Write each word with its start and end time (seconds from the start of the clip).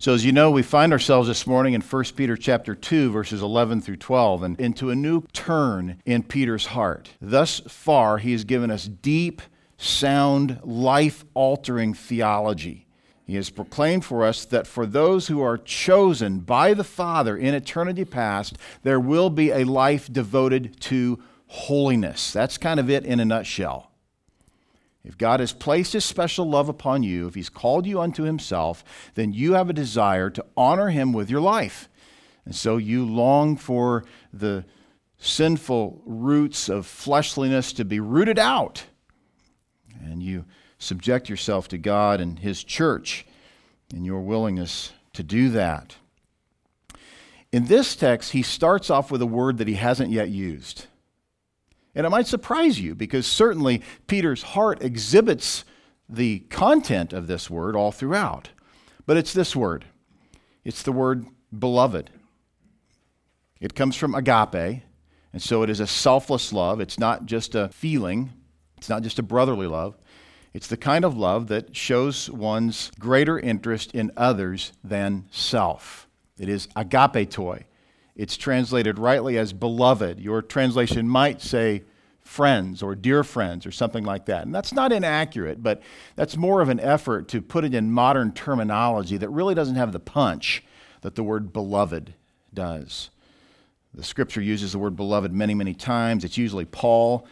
So 0.00 0.14
as 0.14 0.24
you 0.24 0.32
know, 0.32 0.50
we 0.50 0.62
find 0.62 0.94
ourselves 0.94 1.28
this 1.28 1.46
morning 1.46 1.74
in 1.74 1.82
1 1.82 2.04
Peter 2.16 2.34
chapter 2.34 2.74
2 2.74 3.10
verses 3.10 3.42
11 3.42 3.82
through 3.82 3.98
12 3.98 4.42
and 4.42 4.58
into 4.58 4.88
a 4.88 4.96
new 4.96 5.24
turn 5.34 6.00
in 6.06 6.22
Peter's 6.22 6.64
heart. 6.64 7.10
Thus 7.20 7.60
far, 7.68 8.16
he 8.16 8.32
has 8.32 8.44
given 8.44 8.70
us 8.70 8.86
deep, 8.86 9.42
sound, 9.76 10.58
life-altering 10.64 11.92
theology. 11.92 12.86
He 13.26 13.36
has 13.36 13.50
proclaimed 13.50 14.06
for 14.06 14.24
us 14.24 14.46
that 14.46 14.66
for 14.66 14.86
those 14.86 15.26
who 15.26 15.42
are 15.42 15.58
chosen 15.58 16.38
by 16.38 16.72
the 16.72 16.82
Father 16.82 17.36
in 17.36 17.52
eternity 17.52 18.06
past, 18.06 18.56
there 18.82 19.00
will 19.00 19.28
be 19.28 19.50
a 19.50 19.64
life 19.64 20.10
devoted 20.10 20.80
to 20.80 21.22
holiness. 21.46 22.32
That's 22.32 22.56
kind 22.56 22.80
of 22.80 22.88
it 22.88 23.04
in 23.04 23.20
a 23.20 23.26
nutshell. 23.26 23.89
If 25.04 25.16
God 25.16 25.40
has 25.40 25.52
placed 25.52 25.94
his 25.94 26.04
special 26.04 26.48
love 26.48 26.68
upon 26.68 27.02
you, 27.02 27.26
if 27.26 27.34
he's 27.34 27.48
called 27.48 27.86
you 27.86 28.00
unto 28.00 28.24
himself, 28.24 28.84
then 29.14 29.32
you 29.32 29.54
have 29.54 29.70
a 29.70 29.74
desire 29.74 30.28
to 30.30 30.44
honor 30.56 30.90
him 30.90 31.12
with 31.12 31.30
your 31.30 31.40
life. 31.40 31.88
And 32.44 32.54
so 32.54 32.76
you 32.76 33.04
long 33.04 33.56
for 33.56 34.04
the 34.32 34.64
sinful 35.18 36.02
roots 36.04 36.68
of 36.68 36.86
fleshliness 36.86 37.72
to 37.74 37.84
be 37.84 38.00
rooted 38.00 38.38
out. 38.38 38.84
And 40.02 40.22
you 40.22 40.44
subject 40.78 41.28
yourself 41.28 41.68
to 41.68 41.78
God 41.78 42.20
and 42.20 42.38
his 42.38 42.64
church 42.64 43.26
in 43.94 44.04
your 44.04 44.20
willingness 44.20 44.92
to 45.14 45.22
do 45.22 45.50
that. 45.50 45.96
In 47.52 47.66
this 47.66 47.96
text, 47.96 48.32
he 48.32 48.42
starts 48.42 48.90
off 48.90 49.10
with 49.10 49.20
a 49.20 49.26
word 49.26 49.58
that 49.58 49.68
he 49.68 49.74
hasn't 49.74 50.10
yet 50.10 50.28
used. 50.28 50.86
And 51.94 52.06
it 52.06 52.10
might 52.10 52.26
surprise 52.26 52.80
you 52.80 52.94
because 52.94 53.26
certainly 53.26 53.82
Peter's 54.06 54.42
heart 54.42 54.82
exhibits 54.82 55.64
the 56.08 56.40
content 56.50 57.12
of 57.12 57.26
this 57.26 57.50
word 57.50 57.74
all 57.76 57.92
throughout. 57.92 58.50
But 59.06 59.16
it's 59.16 59.32
this 59.32 59.56
word 59.56 59.86
it's 60.64 60.82
the 60.82 60.92
word 60.92 61.26
beloved. 61.56 62.10
It 63.60 63.74
comes 63.74 63.96
from 63.96 64.14
agape, 64.14 64.82
and 65.32 65.42
so 65.42 65.62
it 65.62 65.70
is 65.70 65.80
a 65.80 65.86
selfless 65.86 66.52
love. 66.52 66.80
It's 66.80 66.98
not 66.98 67.26
just 67.26 67.54
a 67.54 67.68
feeling, 67.68 68.30
it's 68.76 68.88
not 68.88 69.02
just 69.02 69.18
a 69.18 69.22
brotherly 69.22 69.66
love. 69.66 69.96
It's 70.52 70.66
the 70.66 70.76
kind 70.76 71.04
of 71.04 71.16
love 71.16 71.46
that 71.48 71.76
shows 71.76 72.28
one's 72.28 72.90
greater 72.98 73.38
interest 73.38 73.92
in 73.94 74.10
others 74.16 74.72
than 74.82 75.26
self. 75.30 76.08
It 76.38 76.48
is 76.48 76.66
agapetoi. 76.68 77.64
It's 78.16 78.36
translated 78.36 78.98
rightly 78.98 79.38
as 79.38 79.52
beloved. 79.52 80.20
Your 80.20 80.42
translation 80.42 81.08
might 81.08 81.40
say 81.40 81.84
friends 82.20 82.82
or 82.82 82.94
dear 82.94 83.24
friends 83.24 83.66
or 83.66 83.72
something 83.72 84.04
like 84.04 84.26
that. 84.26 84.44
And 84.44 84.54
that's 84.54 84.72
not 84.72 84.92
inaccurate, 84.92 85.62
but 85.62 85.82
that's 86.14 86.36
more 86.36 86.60
of 86.60 86.68
an 86.68 86.78
effort 86.78 87.28
to 87.28 87.42
put 87.42 87.64
it 87.64 87.74
in 87.74 87.90
modern 87.90 88.32
terminology 88.32 89.16
that 89.16 89.28
really 89.30 89.54
doesn't 89.54 89.74
have 89.74 89.92
the 89.92 89.98
punch 89.98 90.62
that 91.00 91.14
the 91.14 91.24
word 91.24 91.52
beloved 91.52 92.14
does. 92.54 93.10
The 93.94 94.04
scripture 94.04 94.40
uses 94.40 94.72
the 94.72 94.78
word 94.78 94.94
beloved 94.94 95.32
many, 95.32 95.54
many 95.54 95.74
times. 95.74 96.24
It's 96.24 96.38
usually 96.38 96.64
Paul. 96.64 97.26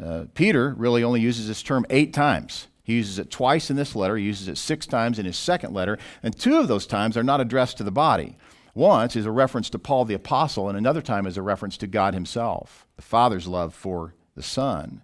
Uh, 0.00 0.24
Peter 0.34 0.74
really 0.76 1.02
only 1.02 1.20
uses 1.20 1.48
this 1.48 1.62
term 1.62 1.84
eight 1.90 2.12
times. 2.12 2.68
He 2.84 2.94
uses 2.94 3.18
it 3.18 3.30
twice 3.30 3.70
in 3.70 3.76
this 3.76 3.96
letter, 3.96 4.16
he 4.16 4.24
uses 4.24 4.46
it 4.46 4.58
six 4.58 4.86
times 4.86 5.18
in 5.18 5.24
his 5.24 5.38
second 5.38 5.72
letter, 5.72 5.98
and 6.22 6.38
two 6.38 6.58
of 6.58 6.68
those 6.68 6.86
times 6.86 7.16
are 7.16 7.22
not 7.22 7.40
addressed 7.40 7.78
to 7.78 7.84
the 7.84 7.90
body. 7.90 8.36
Once 8.74 9.14
is 9.14 9.24
a 9.24 9.30
reference 9.30 9.70
to 9.70 9.78
Paul 9.78 10.04
the 10.04 10.14
Apostle, 10.14 10.68
and 10.68 10.76
another 10.76 11.00
time 11.00 11.26
is 11.26 11.36
a 11.36 11.42
reference 11.42 11.76
to 11.78 11.86
God 11.86 12.12
Himself, 12.12 12.86
the 12.96 13.02
Father's 13.02 13.46
love 13.46 13.72
for 13.74 14.14
the 14.34 14.42
Son. 14.42 15.02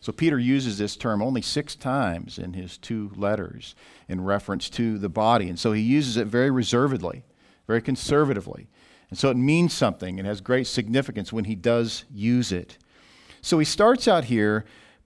So 0.00 0.12
Peter 0.12 0.38
uses 0.38 0.78
this 0.78 0.96
term 0.96 1.20
only 1.20 1.42
six 1.42 1.74
times 1.74 2.38
in 2.38 2.52
his 2.52 2.78
two 2.78 3.10
letters 3.16 3.74
in 4.08 4.22
reference 4.22 4.70
to 4.70 4.96
the 4.98 5.08
body. 5.08 5.48
And 5.48 5.58
so 5.58 5.72
he 5.72 5.82
uses 5.82 6.16
it 6.16 6.28
very 6.28 6.50
reservedly, 6.50 7.24
very 7.66 7.82
conservatively. 7.82 8.68
And 9.10 9.18
so 9.18 9.30
it 9.30 9.36
means 9.36 9.72
something 9.72 10.18
and 10.18 10.26
has 10.26 10.40
great 10.40 10.66
significance 10.66 11.32
when 11.32 11.44
he 11.44 11.54
does 11.54 12.04
use 12.10 12.52
it. 12.52 12.78
So 13.40 13.58
he 13.58 13.64
starts 13.64 14.06
out 14.06 14.24
here 14.24 14.64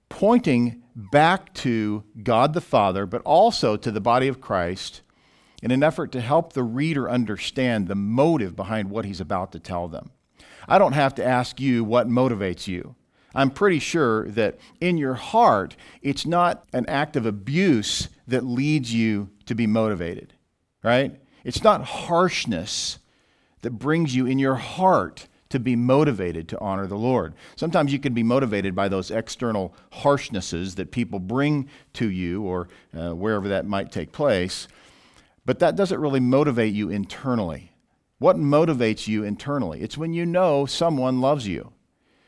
pointing 0.09 0.83
back 0.95 1.53
to 1.55 2.03
God 2.21 2.53
the 2.53 2.61
Father, 2.61 3.05
but 3.05 3.21
also 3.23 3.75
to 3.77 3.91
the 3.91 4.01
body 4.01 4.27
of 4.27 4.41
Christ 4.41 5.01
in 5.63 5.71
an 5.71 5.81
effort 5.81 6.11
to 6.11 6.19
help 6.19 6.51
the 6.51 6.61
reader 6.61 7.09
understand 7.09 7.87
the 7.87 7.95
motive 7.95 8.53
behind 8.53 8.89
what 8.89 9.05
he's 9.05 9.21
about 9.21 9.53
to 9.53 9.59
tell 9.59 9.87
them. 9.87 10.11
I 10.67 10.77
don't 10.77 10.91
have 10.91 11.15
to 11.15 11.25
ask 11.25 11.61
you 11.61 11.85
what 11.85 12.09
motivates 12.09 12.67
you. 12.67 12.95
I'm 13.33 13.49
pretty 13.49 13.79
sure 13.79 14.27
that 14.27 14.59
in 14.81 14.97
your 14.97 15.13
heart, 15.13 15.77
it's 16.01 16.25
not 16.25 16.65
an 16.73 16.85
act 16.87 17.15
of 17.15 17.25
abuse 17.25 18.09
that 18.27 18.43
leads 18.43 18.93
you 18.93 19.29
to 19.45 19.55
be 19.55 19.65
motivated, 19.65 20.33
right? 20.83 21.15
It's 21.45 21.63
not 21.63 21.85
harshness 21.85 22.99
that 23.61 23.71
brings 23.71 24.13
you 24.13 24.25
in 24.25 24.39
your 24.39 24.55
heart 24.55 25.29
to 25.47 25.59
be 25.59 25.77
motivated 25.77 26.49
to 26.49 26.59
honor 26.59 26.87
the 26.87 26.97
Lord. 26.97 27.35
Sometimes 27.55 27.93
you 27.93 27.99
can 27.99 28.13
be 28.13 28.23
motivated 28.23 28.75
by 28.75 28.89
those 28.89 29.11
external 29.11 29.73
harshnesses 29.93 30.75
that 30.75 30.91
people 30.91 31.19
bring 31.19 31.69
to 31.93 32.09
you 32.09 32.41
or 32.43 32.67
uh, 32.97 33.11
wherever 33.11 33.47
that 33.47 33.65
might 33.65 33.93
take 33.93 34.11
place. 34.11 34.67
But 35.45 35.59
that 35.59 35.75
doesn't 35.75 35.99
really 35.99 36.19
motivate 36.19 36.73
you 36.73 36.89
internally. 36.89 37.71
What 38.19 38.37
motivates 38.37 39.07
you 39.07 39.23
internally? 39.23 39.81
It's 39.81 39.97
when 39.97 40.13
you 40.13 40.25
know 40.25 40.65
someone 40.65 41.19
loves 41.19 41.47
you. 41.47 41.73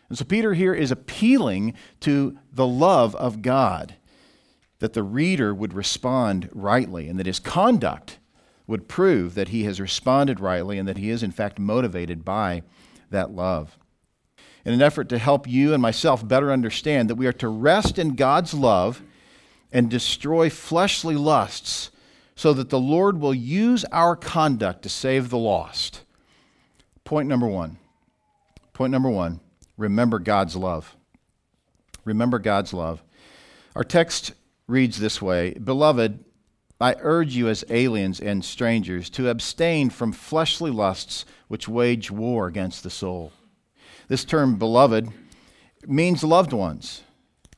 And 0.10 0.18
so 0.18 0.26
Peter 0.26 0.54
here 0.54 0.74
is 0.74 0.92
appealing 0.92 1.74
to 2.02 2.38
the 2.52 2.68
love 2.68 3.16
of 3.16 3.42
God, 3.42 3.96
that 4.80 4.94
the 4.94 5.04
reader 5.04 5.54
would 5.54 5.74
respond 5.74 6.50
rightly, 6.52 7.08
and 7.08 7.18
that 7.18 7.26
his 7.26 7.40
conduct 7.40 8.20
would 8.68 8.88
prove 8.88 9.36
that 9.36 9.50
he 9.50 9.64
has 9.64 9.80
responded 9.80 10.40
rightly 10.40 10.78
and 10.78 10.88
that 10.88 10.98
he 10.98 11.10
is, 11.10 11.24
in 11.24 11.32
fact, 11.32 11.60
motivated 11.60 12.26
by 12.26 12.64
that 13.12 13.32
love. 13.32 13.78
In 14.66 14.74
an 14.74 14.82
effort 14.82 15.10
to 15.10 15.20
help 15.20 15.48
you 15.48 15.74
and 15.74 15.82
myself 15.82 16.28
better 16.28 16.52
understand 16.52 17.10
that 17.10 17.16
we 17.16 17.28
are 17.28 17.34
to 17.34 17.48
rest 17.48 18.00
in 18.00 18.16
God's 18.16 18.54
love 18.54 19.04
and 19.72 19.90
destroy 19.90 20.50
fleshly 20.50 21.16
lusts 21.16 21.92
so 22.36 22.54
that 22.54 22.70
the 22.70 22.80
Lord 22.80 23.20
will 23.20 23.34
use 23.34 23.86
our 23.92 24.16
conduct 24.16 24.84
to 24.84 24.90
save 24.90 25.30
the 25.30 25.38
lost. 25.38 26.02
Point 27.04 27.30
number 27.30 27.48
one. 27.48 27.78
Point 28.74 28.92
number 28.92 29.10
one 29.10 29.40
remember 29.78 30.20
God's 30.20 30.56
love. 30.56 30.96
Remember 32.04 32.40
God's 32.40 32.74
love. 32.74 33.04
Our 33.76 33.84
text 33.84 34.34
reads 34.68 35.00
this 35.00 35.22
way 35.22 35.54
Beloved, 35.54 36.24
I 36.80 36.96
urge 37.00 37.36
you 37.36 37.48
as 37.48 37.64
aliens 37.70 38.20
and 38.20 38.44
strangers 38.44 39.10
to 39.12 39.30
abstain 39.30 39.90
from 39.90 40.12
fleshly 40.12 40.72
lusts 40.72 41.26
which 41.48 41.68
wage 41.68 42.12
war 42.12 42.48
against 42.48 42.84
the 42.84 42.90
soul. 42.90 43.32
This 44.08 44.26
term, 44.26 44.58
beloved, 44.58 45.10
means 45.88 46.24
loved 46.24 46.54
ones. 46.54 47.02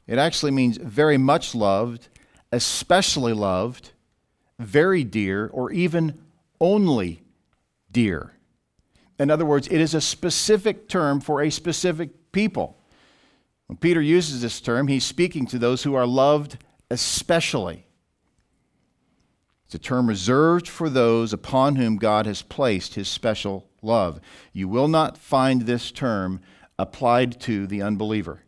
It 0.06 0.18
actually 0.18 0.52
means 0.52 0.78
very 0.78 1.18
much 1.18 1.56
loved, 1.56 2.08
especially 2.52 3.34
loved, 3.34 3.92
very 4.60 5.04
dear, 5.04 5.48
or 5.48 5.72
even 5.72 6.20
only 6.60 7.22
dear. 7.92 8.34
In 9.20 9.32
other 9.32 9.46
words, 9.46 9.68
it 9.68 9.80
is 9.80 9.94
a 9.94 10.02
specific 10.02 10.88
term 10.88 11.20
for 11.22 11.42
a 11.42 11.50
specific 11.50 12.32
people. 12.32 12.78
When 13.68 13.78
Peter 13.78 14.02
uses 14.02 14.42
this 14.42 14.62
term, 14.62 14.88
he's 14.88 15.04
speaking 15.04 15.46
to 15.48 15.60
those 15.60 15.84
who 15.84 15.96
are 15.96 16.06
loved 16.08 16.58
especially. 16.90 17.86
It's 19.66 19.76
a 19.76 19.80
term 19.80 20.08
reserved 20.08 20.68
for 20.68 20.90
those 20.90 21.34
upon 21.34 21.76
whom 21.76 21.98
God 21.98 22.26
has 22.26 22.42
placed 22.42 22.96
his 22.96 23.10
special 23.10 23.68
love. 23.82 24.22
You 24.54 24.70
will 24.70 24.88
not 24.88 25.18
find 25.18 25.64
this 25.64 25.92
term 25.92 26.40
applied 26.80 27.42
to 27.42 27.68
the 27.68 27.82
unbeliever 27.82 28.44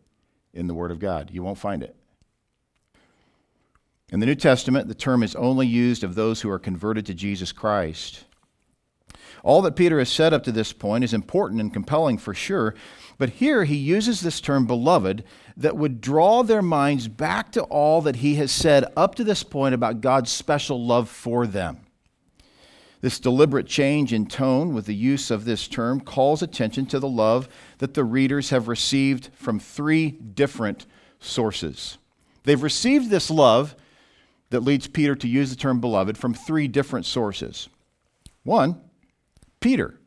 in 0.54 0.66
the 0.66 0.74
Word 0.74 0.90
of 0.90 0.98
God. 0.98 1.30
You 1.30 1.42
won't 1.42 1.58
find 1.58 1.82
it. 1.82 1.94
In 4.10 4.18
the 4.18 4.26
New 4.26 4.34
Testament, 4.34 4.88
the 4.88 4.94
term 4.94 5.22
is 5.22 5.36
only 5.36 5.66
used 5.66 6.02
of 6.02 6.14
those 6.14 6.40
who 6.40 6.50
are 6.50 6.58
converted 6.58 7.06
to 7.06 7.14
Jesus 7.14 7.52
Christ. 7.52 8.24
All 9.42 9.62
that 9.62 9.76
Peter 9.76 9.98
has 10.00 10.10
said 10.10 10.34
up 10.34 10.42
to 10.44 10.52
this 10.52 10.72
point 10.72 11.04
is 11.04 11.14
important 11.14 11.60
and 11.60 11.72
compelling 11.72 12.18
for 12.18 12.34
sure, 12.34 12.74
but 13.18 13.30
here 13.30 13.64
he 13.64 13.76
uses 13.76 14.20
this 14.20 14.40
term 14.40 14.66
beloved 14.66 15.24
that 15.56 15.76
would 15.76 16.00
draw 16.00 16.42
their 16.42 16.60
minds 16.60 17.08
back 17.08 17.52
to 17.52 17.62
all 17.62 18.02
that 18.02 18.16
he 18.16 18.34
has 18.34 18.50
said 18.50 18.84
up 18.96 19.14
to 19.14 19.24
this 19.24 19.42
point 19.42 19.74
about 19.74 20.00
God's 20.00 20.30
special 20.30 20.84
love 20.84 21.08
for 21.08 21.46
them. 21.46 21.86
This 23.00 23.20
deliberate 23.20 23.66
change 23.66 24.12
in 24.12 24.26
tone 24.26 24.74
with 24.74 24.84
the 24.86 24.94
use 24.94 25.30
of 25.30 25.44
this 25.44 25.68
term 25.68 26.00
calls 26.00 26.42
attention 26.42 26.84
to 26.86 26.98
the 26.98 27.08
love 27.08 27.48
that 27.78 27.94
the 27.94 28.04
readers 28.04 28.50
have 28.50 28.68
received 28.68 29.30
from 29.34 29.58
three 29.58 30.10
different 30.10 30.84
sources. 31.18 31.96
They've 32.42 32.62
received 32.62 33.08
this 33.08 33.30
love 33.30 33.74
that 34.50 34.60
leads 34.60 34.86
Peter 34.86 35.14
to 35.14 35.28
use 35.28 35.50
the 35.50 35.56
term 35.56 35.80
beloved 35.80 36.18
from 36.18 36.34
three 36.34 36.68
different 36.68 37.06
sources. 37.06 37.68
One, 38.42 38.80
Peter. 39.60 39.98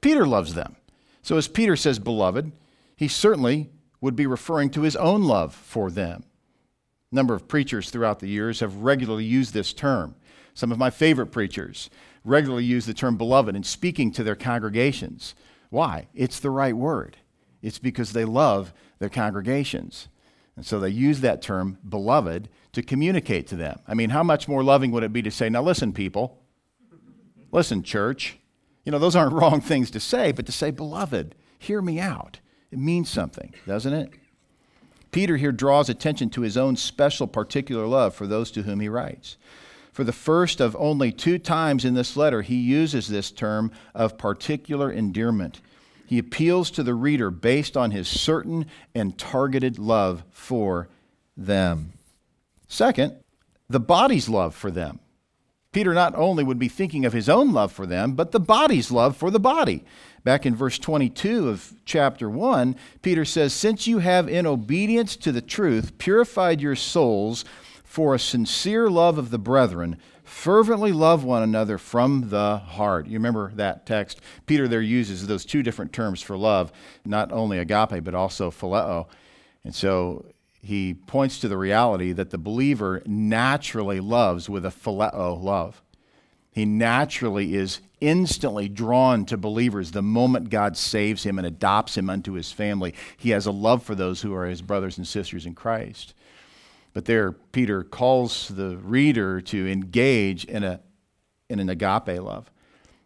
Peter 0.00 0.26
loves 0.26 0.54
them. 0.54 0.76
So 1.22 1.36
as 1.36 1.48
Peter 1.48 1.76
says 1.76 1.98
beloved, 1.98 2.52
he 2.96 3.08
certainly 3.08 3.70
would 4.00 4.16
be 4.16 4.26
referring 4.26 4.70
to 4.70 4.82
his 4.82 4.96
own 4.96 5.22
love 5.24 5.54
for 5.54 5.90
them. 5.90 6.24
A 7.10 7.14
number 7.14 7.34
of 7.34 7.48
preachers 7.48 7.90
throughout 7.90 8.20
the 8.20 8.28
years 8.28 8.60
have 8.60 8.76
regularly 8.76 9.24
used 9.24 9.54
this 9.54 9.72
term. 9.72 10.14
Some 10.52 10.70
of 10.70 10.78
my 10.78 10.90
favorite 10.90 11.28
preachers 11.28 11.90
regularly 12.24 12.64
use 12.64 12.86
the 12.86 12.94
term 12.94 13.16
beloved 13.16 13.56
in 13.56 13.62
speaking 13.62 14.12
to 14.12 14.22
their 14.22 14.36
congregations. 14.36 15.34
Why? 15.70 16.08
It's 16.14 16.38
the 16.38 16.50
right 16.50 16.76
word. 16.76 17.16
It's 17.62 17.78
because 17.78 18.12
they 18.12 18.24
love 18.24 18.72
their 18.98 19.08
congregations. 19.08 20.08
And 20.56 20.64
so 20.64 20.78
they 20.78 20.88
use 20.88 21.20
that 21.20 21.42
term, 21.42 21.78
beloved, 21.88 22.48
to 22.72 22.82
communicate 22.82 23.46
to 23.48 23.56
them. 23.56 23.80
I 23.88 23.94
mean, 23.94 24.10
how 24.10 24.22
much 24.22 24.46
more 24.46 24.62
loving 24.62 24.92
would 24.92 25.02
it 25.02 25.12
be 25.12 25.22
to 25.22 25.30
say, 25.30 25.48
now 25.48 25.62
listen, 25.62 25.92
people, 25.92 26.42
listen, 27.50 27.82
church. 27.82 28.38
You 28.84 28.92
know, 28.92 28.98
those 28.98 29.16
aren't 29.16 29.32
wrong 29.40 29.60
things 29.60 29.90
to 29.92 30.00
say, 30.00 30.32
but 30.32 30.46
to 30.46 30.52
say, 30.52 30.70
beloved, 30.70 31.34
hear 31.58 31.82
me 31.82 31.98
out. 31.98 32.38
It 32.70 32.78
means 32.78 33.08
something, 33.08 33.54
doesn't 33.66 33.92
it? 33.92 34.10
Peter 35.12 35.36
here 35.36 35.52
draws 35.52 35.88
attention 35.88 36.28
to 36.30 36.40
his 36.40 36.56
own 36.56 36.74
special, 36.74 37.28
particular 37.28 37.86
love 37.86 38.14
for 38.14 38.26
those 38.26 38.50
to 38.50 38.62
whom 38.62 38.80
he 38.80 38.88
writes. 38.88 39.36
For 39.92 40.02
the 40.02 40.12
first 40.12 40.60
of 40.60 40.74
only 40.74 41.12
two 41.12 41.38
times 41.38 41.84
in 41.84 41.94
this 41.94 42.16
letter, 42.16 42.42
he 42.42 42.56
uses 42.56 43.06
this 43.06 43.30
term 43.30 43.70
of 43.94 44.18
particular 44.18 44.90
endearment. 44.90 45.60
He 46.06 46.18
appeals 46.18 46.70
to 46.72 46.82
the 46.82 46.94
reader 46.94 47.30
based 47.30 47.76
on 47.76 47.90
his 47.90 48.08
certain 48.08 48.66
and 48.94 49.16
targeted 49.16 49.78
love 49.78 50.24
for 50.30 50.88
them. 51.36 51.92
Second, 52.68 53.16
the 53.68 53.80
body's 53.80 54.28
love 54.28 54.54
for 54.54 54.70
them. 54.70 55.00
Peter 55.72 55.92
not 55.92 56.14
only 56.14 56.44
would 56.44 56.58
be 56.58 56.68
thinking 56.68 57.04
of 57.04 57.12
his 57.12 57.28
own 57.28 57.52
love 57.52 57.72
for 57.72 57.84
them, 57.84 58.12
but 58.12 58.30
the 58.30 58.40
body's 58.40 58.92
love 58.92 59.16
for 59.16 59.30
the 59.30 59.40
body. 59.40 59.84
Back 60.22 60.46
in 60.46 60.54
verse 60.54 60.78
22 60.78 61.48
of 61.48 61.74
chapter 61.84 62.30
1, 62.30 62.76
Peter 63.02 63.24
says, 63.24 63.52
Since 63.52 63.86
you 63.86 63.98
have, 63.98 64.28
in 64.28 64.46
obedience 64.46 65.16
to 65.16 65.32
the 65.32 65.42
truth, 65.42 65.98
purified 65.98 66.60
your 66.60 66.76
souls 66.76 67.44
for 67.82 68.14
a 68.14 68.18
sincere 68.20 68.88
love 68.88 69.18
of 69.18 69.30
the 69.30 69.38
brethren, 69.38 69.98
fervently 70.34 70.90
love 70.90 71.22
one 71.24 71.42
another 71.42 71.78
from 71.78 72.28
the 72.28 72.58
heart. 72.58 73.06
You 73.06 73.14
remember 73.14 73.52
that 73.54 73.86
text? 73.86 74.20
Peter 74.46 74.66
there 74.66 74.82
uses 74.82 75.26
those 75.26 75.44
two 75.46 75.62
different 75.62 75.92
terms 75.92 76.20
for 76.20 76.36
love, 76.36 76.72
not 77.06 77.32
only 77.32 77.58
agape, 77.58 78.02
but 78.02 78.14
also 78.14 78.50
phileo. 78.50 79.06
And 79.62 79.74
so 79.74 80.26
he 80.60 80.92
points 80.92 81.38
to 81.38 81.48
the 81.48 81.56
reality 81.56 82.12
that 82.12 82.30
the 82.30 82.36
believer 82.36 83.00
naturally 83.06 84.00
loves 84.00 84.50
with 84.50 84.66
a 84.66 84.70
phileo 84.70 85.40
love. 85.40 85.80
He 86.50 86.66
naturally 86.66 87.54
is 87.54 87.80
instantly 88.00 88.68
drawn 88.68 89.24
to 89.26 89.36
believers 89.36 89.92
the 89.92 90.02
moment 90.02 90.50
God 90.50 90.76
saves 90.76 91.24
him 91.24 91.38
and 91.38 91.46
adopts 91.46 91.96
him 91.96 92.10
unto 92.10 92.32
his 92.32 92.52
family. 92.52 92.92
He 93.16 93.30
has 93.30 93.46
a 93.46 93.52
love 93.52 93.82
for 93.84 93.94
those 93.94 94.20
who 94.20 94.34
are 94.34 94.46
his 94.46 94.62
brothers 94.62 94.98
and 94.98 95.06
sisters 95.06 95.46
in 95.46 95.54
Christ. 95.54 96.12
But 96.94 97.04
there, 97.04 97.32
Peter 97.32 97.82
calls 97.82 98.48
the 98.48 98.78
reader 98.78 99.40
to 99.42 99.70
engage 99.70 100.44
in, 100.44 100.62
a, 100.62 100.80
in 101.50 101.58
an 101.58 101.68
agape 101.68 102.22
love, 102.22 102.50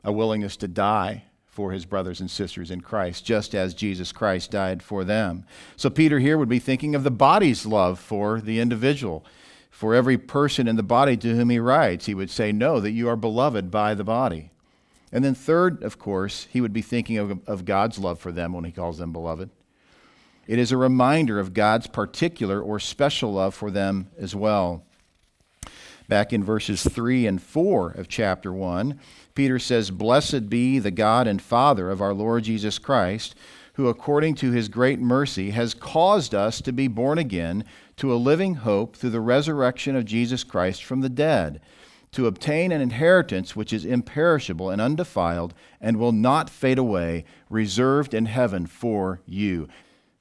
a 0.04 0.12
willingness 0.12 0.56
to 0.58 0.68
die 0.68 1.24
for 1.46 1.72
his 1.72 1.86
brothers 1.86 2.20
and 2.20 2.30
sisters 2.30 2.70
in 2.70 2.82
Christ, 2.82 3.24
just 3.24 3.54
as 3.54 3.74
Jesus 3.74 4.12
Christ 4.12 4.52
died 4.52 4.82
for 4.82 5.02
them. 5.02 5.44
So, 5.76 5.90
Peter 5.90 6.20
here 6.20 6.38
would 6.38 6.48
be 6.48 6.60
thinking 6.60 6.94
of 6.94 7.02
the 7.02 7.10
body's 7.10 7.66
love 7.66 7.98
for 7.98 8.40
the 8.40 8.60
individual. 8.60 9.24
For 9.70 9.94
every 9.94 10.18
person 10.18 10.68
in 10.68 10.76
the 10.76 10.82
body 10.82 11.16
to 11.16 11.34
whom 11.34 11.50
he 11.50 11.58
writes, 11.58 12.06
he 12.06 12.14
would 12.14 12.30
say, 12.30 12.52
Know 12.52 12.80
that 12.80 12.92
you 12.92 13.08
are 13.08 13.16
beloved 13.16 13.70
by 13.70 13.94
the 13.94 14.04
body. 14.04 14.50
And 15.10 15.24
then, 15.24 15.34
third, 15.34 15.82
of 15.82 15.98
course, 15.98 16.46
he 16.50 16.60
would 16.60 16.72
be 16.72 16.82
thinking 16.82 17.16
of, 17.16 17.40
of 17.48 17.64
God's 17.64 17.98
love 17.98 18.18
for 18.18 18.30
them 18.30 18.52
when 18.52 18.64
he 18.64 18.72
calls 18.72 18.98
them 18.98 19.12
beloved. 19.12 19.50
It 20.48 20.58
is 20.58 20.72
a 20.72 20.78
reminder 20.78 21.38
of 21.38 21.52
God's 21.52 21.86
particular 21.86 22.60
or 22.60 22.80
special 22.80 23.34
love 23.34 23.54
for 23.54 23.70
them 23.70 24.08
as 24.18 24.34
well. 24.34 24.82
Back 26.08 26.32
in 26.32 26.42
verses 26.42 26.82
3 26.82 27.26
and 27.26 27.40
4 27.40 27.90
of 27.90 28.08
chapter 28.08 28.50
1, 28.50 28.98
Peter 29.34 29.58
says, 29.58 29.90
Blessed 29.90 30.48
be 30.48 30.78
the 30.78 30.90
God 30.90 31.26
and 31.26 31.42
Father 31.42 31.90
of 31.90 32.00
our 32.00 32.14
Lord 32.14 32.44
Jesus 32.44 32.78
Christ, 32.78 33.34
who 33.74 33.88
according 33.88 34.36
to 34.36 34.50
his 34.50 34.70
great 34.70 34.98
mercy 34.98 35.50
has 35.50 35.74
caused 35.74 36.34
us 36.34 36.62
to 36.62 36.72
be 36.72 36.88
born 36.88 37.18
again 37.18 37.62
to 37.96 38.10
a 38.10 38.16
living 38.16 38.54
hope 38.54 38.96
through 38.96 39.10
the 39.10 39.20
resurrection 39.20 39.94
of 39.94 40.06
Jesus 40.06 40.44
Christ 40.44 40.82
from 40.82 41.02
the 41.02 41.10
dead, 41.10 41.60
to 42.12 42.26
obtain 42.26 42.72
an 42.72 42.80
inheritance 42.80 43.54
which 43.54 43.70
is 43.70 43.84
imperishable 43.84 44.70
and 44.70 44.80
undefiled 44.80 45.52
and 45.78 45.98
will 45.98 46.12
not 46.12 46.48
fade 46.48 46.78
away, 46.78 47.26
reserved 47.50 48.14
in 48.14 48.24
heaven 48.24 48.66
for 48.66 49.20
you. 49.26 49.68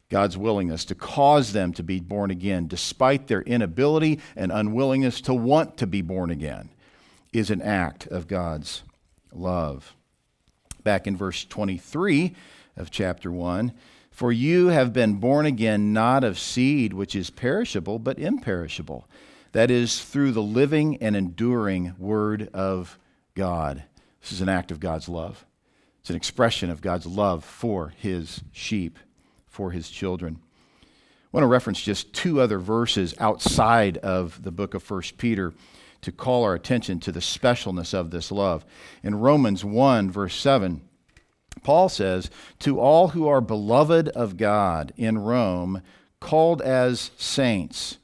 God's 0.09 0.37
willingness 0.37 0.85
to 0.85 0.95
cause 0.95 1.51
them 1.51 1.73
to 1.73 1.83
be 1.83 1.99
born 1.99 2.31
again, 2.31 2.67
despite 2.67 3.27
their 3.27 3.41
inability 3.41 4.19
and 4.35 4.51
unwillingness 4.51 5.19
to 5.21 5.33
want 5.33 5.77
to 5.77 5.87
be 5.87 6.01
born 6.01 6.31
again, 6.31 6.69
is 7.33 7.49
an 7.49 7.61
act 7.61 8.07
of 8.07 8.27
God's 8.27 8.83
love. 9.33 9.95
Back 10.83 11.07
in 11.07 11.17
verse 11.17 11.43
23 11.43 12.33
of 12.77 12.89
chapter 12.89 13.29
1 13.29 13.73
For 14.09 14.31
you 14.31 14.67
have 14.67 14.93
been 14.93 15.15
born 15.15 15.45
again 15.45 15.91
not 15.91 16.23
of 16.23 16.39
seed 16.39 16.93
which 16.93 17.13
is 17.13 17.29
perishable, 17.29 17.99
but 17.99 18.17
imperishable. 18.17 19.09
That 19.51 19.69
is, 19.69 20.03
through 20.03 20.31
the 20.31 20.41
living 20.41 20.97
and 20.97 21.15
enduring 21.15 21.95
Word 21.97 22.49
of 22.53 22.97
God. 23.35 23.83
This 24.21 24.31
is 24.31 24.41
an 24.41 24.49
act 24.49 24.71
of 24.71 24.79
God's 24.79 25.09
love. 25.09 25.45
It's 25.99 26.09
an 26.09 26.15
expression 26.15 26.69
of 26.69 26.79
God's 26.79 27.05
love 27.05 27.43
for 27.43 27.93
his 27.97 28.41
sheep 28.53 28.97
for 29.57 29.71
his 29.71 29.89
children. 29.89 30.39
I 30.83 30.85
want 31.31 31.41
to 31.41 31.47
reference 31.47 31.81
just 31.81 32.13
two 32.13 32.39
other 32.39 32.59
verses 32.59 33.15
outside 33.17 33.97
of 33.97 34.43
the 34.43 34.51
book 34.51 34.75
of 34.75 34.87
1 34.87 35.01
Peter 35.17 35.51
to 36.01 36.11
call 36.11 36.43
our 36.43 36.53
attention 36.53 36.99
to 36.99 37.11
the 37.11 37.21
specialness 37.21 37.91
of 37.91 38.11
this 38.11 38.31
love. 38.31 38.63
In 39.01 39.19
Romans 39.19 39.65
1, 39.65 40.11
verse 40.11 40.35
7, 40.35 40.81
Paul 41.63 41.89
says, 41.89 42.29
To 42.59 42.79
all 42.79 43.09
who 43.09 43.27
are 43.27 43.41
beloved 43.41 44.09
of 44.09 44.37
God 44.37 44.93
in 44.95 45.17
Rome, 45.17 45.81
called 46.19 46.61
as 46.61 47.09
saints, 47.17 47.97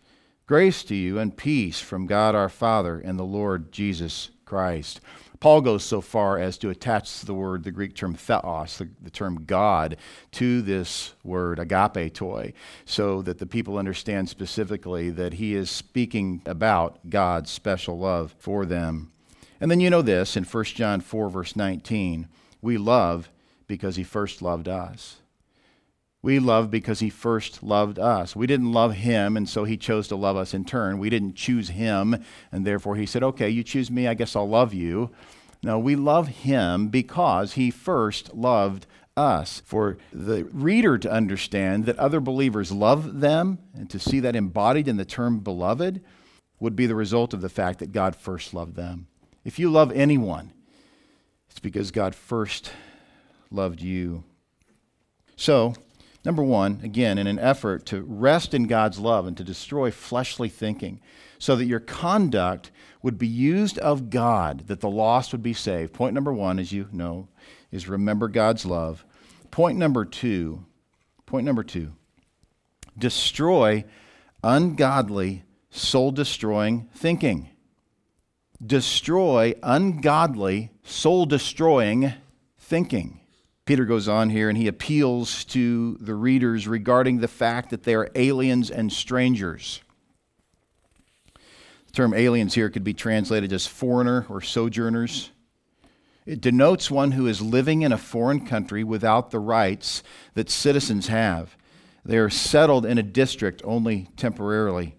grace 0.48 0.84
to 0.86 0.96
you 0.96 1.20
and 1.20 1.38
peace 1.38 1.80
from 1.80 2.08
God 2.08 2.34
our 2.34 2.50
Father 2.50 3.00
and 3.00 3.20
the 3.20 3.24
Lord 3.24 3.72
Jesus 3.72 4.32
Christ. 4.44 5.02
Paul 5.44 5.60
goes 5.60 5.84
so 5.84 6.00
far 6.00 6.40
as 6.40 6.58
to 6.60 6.70
attach 6.70 7.20
the 7.20 7.34
word, 7.34 7.66
the 7.66 7.72
Greek 7.72 7.96
term 7.96 8.16
theos, 8.16 8.78
the, 8.78 8.88
the 9.02 9.10
term 9.10 9.44
God, 9.44 9.98
to 10.32 10.62
this 10.62 11.16
word, 11.22 11.58
agapetoi, 11.58 12.54
so 12.86 13.22
that 13.24 13.40
the 13.40 13.46
people 13.46 13.78
understand 13.78 14.30
specifically 14.30 15.10
that 15.10 15.34
he 15.34 15.54
is 15.54 15.70
speaking 15.70 16.42
about 16.46 17.10
God's 17.10 17.52
special 17.52 18.00
love 18.00 18.34
for 18.40 18.66
them. 18.66 19.12
And 19.60 19.70
then 19.70 19.82
you 19.82 19.90
know 19.90 20.02
this 20.02 20.38
in 20.38 20.46
1 20.46 20.64
John 20.64 21.02
4, 21.02 21.30
verse 21.30 21.58
19 21.58 22.30
we 22.62 22.78
love 22.78 23.30
because 23.68 23.98
he 23.98 24.06
first 24.06 24.42
loved 24.42 24.70
us. 24.70 25.18
We 26.24 26.40
love 26.40 26.72
because 26.72 27.02
he 27.02 27.10
first 27.10 27.62
loved 27.62 28.00
us. 28.00 28.34
We 28.34 28.48
didn't 28.48 28.72
love 28.72 28.94
him, 28.94 29.36
and 29.36 29.48
so 29.48 29.66
he 29.66 29.76
chose 29.76 30.08
to 30.08 30.16
love 30.16 30.38
us 30.38 30.54
in 30.54 30.64
turn. 30.64 30.98
We 30.98 31.10
didn't 31.10 31.36
choose 31.36 31.68
him, 31.68 32.24
and 32.50 32.66
therefore 32.66 32.96
he 32.96 33.06
said, 33.06 33.24
Okay, 33.24 33.50
you 33.50 33.62
choose 33.62 33.92
me, 33.92 34.08
I 34.08 34.14
guess 34.14 34.34
I'll 34.34 34.48
love 34.48 34.74
you. 34.74 35.12
No, 35.62 35.78
we 35.78 35.98
love 35.98 36.30
him 36.30 36.88
because 36.88 37.54
he 37.54 37.70
first 37.70 38.34
loved 38.34 38.88
us. 39.18 39.62
For 39.66 39.98
the 40.14 40.46
reader 40.46 40.98
to 40.98 41.12
understand 41.12 41.86
that 41.86 42.00
other 42.00 42.22
believers 42.22 42.72
love 42.72 43.20
them 43.20 43.60
and 43.74 43.90
to 43.90 44.00
see 44.00 44.22
that 44.22 44.36
embodied 44.36 44.88
in 44.88 44.96
the 44.96 45.06
term 45.06 45.40
beloved 45.40 46.02
would 46.60 46.76
be 46.76 46.86
the 46.86 46.96
result 46.96 47.34
of 47.34 47.42
the 47.42 47.50
fact 47.50 47.80
that 47.80 47.92
God 47.92 48.16
first 48.16 48.54
loved 48.54 48.76
them. 48.76 49.08
If 49.44 49.60
you 49.60 49.70
love 49.70 49.92
anyone, 49.92 50.54
it's 51.50 51.60
because 51.60 51.92
God 51.92 52.16
first 52.16 52.72
loved 53.52 53.82
you. 53.82 54.24
So, 55.36 55.74
Number 56.26 56.44
one, 56.44 56.80
again, 56.84 57.18
in 57.18 57.28
an 57.28 57.40
effort 57.40 57.86
to 57.88 58.02
rest 58.02 58.54
in 58.54 58.64
God's 58.68 58.98
love 58.98 59.28
and 59.28 59.36
to 59.38 59.44
destroy 59.44 59.92
fleshly 59.92 60.48
thinking, 60.48 61.02
so 61.38 61.56
that 61.58 61.66
your 61.66 61.82
conduct 61.82 62.72
would 63.02 63.18
be 63.18 63.28
used 63.28 63.78
of 63.80 64.10
God, 64.10 64.68
that 64.68 64.80
the 64.80 64.90
lost 64.90 65.34
would 65.34 65.44
be 65.44 65.54
saved. 65.54 65.92
Point 65.92 66.14
number 66.14 66.32
one, 66.32 66.60
as 66.60 66.72
you 66.72 66.88
know, 66.94 67.28
is 67.72 67.90
remember 67.90 68.30
God's 68.30 68.66
love. 68.66 69.04
Point 69.52 69.78
number 69.78 70.06
two, 70.06 70.66
point 71.26 71.46
number 71.46 71.64
two, 71.64 71.92
destroy 72.98 73.84
ungodly, 74.44 75.44
soul 75.70 76.12
destroying 76.12 76.90
thinking. 76.96 77.50
Destroy 78.66 79.56
ungodly, 79.62 80.72
soul 80.84 81.26
destroying 81.26 82.14
thinking. 82.58 83.20
Peter 83.66 83.86
goes 83.86 84.08
on 84.08 84.30
here 84.30 84.50
and 84.50 84.58
he 84.58 84.68
appeals 84.68 85.46
to 85.46 85.98
the 86.02 86.16
readers 86.16 86.68
regarding 86.68 87.20
the 87.20 87.28
fact 87.28 87.70
that 87.70 87.84
they 87.84 87.96
are 87.96 88.10
aliens 88.16 88.70
and 88.70 88.92
strangers. 88.92 89.82
The 91.88 91.94
term 91.94 92.14
aliens 92.14 92.56
here 92.56 92.70
could 92.70 92.84
be 92.84 92.94
translated 92.94 93.54
as 93.54 93.66
foreigner 93.66 94.26
or 94.28 94.42
sojourners. 94.42 95.32
It 96.26 96.42
denotes 96.42 96.92
one 96.92 97.12
who 97.12 97.28
is 97.28 97.42
living 97.42 97.82
in 97.82 97.92
a 97.92 97.98
foreign 97.98 98.46
country 98.46 98.84
without 98.84 99.32
the 99.32 99.40
rights 99.40 100.04
that 100.34 100.50
citizens 100.50 101.08
have. 101.08 101.56
They 102.04 102.18
are 102.18 102.30
settled 102.30 102.86
in 102.86 102.98
a 102.98 103.04
district 103.04 103.62
only 103.64 104.10
temporarily. 104.18 104.96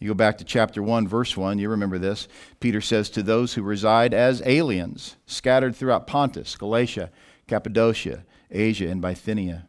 You 0.00 0.08
go 0.08 0.14
back 0.14 0.38
to 0.38 0.44
chapter 0.44 0.82
1, 0.82 1.06
verse 1.06 1.36
1, 1.36 1.60
you 1.60 1.68
remember 1.68 1.96
this. 1.96 2.26
Peter 2.58 2.80
says, 2.80 3.08
To 3.10 3.22
those 3.22 3.54
who 3.54 3.62
reside 3.62 4.12
as 4.12 4.42
aliens, 4.44 5.14
scattered 5.26 5.76
throughout 5.76 6.08
Pontus, 6.08 6.56
Galatia, 6.56 7.10
Cappadocia, 7.52 8.24
Asia, 8.50 8.88
and 8.88 9.02
Bithynia. 9.02 9.66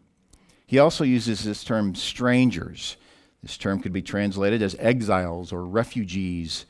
He 0.66 0.80
also 0.80 1.04
uses 1.04 1.44
this 1.44 1.66
term 1.66 1.96
strangers. 1.96 2.96
This 3.42 3.58
term 3.58 3.82
could 3.82 3.92
be 3.92 4.02
translated 4.02 4.62
as 4.62 4.78
exiles 4.80 5.52
or 5.52 5.66
refugees. 5.66 6.66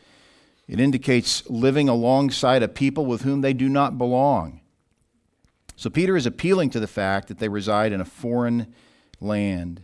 It 0.68 0.80
indicates 0.80 1.48
living 1.48 1.88
alongside 1.88 2.64
a 2.64 2.68
people 2.68 3.06
with 3.06 3.22
whom 3.22 3.42
they 3.42 3.54
do 3.54 3.70
not 3.70 4.00
belong. 4.00 4.62
So 5.76 5.92
Peter 5.92 6.18
is 6.18 6.26
appealing 6.26 6.72
to 6.72 6.80
the 6.80 6.88
fact 6.88 7.28
that 7.28 7.38
they 7.38 7.48
reside 7.48 7.92
in 7.92 8.02
a 8.02 8.06
foreign 8.06 8.74
land. 9.20 9.84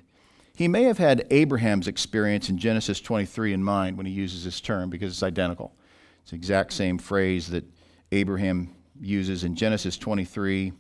He 0.56 0.68
may 0.68 0.86
have 0.86 0.98
had 0.98 1.28
Abraham's 1.30 1.88
experience 1.88 2.50
in 2.50 2.58
Genesis 2.58 3.00
23 3.02 3.54
in 3.54 3.64
mind 3.64 3.98
when 3.98 4.08
he 4.08 4.14
uses 4.14 4.46
this 4.46 4.60
term 4.60 4.90
because 4.90 5.12
it's 5.12 5.22
identical. 5.22 5.76
It's 6.24 6.32
the 6.32 6.38
exact 6.38 6.74
same 6.74 6.98
phrase 6.98 7.50
that 7.50 7.66
Abraham 8.12 8.74
uses 9.00 9.44
in 9.44 9.54
Genesis 9.54 9.96
23 9.96 10.74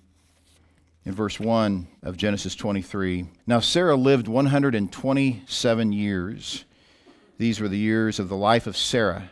in 1.09 1.15
verse 1.15 1.39
1 1.39 1.87
of 2.03 2.17
Genesis 2.17 2.53
23. 2.53 3.25
Now 3.47 3.59
Sarah 3.59 3.95
lived 3.95 4.27
127 4.27 5.91
years. 5.91 6.65
These 7.39 7.59
were 7.59 7.67
the 7.67 7.79
years 7.79 8.19
of 8.19 8.29
the 8.29 8.35
life 8.35 8.67
of 8.67 8.77
Sarah. 8.77 9.31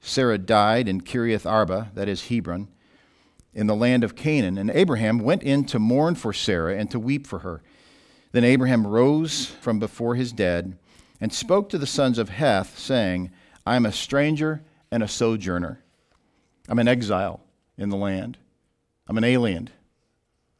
Sarah 0.00 0.38
died 0.38 0.88
in 0.88 1.02
Kiriath 1.02 1.44
Arba, 1.44 1.90
that 1.94 2.08
is 2.08 2.28
Hebron, 2.28 2.68
in 3.52 3.66
the 3.66 3.74
land 3.74 4.04
of 4.04 4.16
Canaan, 4.16 4.56
and 4.56 4.70
Abraham 4.70 5.18
went 5.18 5.42
in 5.42 5.66
to 5.66 5.78
mourn 5.78 6.14
for 6.14 6.32
Sarah 6.32 6.78
and 6.78 6.90
to 6.90 6.98
weep 6.98 7.26
for 7.26 7.40
her. 7.40 7.62
Then 8.30 8.44
Abraham 8.44 8.86
rose 8.86 9.44
from 9.44 9.78
before 9.78 10.14
his 10.14 10.32
dead 10.32 10.78
and 11.20 11.30
spoke 11.30 11.68
to 11.68 11.78
the 11.78 11.86
sons 11.86 12.16
of 12.16 12.30
Heth, 12.30 12.78
saying, 12.78 13.30
I 13.66 13.76
am 13.76 13.84
a 13.84 13.92
stranger 13.92 14.62
and 14.90 15.02
a 15.02 15.08
sojourner. 15.08 15.78
I'm 16.70 16.78
an 16.78 16.88
exile 16.88 17.42
in 17.76 17.90
the 17.90 17.98
land. 17.98 18.38
I'm 19.06 19.18
an 19.18 19.24
alien. 19.24 19.68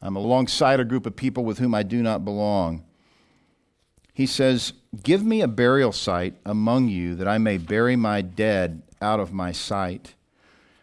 I'm 0.02 0.16
alongside 0.16 0.80
a 0.80 0.84
group 0.84 1.06
of 1.06 1.14
people 1.14 1.44
with 1.44 1.58
whom 1.58 1.74
I 1.74 1.84
do 1.84 2.02
not 2.02 2.24
belong. 2.24 2.84
He 4.12 4.26
says, 4.26 4.72
Give 5.02 5.24
me 5.24 5.40
a 5.40 5.48
burial 5.48 5.92
site 5.92 6.34
among 6.44 6.88
you 6.88 7.14
that 7.14 7.28
I 7.28 7.38
may 7.38 7.56
bury 7.56 7.94
my 7.94 8.20
dead 8.20 8.82
out 9.00 9.20
of 9.20 9.32
my 9.32 9.52
sight. 9.52 10.14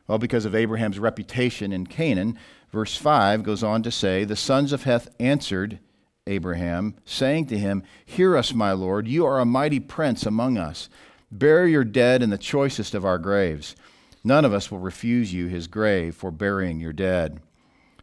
Well, 0.08 0.18
because 0.18 0.46
of 0.46 0.56
Abraham's 0.56 0.98
reputation 0.98 1.72
in 1.72 1.86
Canaan, 1.86 2.40
verse 2.72 2.96
5 2.96 3.44
goes 3.44 3.62
on 3.62 3.84
to 3.84 3.92
say, 3.92 4.24
The 4.24 4.36
sons 4.36 4.72
of 4.72 4.84
Heth 4.84 5.10
answered, 5.20 5.80
Abraham, 6.26 6.96
saying 7.06 7.48
to 7.48 7.58
him, 7.58 7.84
Hear 8.06 8.38
us, 8.38 8.54
my 8.54 8.72
Lord, 8.72 9.08
you 9.08 9.26
are 9.26 9.40
a 9.40 9.46
mighty 9.46 9.80
prince 9.80 10.26
among 10.26 10.58
us. 10.58 10.90
Bury 11.32 11.72
your 11.72 11.84
dead 11.84 12.24
in 12.24 12.30
the 12.30 12.38
choicest 12.38 12.96
of 12.96 13.06
our 13.06 13.18
graves. 13.18 13.76
None 14.24 14.46
of 14.46 14.54
us 14.54 14.72
will 14.72 14.80
refuse 14.80 15.34
you 15.34 15.48
his 15.48 15.68
grave 15.68 16.16
for 16.16 16.32
burying 16.32 16.80
your 16.80 16.94
dead. 16.94 17.40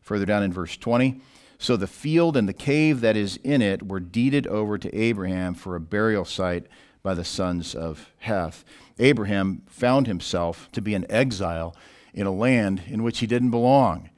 Further 0.06 0.24
down 0.24 0.44
in 0.44 0.52
verse 0.52 0.76
20, 0.76 1.20
so 1.58 1.76
the 1.76 1.88
field 1.88 2.36
and 2.36 2.48
the 2.48 2.52
cave 2.52 3.00
that 3.00 3.16
is 3.16 3.38
in 3.38 3.60
it 3.60 3.88
were 3.88 3.98
deeded 3.98 4.46
over 4.46 4.78
to 4.78 4.96
Abraham 4.96 5.52
for 5.52 5.74
a 5.74 5.80
burial 5.80 6.24
site 6.24 6.68
by 7.02 7.12
the 7.12 7.24
sons 7.24 7.74
of 7.74 8.12
Heth. 8.18 8.64
Abraham 9.00 9.62
found 9.66 10.06
himself 10.06 10.68
to 10.70 10.80
be 10.80 10.94
an 10.94 11.06
exile 11.10 11.74
in 12.14 12.24
a 12.24 12.30
land 12.30 12.82
in 12.86 13.02
which 13.02 13.18
he 13.18 13.26
didn't 13.26 13.50
belong. 13.50 14.10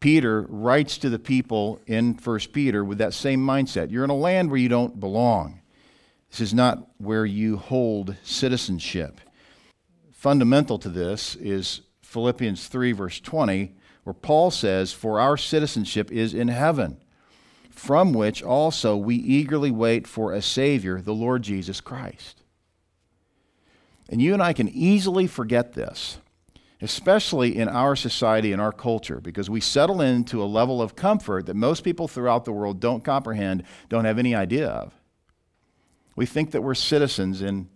Peter 0.00 0.44
writes 0.50 0.98
to 0.98 1.08
the 1.08 1.18
people 1.18 1.80
in 1.86 2.12
1 2.12 2.38
Peter 2.52 2.84
with 2.84 2.98
that 2.98 3.14
same 3.14 3.40
mindset. 3.40 3.90
You're 3.90 4.04
in 4.04 4.10
a 4.10 4.14
land 4.14 4.50
where 4.50 4.60
you 4.60 4.68
don't 4.68 5.00
belong. 5.00 5.62
This 6.30 6.42
is 6.42 6.52
not 6.52 6.90
where 6.98 7.24
you 7.24 7.56
hold 7.56 8.16
citizenship. 8.22 9.18
Fundamental 10.12 10.78
to 10.80 10.90
this 10.90 11.36
is 11.36 11.80
Philippians 12.02 12.68
3, 12.68 12.92
verse 12.92 13.18
20, 13.18 13.76
where 14.04 14.14
Paul 14.14 14.50
says, 14.50 14.92
For 14.92 15.20
our 15.20 15.36
citizenship 15.36 16.10
is 16.10 16.34
in 16.34 16.48
heaven, 16.48 16.98
from 17.70 18.12
which 18.12 18.42
also 18.42 18.96
we 18.96 19.16
eagerly 19.16 19.70
wait 19.70 20.06
for 20.06 20.32
a 20.32 20.42
Savior, 20.42 21.00
the 21.00 21.14
Lord 21.14 21.42
Jesus 21.42 21.80
Christ. 21.80 22.42
And 24.08 24.20
you 24.20 24.34
and 24.34 24.42
I 24.42 24.52
can 24.52 24.68
easily 24.68 25.26
forget 25.26 25.72
this 25.72 26.18
especially 26.82 27.56
in 27.56 27.68
our 27.68 27.94
society 27.94 28.52
and 28.52 28.60
our 28.60 28.72
culture, 28.72 29.20
because 29.20 29.48
we 29.48 29.60
settle 29.60 30.00
into 30.00 30.42
a 30.42 30.44
level 30.44 30.82
of 30.82 30.96
comfort 30.96 31.46
that 31.46 31.54
most 31.54 31.84
people 31.84 32.08
throughout 32.08 32.44
the 32.44 32.52
world 32.52 32.80
don't 32.80 33.04
comprehend, 33.04 33.62
don't 33.88 34.04
have 34.04 34.18
any 34.18 34.34
idea 34.34 34.68
of. 34.68 34.92
We 36.16 36.26
think 36.26 36.50
that 36.50 36.62
we're 36.62 36.74
citizens 36.74 37.40
in 37.40 37.68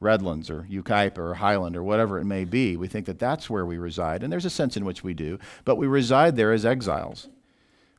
Redlands 0.00 0.50
or 0.50 0.66
Yucaipa 0.70 1.18
or 1.18 1.34
Highland 1.34 1.76
or 1.76 1.82
whatever 1.82 2.18
it 2.18 2.24
may 2.24 2.44
be. 2.44 2.76
We 2.76 2.88
think 2.88 3.06
that 3.06 3.18
that's 3.18 3.48
where 3.48 3.64
we 3.64 3.78
reside, 3.78 4.22
and 4.22 4.32
there's 4.32 4.44
a 4.44 4.50
sense 4.50 4.76
in 4.76 4.84
which 4.84 5.02
we 5.02 5.14
do, 5.14 5.38
but 5.64 5.76
we 5.76 5.86
reside 5.86 6.36
there 6.36 6.52
as 6.52 6.66
exiles. 6.66 7.28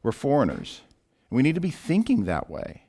We're 0.04 0.12
foreigners. 0.12 0.82
We 1.30 1.42
need 1.42 1.56
to 1.56 1.62
be 1.62 1.72
thinking 1.72 2.26
that 2.26 2.50
way. 2.50 2.84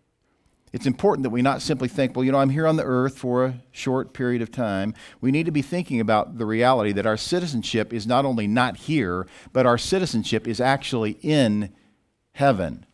It's 0.73 0.87
important 0.87 1.23
that 1.23 1.31
we 1.31 1.41
not 1.41 1.63
simply 1.63 1.89
think, 1.89 2.15
well, 2.15 2.25
you 2.25 2.33
know, 2.33 2.39
I'm 2.39 2.51
here 2.51 2.67
on 2.67 2.77
the 2.77 2.85
earth 2.85 3.17
for 3.17 3.45
a 3.47 3.63
short 3.73 4.13
period 4.13 4.43
of 4.43 4.51
time. 4.51 4.93
We 5.23 5.31
need 5.31 5.47
to 5.47 5.53
be 5.53 5.63
thinking 5.63 6.01
about 6.01 6.37
the 6.37 6.45
reality 6.45 6.93
that 6.93 7.07
our 7.07 7.17
citizenship 7.17 7.95
is 7.95 8.07
not 8.07 8.27
only 8.27 8.47
not 8.47 8.77
here, 8.77 9.27
but 9.53 9.65
our 9.65 9.79
citizenship 9.79 10.47
is 10.47 10.61
actually 10.61 11.19
in 11.23 11.73
heaven. 12.33 12.85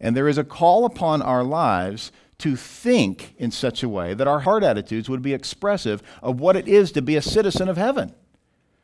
And 0.00 0.16
there 0.16 0.28
is 0.28 0.38
a 0.38 0.44
call 0.44 0.84
upon 0.86 1.20
our 1.20 1.44
lives 1.44 2.12
to 2.38 2.56
think 2.56 3.34
in 3.38 3.50
such 3.50 3.82
a 3.82 3.88
way 3.88 4.14
that 4.14 4.28
our 4.28 4.40
heart 4.40 4.62
attitudes 4.62 5.08
would 5.08 5.22
be 5.22 5.32
expressive 5.32 6.02
of 6.22 6.40
what 6.40 6.56
it 6.56 6.68
is 6.68 6.92
to 6.92 7.02
be 7.02 7.16
a 7.16 7.22
citizen 7.22 7.68
of 7.68 7.76
heaven. 7.76 8.14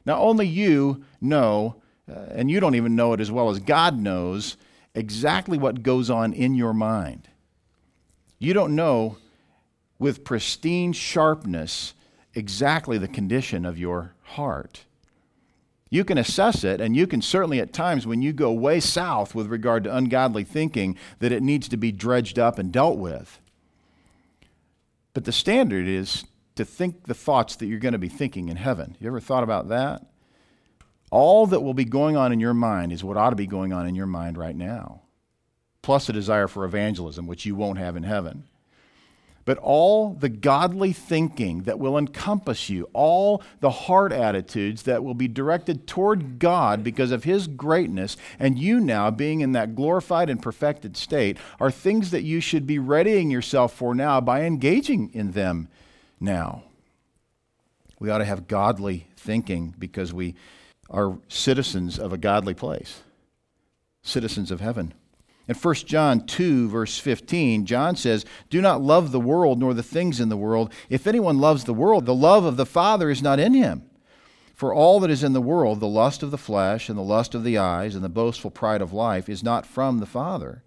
Now, 0.04 0.18
only 0.18 0.46
you 0.46 1.04
know, 1.20 1.76
uh, 2.10 2.26
and 2.30 2.50
you 2.50 2.60
don't 2.60 2.74
even 2.74 2.96
know 2.96 3.12
it 3.12 3.20
as 3.20 3.30
well 3.30 3.50
as 3.50 3.58
God 3.58 3.98
knows, 3.98 4.56
exactly 4.94 5.58
what 5.58 5.82
goes 5.82 6.10
on 6.10 6.32
in 6.32 6.54
your 6.54 6.72
mind. 6.72 7.28
You 8.38 8.54
don't 8.54 8.74
know 8.74 9.18
with 9.98 10.24
pristine 10.24 10.92
sharpness 10.92 11.94
exactly 12.34 12.98
the 12.98 13.08
condition 13.08 13.64
of 13.64 13.78
your 13.78 14.14
heart. 14.22 14.84
You 15.90 16.04
can 16.04 16.16
assess 16.16 16.64
it, 16.64 16.80
and 16.80 16.96
you 16.96 17.06
can 17.06 17.20
certainly 17.20 17.60
at 17.60 17.74
times, 17.74 18.06
when 18.06 18.22
you 18.22 18.32
go 18.32 18.50
way 18.50 18.80
south 18.80 19.34
with 19.34 19.48
regard 19.48 19.84
to 19.84 19.94
ungodly 19.94 20.42
thinking, 20.42 20.96
that 21.18 21.32
it 21.32 21.42
needs 21.42 21.68
to 21.68 21.76
be 21.76 21.92
dredged 21.92 22.38
up 22.38 22.58
and 22.58 22.72
dealt 22.72 22.96
with. 22.96 23.38
But 25.14 25.24
the 25.24 25.32
standard 25.32 25.86
is 25.86 26.24
to 26.56 26.64
think 26.64 27.04
the 27.04 27.14
thoughts 27.14 27.56
that 27.56 27.66
you're 27.66 27.78
going 27.78 27.92
to 27.92 27.98
be 27.98 28.08
thinking 28.08 28.48
in 28.48 28.56
heaven. 28.56 28.96
You 29.00 29.08
ever 29.08 29.20
thought 29.20 29.42
about 29.42 29.68
that? 29.68 30.06
All 31.10 31.46
that 31.46 31.60
will 31.60 31.74
be 31.74 31.84
going 31.84 32.16
on 32.16 32.32
in 32.32 32.40
your 32.40 32.54
mind 32.54 32.92
is 32.92 33.04
what 33.04 33.16
ought 33.16 33.30
to 33.30 33.36
be 33.36 33.46
going 33.46 33.72
on 33.72 33.86
in 33.86 33.94
your 33.94 34.06
mind 34.06 34.38
right 34.38 34.56
now 34.56 35.02
plus 35.82 36.08
a 36.08 36.12
desire 36.12 36.48
for 36.48 36.64
evangelism, 36.64 37.26
which 37.26 37.44
you 37.44 37.54
won't 37.54 37.78
have 37.78 37.96
in 37.96 38.04
heaven. 38.04 38.44
But 39.44 39.58
all 39.58 40.14
the 40.14 40.28
godly 40.28 40.92
thinking 40.92 41.62
that 41.62 41.78
will 41.78 41.98
encompass 41.98 42.70
you, 42.70 42.88
all 42.92 43.42
the 43.60 43.70
heart 43.70 44.12
attitudes 44.12 44.84
that 44.84 45.02
will 45.02 45.14
be 45.14 45.26
directed 45.26 45.86
toward 45.86 46.38
God 46.38 46.84
because 46.84 47.10
of 47.10 47.24
His 47.24 47.48
greatness, 47.48 48.16
and 48.38 48.58
you 48.58 48.78
now 48.78 49.10
being 49.10 49.40
in 49.40 49.52
that 49.52 49.74
glorified 49.74 50.30
and 50.30 50.40
perfected 50.40 50.96
state, 50.96 51.38
are 51.58 51.70
things 51.70 52.12
that 52.12 52.22
you 52.22 52.40
should 52.40 52.66
be 52.66 52.78
readying 52.78 53.30
yourself 53.30 53.72
for 53.72 53.94
now 53.94 54.20
by 54.20 54.42
engaging 54.42 55.10
in 55.12 55.32
them 55.32 55.68
now. 56.20 56.62
We 57.98 58.10
ought 58.10 58.18
to 58.18 58.24
have 58.24 58.48
godly 58.48 59.08
thinking 59.16 59.74
because 59.78 60.12
we 60.12 60.34
are 60.88 61.18
citizens 61.28 61.98
of 61.98 62.12
a 62.12 62.18
godly 62.18 62.54
place, 62.54 63.02
citizens 64.02 64.50
of 64.50 64.60
heaven. 64.60 64.94
In 65.52 65.58
1 65.58 65.74
John 65.74 66.24
2, 66.24 66.70
verse 66.70 66.96
15, 66.96 67.66
John 67.66 67.94
says, 67.94 68.24
Do 68.48 68.62
not 68.62 68.80
love 68.80 69.12
the 69.12 69.20
world 69.20 69.60
nor 69.60 69.74
the 69.74 69.82
things 69.82 70.18
in 70.18 70.30
the 70.30 70.36
world. 70.38 70.72
If 70.88 71.06
anyone 71.06 71.40
loves 71.40 71.64
the 71.64 71.74
world, 71.74 72.06
the 72.06 72.14
love 72.14 72.46
of 72.46 72.56
the 72.56 72.64
Father 72.64 73.10
is 73.10 73.20
not 73.20 73.38
in 73.38 73.52
him. 73.52 73.82
For 74.54 74.72
all 74.72 74.98
that 75.00 75.10
is 75.10 75.22
in 75.22 75.34
the 75.34 75.42
world, 75.42 75.78
the 75.80 75.86
lust 75.86 76.22
of 76.22 76.30
the 76.30 76.38
flesh, 76.38 76.88
and 76.88 76.96
the 76.96 77.02
lust 77.02 77.34
of 77.34 77.44
the 77.44 77.58
eyes, 77.58 77.94
and 77.94 78.02
the 78.02 78.08
boastful 78.08 78.50
pride 78.50 78.80
of 78.80 78.94
life, 78.94 79.28
is 79.28 79.42
not 79.42 79.66
from 79.66 79.98
the 79.98 80.06
Father, 80.06 80.62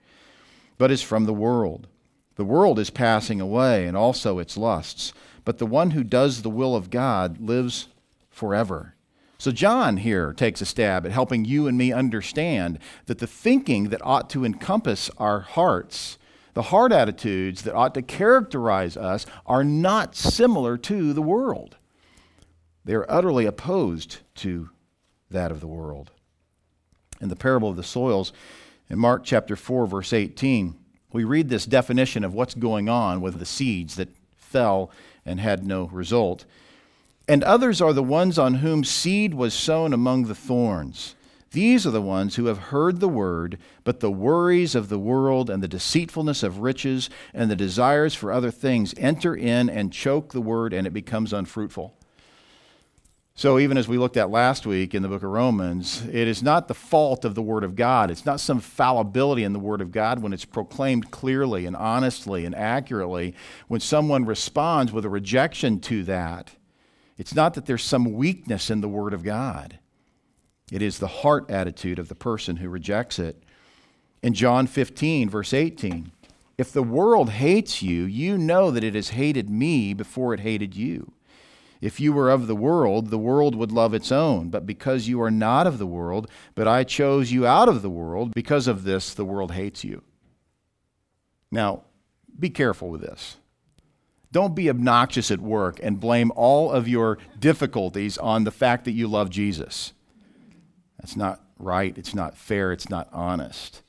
but 0.78 0.92
is 0.92 1.02
from 1.02 1.26
the 1.26 1.34
world. 1.34 1.88
The 2.36 2.46
world 2.46 2.78
is 2.78 2.92
passing 2.92 3.42
away, 3.42 3.88
and 3.88 3.98
also 3.98 4.38
its 4.38 4.56
lusts. 4.56 5.14
But 5.46 5.58
the 5.58 5.66
one 5.66 5.92
who 5.92 6.04
does 6.04 6.44
the 6.44 6.50
will 6.52 6.76
of 6.76 6.92
God 6.92 7.42
lives 7.42 7.88
forever. 8.30 8.94
So, 9.38 9.52
John 9.52 9.98
here 9.98 10.34
takes 10.34 10.62
a 10.62 10.66
stab 10.66 11.06
at 11.06 11.12
helping 11.12 11.44
you 11.44 11.68
and 11.68 11.78
me 11.78 11.92
understand 11.92 12.80
that 13.06 13.20
the 13.20 13.28
thinking 13.28 13.90
that 13.90 14.06
ought 14.06 14.30
to 14.32 14.46
encompass 14.46 15.10
our 15.18 15.42
hearts, 15.42 16.18
the 16.54 16.64
heart 16.64 16.94
attitudes 16.94 17.64
that 17.64 17.76
ought 17.76 17.94
to 17.96 18.02
characterize 18.02 18.96
us, 18.96 19.26
are 19.46 19.64
not 19.64 20.16
similar 20.16 20.78
to 20.78 21.12
the 21.12 21.22
world. 21.22 21.76
They 22.86 22.94
are 22.94 23.12
utterly 23.12 23.46
opposed 23.46 24.20
to 24.36 24.70
that 25.30 25.52
of 25.52 25.60
the 25.60 25.68
world. 25.68 26.12
In 27.20 27.30
the 27.30 27.36
parable 27.36 27.70
of 27.70 27.76
the 27.76 27.84
soils, 27.84 28.32
in 28.90 29.00
Mark 29.00 29.24
chapter 29.24 29.56
4, 29.56 29.88
verse 29.88 30.14
18, 30.14 30.76
we 31.12 31.24
read 31.24 31.50
this 31.50 31.66
definition 31.66 32.24
of 32.24 32.34
what's 32.34 32.54
going 32.54 32.88
on 32.88 33.22
with 33.22 33.40
the 33.40 33.46
seeds 33.46 33.96
that 33.96 34.10
fell 34.38 34.92
and 35.26 35.40
had 35.40 35.66
no 35.66 35.86
result. 35.88 36.46
And 37.28 37.44
others 37.44 37.82
are 37.82 37.94
the 37.94 38.04
ones 38.04 38.38
on 38.38 38.56
whom 38.56 38.84
seed 38.84 39.34
was 39.34 39.54
sown 39.54 39.94
among 39.94 40.26
the 40.26 40.36
thorns. 40.36 41.16
These 41.52 41.88
are 41.88 41.92
the 41.92 42.02
ones 42.02 42.36
who 42.36 42.48
have 42.48 42.58
heard 42.58 43.00
the 43.00 43.08
word, 43.08 43.58
but 43.84 44.02
the 44.02 44.12
worries 44.12 44.76
of 44.76 44.90
the 44.90 45.00
world 45.00 45.50
and 45.50 45.64
the 45.64 45.68
deceitfulness 45.68 46.44
of 46.44 46.60
riches 46.60 47.10
and 47.34 47.50
the 47.50 47.56
desires 47.56 48.14
for 48.14 48.32
other 48.32 48.52
things 48.52 48.94
enter 48.98 49.36
in 49.36 49.70
and 49.70 49.94
choke 49.94 50.34
the 50.34 50.42
word, 50.42 50.74
and 50.74 50.86
it 50.86 50.92
becomes 50.92 51.32
unfruitful. 51.32 51.96
So, 53.38 53.60
even 53.60 53.78
as 53.78 53.88
we 53.88 53.98
looked 53.98 54.16
at 54.16 54.30
last 54.30 54.66
week 54.66 54.94
in 54.94 55.02
the 55.02 55.10
book 55.10 55.24
of 55.24 55.30
Romans, 55.30 56.06
it 56.08 56.28
is 56.28 56.42
not 56.42 56.70
the 56.70 56.74
fault 56.74 57.26
of 57.26 57.36
the 57.36 57.42
Word 57.42 57.66
of 57.66 57.76
God. 57.76 58.10
It's 58.10 58.26
not 58.26 58.40
some 58.40 58.62
fallibility 58.62 59.44
in 59.44 59.52
the 59.52 59.60
Word 59.60 59.82
of 59.82 59.92
God 59.92 60.20
when 60.20 60.32
it's 60.32 60.46
proclaimed 60.46 61.12
clearly 61.12 61.66
and 61.66 61.76
honestly 61.76 62.46
and 62.46 62.56
accurately. 62.56 63.36
When 63.68 63.82
someone 63.82 64.24
responds 64.24 64.94
with 64.94 65.04
a 65.04 65.10
rejection 65.10 65.82
to 65.82 66.04
that, 66.04 66.52
it's 67.18 67.34
not 67.34 67.54
that 67.54 67.66
there's 67.66 67.84
some 67.84 68.14
weakness 68.14 68.70
in 68.70 68.82
the 68.82 68.90
Word 68.90 69.14
of 69.14 69.24
God. 69.24 69.80
It 70.72 70.82
is 70.82 71.00
the 71.00 71.08
heart 71.08 71.50
attitude 71.50 72.00
of 72.00 72.10
the 72.10 72.16
person 72.16 72.58
who 72.58 72.70
rejects 72.70 73.20
it. 73.20 73.44
In 74.24 74.34
John 74.34 74.68
15, 74.68 75.30
verse 75.30 75.54
18, 75.54 76.12
if 76.58 76.72
the 76.72 76.84
world 76.84 77.30
hates 77.32 77.82
you, 77.82 78.04
you 78.04 78.38
know 78.38 78.72
that 78.72 78.84
it 78.84 78.96
has 78.96 79.10
hated 79.10 79.50
me 79.50 79.94
before 79.94 80.34
it 80.34 80.40
hated 80.40 80.76
you. 80.76 81.12
If 81.82 82.00
you 82.00 82.14
were 82.14 82.32
of 82.32 82.48
the 82.48 82.56
world, 82.56 83.10
the 83.10 83.18
world 83.18 83.54
would 83.56 83.72
love 83.72 83.94
its 83.94 84.12
own. 84.12 84.50
But 84.50 84.66
because 84.66 85.08
you 85.08 85.22
are 85.22 85.30
not 85.30 85.68
of 85.68 85.78
the 85.78 85.86
world, 85.86 86.30
but 86.56 86.68
I 86.68 86.84
chose 86.84 87.32
you 87.32 87.46
out 87.46 87.70
of 87.70 87.82
the 87.82 87.90
world, 87.90 88.34
because 88.34 88.68
of 88.68 88.84
this, 88.84 89.14
the 89.14 89.26
world 89.26 89.52
hates 89.52 89.84
you. 89.84 90.02
Now, 91.52 91.84
be 92.40 92.50
careful 92.50 92.90
with 92.90 93.02
this. 93.02 93.38
Don't 94.36 94.54
be 94.54 94.70
obnoxious 94.70 95.32
at 95.32 95.40
work 95.40 95.80
and 95.82 95.98
blame 95.98 96.30
all 96.36 96.70
of 96.70 96.90
your 96.90 97.20
difficulties 97.40 98.18
on 98.18 98.44
the 98.44 98.52
fact 98.52 98.84
that 98.84 98.92
you 98.92 99.08
love 99.08 99.30
Jesus. 99.30 99.94
That's 101.00 101.16
not 101.16 101.42
right. 101.58 101.98
It's 101.98 102.14
not 102.14 102.38
fair. 102.38 102.74
It's 102.74 102.90
not 102.90 103.08
honest. 103.14 103.82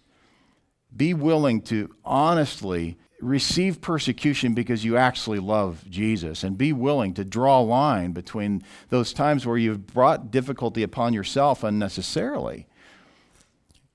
Be 0.96 1.14
willing 1.14 1.62
to 1.62 1.92
honestly 2.04 2.96
receive 3.20 3.80
persecution 3.80 4.54
because 4.54 4.84
you 4.84 4.96
actually 4.96 5.40
love 5.40 5.84
Jesus 5.90 6.44
and 6.44 6.56
be 6.56 6.72
willing 6.72 7.12
to 7.14 7.24
draw 7.24 7.60
a 7.60 7.62
line 7.62 8.12
between 8.12 8.62
those 8.88 9.12
times 9.12 9.44
where 9.46 9.58
you've 9.58 9.88
brought 9.88 10.30
difficulty 10.30 10.84
upon 10.84 11.12
yourself 11.12 11.64
unnecessarily 11.64 12.68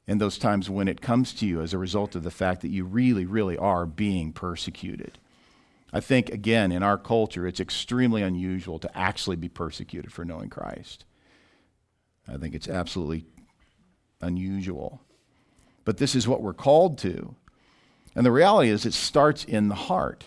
and 0.05 0.19
those 0.19 0.37
times 0.37 0.69
when 0.69 0.89
it 0.89 0.99
comes 0.99 1.33
to 1.35 1.45
you 1.45 1.61
as 1.61 1.73
a 1.73 1.77
result 1.77 2.13
of 2.13 2.23
the 2.23 2.29
fact 2.29 2.59
that 2.59 2.71
you 2.71 2.83
really, 2.83 3.23
really 3.23 3.57
are 3.57 3.85
being 3.85 4.33
persecuted. 4.33 5.17
I 5.93 5.99
think, 5.99 6.29
again, 6.29 6.71
in 6.71 6.83
our 6.83 6.97
culture, 6.97 7.45
it's 7.45 7.59
extremely 7.59 8.21
unusual 8.21 8.79
to 8.79 8.97
actually 8.97 9.35
be 9.35 9.49
persecuted 9.49 10.13
for 10.13 10.23
knowing 10.23 10.49
Christ. 10.49 11.05
I 12.27 12.37
think 12.37 12.55
it's 12.55 12.69
absolutely 12.69 13.25
unusual. 14.21 15.01
But 15.83 15.97
this 15.97 16.15
is 16.15 16.27
what 16.27 16.41
we're 16.41 16.53
called 16.53 16.97
to. 16.99 17.35
And 18.15 18.25
the 18.25 18.31
reality 18.31 18.69
is, 18.69 18.85
it 18.85 18.93
starts 18.93 19.43
in 19.43 19.67
the 19.67 19.75
heart. 19.75 20.25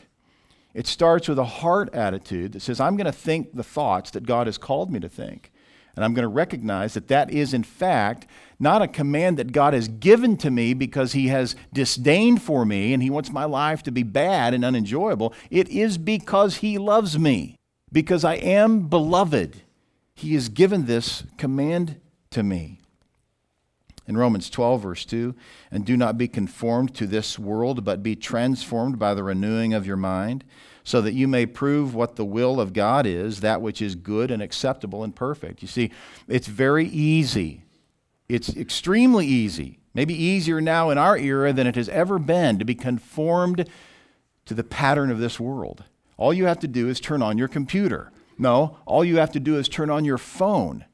It 0.74 0.86
starts 0.86 1.28
with 1.28 1.38
a 1.38 1.44
heart 1.44 1.94
attitude 1.94 2.52
that 2.52 2.60
says, 2.60 2.80
I'm 2.80 2.96
going 2.96 3.06
to 3.06 3.12
think 3.12 3.54
the 3.54 3.62
thoughts 3.62 4.10
that 4.10 4.26
God 4.26 4.46
has 4.48 4.58
called 4.58 4.90
me 4.90 5.00
to 5.00 5.08
think. 5.08 5.52
And 5.96 6.04
I'm 6.04 6.14
going 6.14 6.24
to 6.24 6.28
recognize 6.28 6.94
that 6.94 7.08
that 7.08 7.30
is, 7.30 7.54
in 7.54 7.62
fact, 7.62 8.26
not 8.58 8.82
a 8.82 8.88
command 8.88 9.38
that 9.38 9.52
God 9.52 9.74
has 9.74 9.88
given 9.88 10.36
to 10.38 10.50
me 10.50 10.74
because 10.74 11.12
He 11.12 11.28
has 11.28 11.56
disdain 11.72 12.38
for 12.38 12.64
me 12.64 12.92
and 12.92 13.02
He 13.02 13.10
wants 13.10 13.30
my 13.30 13.44
life 13.44 13.82
to 13.84 13.92
be 13.92 14.02
bad 14.02 14.54
and 14.54 14.64
unenjoyable. 14.64 15.32
It 15.50 15.68
is 15.68 15.98
because 15.98 16.56
He 16.56 16.78
loves 16.78 17.18
me, 17.18 17.56
because 17.92 18.24
I 18.24 18.34
am 18.34 18.88
beloved. 18.88 19.62
He 20.14 20.34
has 20.34 20.48
given 20.48 20.86
this 20.86 21.24
command 21.38 22.00
to 22.30 22.42
me 22.42 22.80
in 24.06 24.16
Romans 24.16 24.50
12, 24.50 24.82
verse 24.82 25.04
2 25.04 25.34
and 25.70 25.84
do 25.84 25.96
not 25.96 26.18
be 26.18 26.28
conformed 26.28 26.94
to 26.94 27.06
this 27.06 27.38
world, 27.38 27.84
but 27.84 28.02
be 28.02 28.16
transformed 28.16 28.98
by 28.98 29.14
the 29.14 29.22
renewing 29.22 29.74
of 29.74 29.86
your 29.86 29.96
mind, 29.96 30.44
so 30.84 31.00
that 31.00 31.14
you 31.14 31.26
may 31.26 31.46
prove 31.46 31.94
what 31.94 32.16
the 32.16 32.24
will 32.24 32.60
of 32.60 32.72
God 32.72 33.06
is, 33.06 33.40
that 33.40 33.62
which 33.62 33.82
is 33.82 33.94
good 33.94 34.30
and 34.30 34.42
acceptable 34.42 35.02
and 35.02 35.16
perfect. 35.16 35.62
You 35.62 35.68
see, 35.68 35.90
it's 36.28 36.46
very 36.46 36.86
easy. 36.86 37.62
It's 38.28 38.54
extremely 38.54 39.26
easy, 39.26 39.78
maybe 39.94 40.14
easier 40.14 40.60
now 40.60 40.90
in 40.90 40.98
our 40.98 41.16
era 41.16 41.52
than 41.52 41.66
it 41.66 41.74
has 41.74 41.88
ever 41.88 42.18
been, 42.18 42.58
to 42.58 42.64
be 42.64 42.74
conformed 42.74 43.68
to 44.44 44.54
the 44.54 44.64
pattern 44.64 45.10
of 45.10 45.18
this 45.18 45.40
world. 45.40 45.84
All 46.16 46.32
you 46.32 46.44
have 46.44 46.60
to 46.60 46.68
do 46.68 46.88
is 46.88 47.00
turn 47.00 47.22
on 47.22 47.38
your 47.38 47.48
computer. 47.48 48.12
No, 48.38 48.78
all 48.84 49.04
you 49.04 49.16
have 49.16 49.32
to 49.32 49.40
do 49.40 49.56
is 49.56 49.68
turn 49.68 49.90
on 49.90 50.04
your 50.04 50.18
phone 50.18 50.84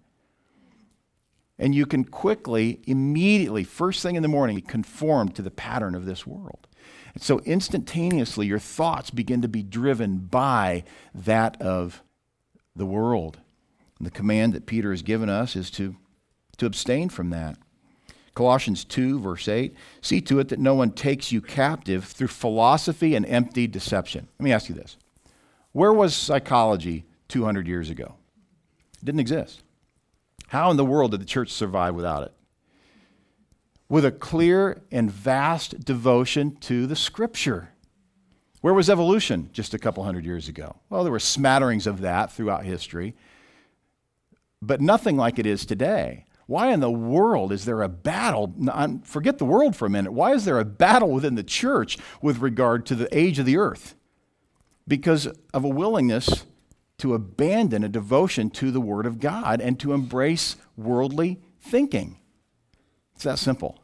and 1.60 1.74
you 1.74 1.84
can 1.84 2.04
quickly, 2.04 2.80
immediately, 2.86 3.64
first 3.64 4.02
thing 4.02 4.16
in 4.16 4.22
the 4.22 4.28
morning, 4.28 4.60
conform 4.62 5.28
to 5.28 5.42
the 5.42 5.50
pattern 5.50 5.94
of 5.94 6.06
this 6.06 6.26
world. 6.26 6.66
And 7.14 7.22
so 7.22 7.40
instantaneously, 7.40 8.46
your 8.46 8.58
thoughts 8.58 9.10
begin 9.10 9.42
to 9.42 9.48
be 9.48 9.62
driven 9.62 10.18
by 10.18 10.84
that 11.14 11.60
of 11.60 12.02
the 12.76 12.86
world. 12.86 13.38
And 13.98 14.06
the 14.06 14.12
command 14.12 14.52
that 14.54 14.66
Peter 14.66 14.90
has 14.90 15.02
given 15.02 15.28
us 15.28 15.56
is 15.56 15.70
to, 15.72 15.96
to 16.58 16.66
abstain 16.66 17.08
from 17.08 17.30
that. 17.30 17.56
Colossians 18.34 18.84
2, 18.84 19.20
verse 19.20 19.48
8 19.48 19.74
See 20.00 20.20
to 20.22 20.38
it 20.38 20.48
that 20.48 20.58
no 20.58 20.74
one 20.74 20.92
takes 20.92 21.32
you 21.32 21.40
captive 21.40 22.04
through 22.04 22.28
philosophy 22.28 23.14
and 23.14 23.26
empty 23.26 23.66
deception. 23.66 24.28
Let 24.38 24.44
me 24.44 24.52
ask 24.52 24.68
you 24.68 24.74
this 24.74 24.96
Where 25.72 25.92
was 25.92 26.14
psychology 26.14 27.04
200 27.28 27.66
years 27.66 27.90
ago? 27.90 28.14
It 28.94 29.04
didn't 29.04 29.20
exist. 29.20 29.62
How 30.48 30.70
in 30.70 30.76
the 30.76 30.84
world 30.84 31.10
did 31.10 31.20
the 31.20 31.26
church 31.26 31.50
survive 31.50 31.94
without 31.94 32.22
it? 32.22 32.32
With 33.90 34.06
a 34.06 34.12
clear 34.12 34.80
and 34.90 35.10
vast 35.10 35.84
devotion 35.84 36.56
to 36.60 36.86
the 36.86 36.96
scripture. 36.96 37.70
Where 38.60 38.72
was 38.72 38.88
evolution 38.88 39.50
just 39.52 39.74
a 39.74 39.78
couple 39.78 40.04
hundred 40.04 40.24
years 40.24 40.48
ago? 40.48 40.76
Well, 40.88 41.02
there 41.02 41.10
were 41.10 41.18
smatterings 41.18 41.88
of 41.88 42.00
that 42.02 42.30
throughout 42.30 42.64
history, 42.64 43.16
but 44.62 44.80
nothing 44.80 45.16
like 45.16 45.40
it 45.40 45.44
is 45.44 45.66
today. 45.66 46.26
Why 46.46 46.72
in 46.72 46.78
the 46.78 46.90
world 46.90 47.50
is 47.50 47.64
there 47.64 47.82
a 47.82 47.88
battle? 47.88 48.54
Forget 49.02 49.38
the 49.38 49.44
world 49.44 49.74
for 49.74 49.86
a 49.86 49.90
minute. 49.90 50.12
Why 50.12 50.34
is 50.34 50.44
there 50.44 50.60
a 50.60 50.64
battle 50.64 51.10
within 51.10 51.34
the 51.34 51.42
church 51.42 51.98
with 52.22 52.38
regard 52.38 52.86
to 52.86 52.94
the 52.94 53.08
age 53.16 53.40
of 53.40 53.46
the 53.46 53.56
earth? 53.56 53.96
Because 54.86 55.26
of 55.52 55.64
a 55.64 55.68
willingness 55.68 56.46
to 56.98 57.14
abandon 57.14 57.82
a 57.82 57.88
devotion 57.88 58.50
to 58.50 58.70
the 58.70 58.80
Word 58.80 59.06
of 59.06 59.18
God 59.18 59.60
and 59.60 59.80
to 59.80 59.92
embrace 59.92 60.54
worldly 60.76 61.40
thinking. 61.60 62.18
It's 63.14 63.24
that 63.24 63.38
simple. 63.38 63.79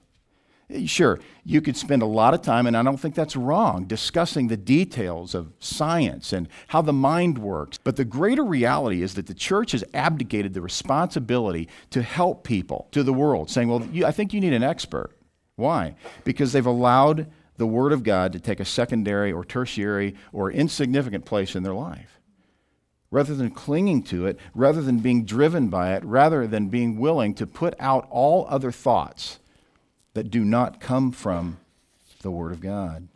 Sure, 0.84 1.20
you 1.44 1.60
could 1.60 1.76
spend 1.76 2.02
a 2.02 2.06
lot 2.06 2.34
of 2.34 2.42
time, 2.42 2.66
and 2.66 2.76
I 2.76 2.82
don't 2.82 2.96
think 2.96 3.14
that's 3.14 3.36
wrong, 3.36 3.84
discussing 3.84 4.48
the 4.48 4.56
details 4.56 5.32
of 5.32 5.52
science 5.60 6.32
and 6.32 6.48
how 6.68 6.82
the 6.82 6.92
mind 6.92 7.38
works. 7.38 7.78
But 7.78 7.94
the 7.94 8.04
greater 8.04 8.42
reality 8.42 9.00
is 9.00 9.14
that 9.14 9.28
the 9.28 9.34
church 9.34 9.72
has 9.72 9.84
abdicated 9.94 10.54
the 10.54 10.60
responsibility 10.60 11.68
to 11.90 12.02
help 12.02 12.42
people 12.42 12.88
to 12.90 13.04
the 13.04 13.12
world, 13.12 13.48
saying, 13.48 13.68
Well, 13.68 13.86
you, 13.92 14.04
I 14.04 14.10
think 14.10 14.34
you 14.34 14.40
need 14.40 14.52
an 14.54 14.64
expert. 14.64 15.12
Why? 15.54 15.94
Because 16.24 16.52
they've 16.52 16.66
allowed 16.66 17.30
the 17.58 17.66
Word 17.66 17.92
of 17.92 18.02
God 18.02 18.32
to 18.32 18.40
take 18.40 18.58
a 18.58 18.64
secondary 18.64 19.32
or 19.32 19.44
tertiary 19.44 20.16
or 20.32 20.50
insignificant 20.50 21.24
place 21.24 21.54
in 21.54 21.62
their 21.62 21.74
life 21.74 22.20
rather 23.12 23.36
than 23.36 23.50
clinging 23.50 24.02
to 24.02 24.26
it, 24.26 24.38
rather 24.52 24.82
than 24.82 24.98
being 24.98 25.24
driven 25.24 25.68
by 25.68 25.94
it, 25.94 26.04
rather 26.04 26.44
than 26.44 26.68
being 26.68 26.98
willing 26.98 27.32
to 27.32 27.46
put 27.46 27.72
out 27.78 28.06
all 28.10 28.46
other 28.50 28.72
thoughts 28.72 29.38
that 30.16 30.30
do 30.30 30.44
not 30.44 30.80
come 30.80 31.12
from 31.12 31.58
the 32.22 32.30
word 32.30 32.52
of 32.52 32.60
God. 32.60 33.08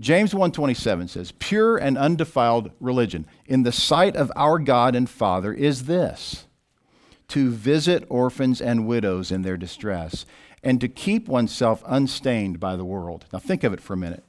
James 0.00 0.34
1:27 0.34 1.06
says, 1.06 1.32
"Pure 1.38 1.76
and 1.76 1.96
undefiled 1.96 2.72
religion 2.80 3.26
in 3.46 3.62
the 3.62 3.70
sight 3.70 4.16
of 4.16 4.32
our 4.34 4.58
God 4.58 4.96
and 4.96 5.08
Father 5.08 5.52
is 5.52 5.84
this: 5.84 6.46
to 7.28 7.50
visit 7.50 8.04
orphans 8.08 8.60
and 8.60 8.88
widows 8.88 9.30
in 9.30 9.42
their 9.42 9.56
distress, 9.56 10.26
and 10.62 10.80
to 10.80 10.88
keep 10.88 11.28
oneself 11.28 11.84
unstained 11.86 12.58
by 12.58 12.74
the 12.74 12.84
world." 12.84 13.26
Now 13.32 13.38
think 13.38 13.62
of 13.62 13.72
it 13.72 13.80
for 13.80 13.92
a 13.92 13.98
minute 13.98 14.24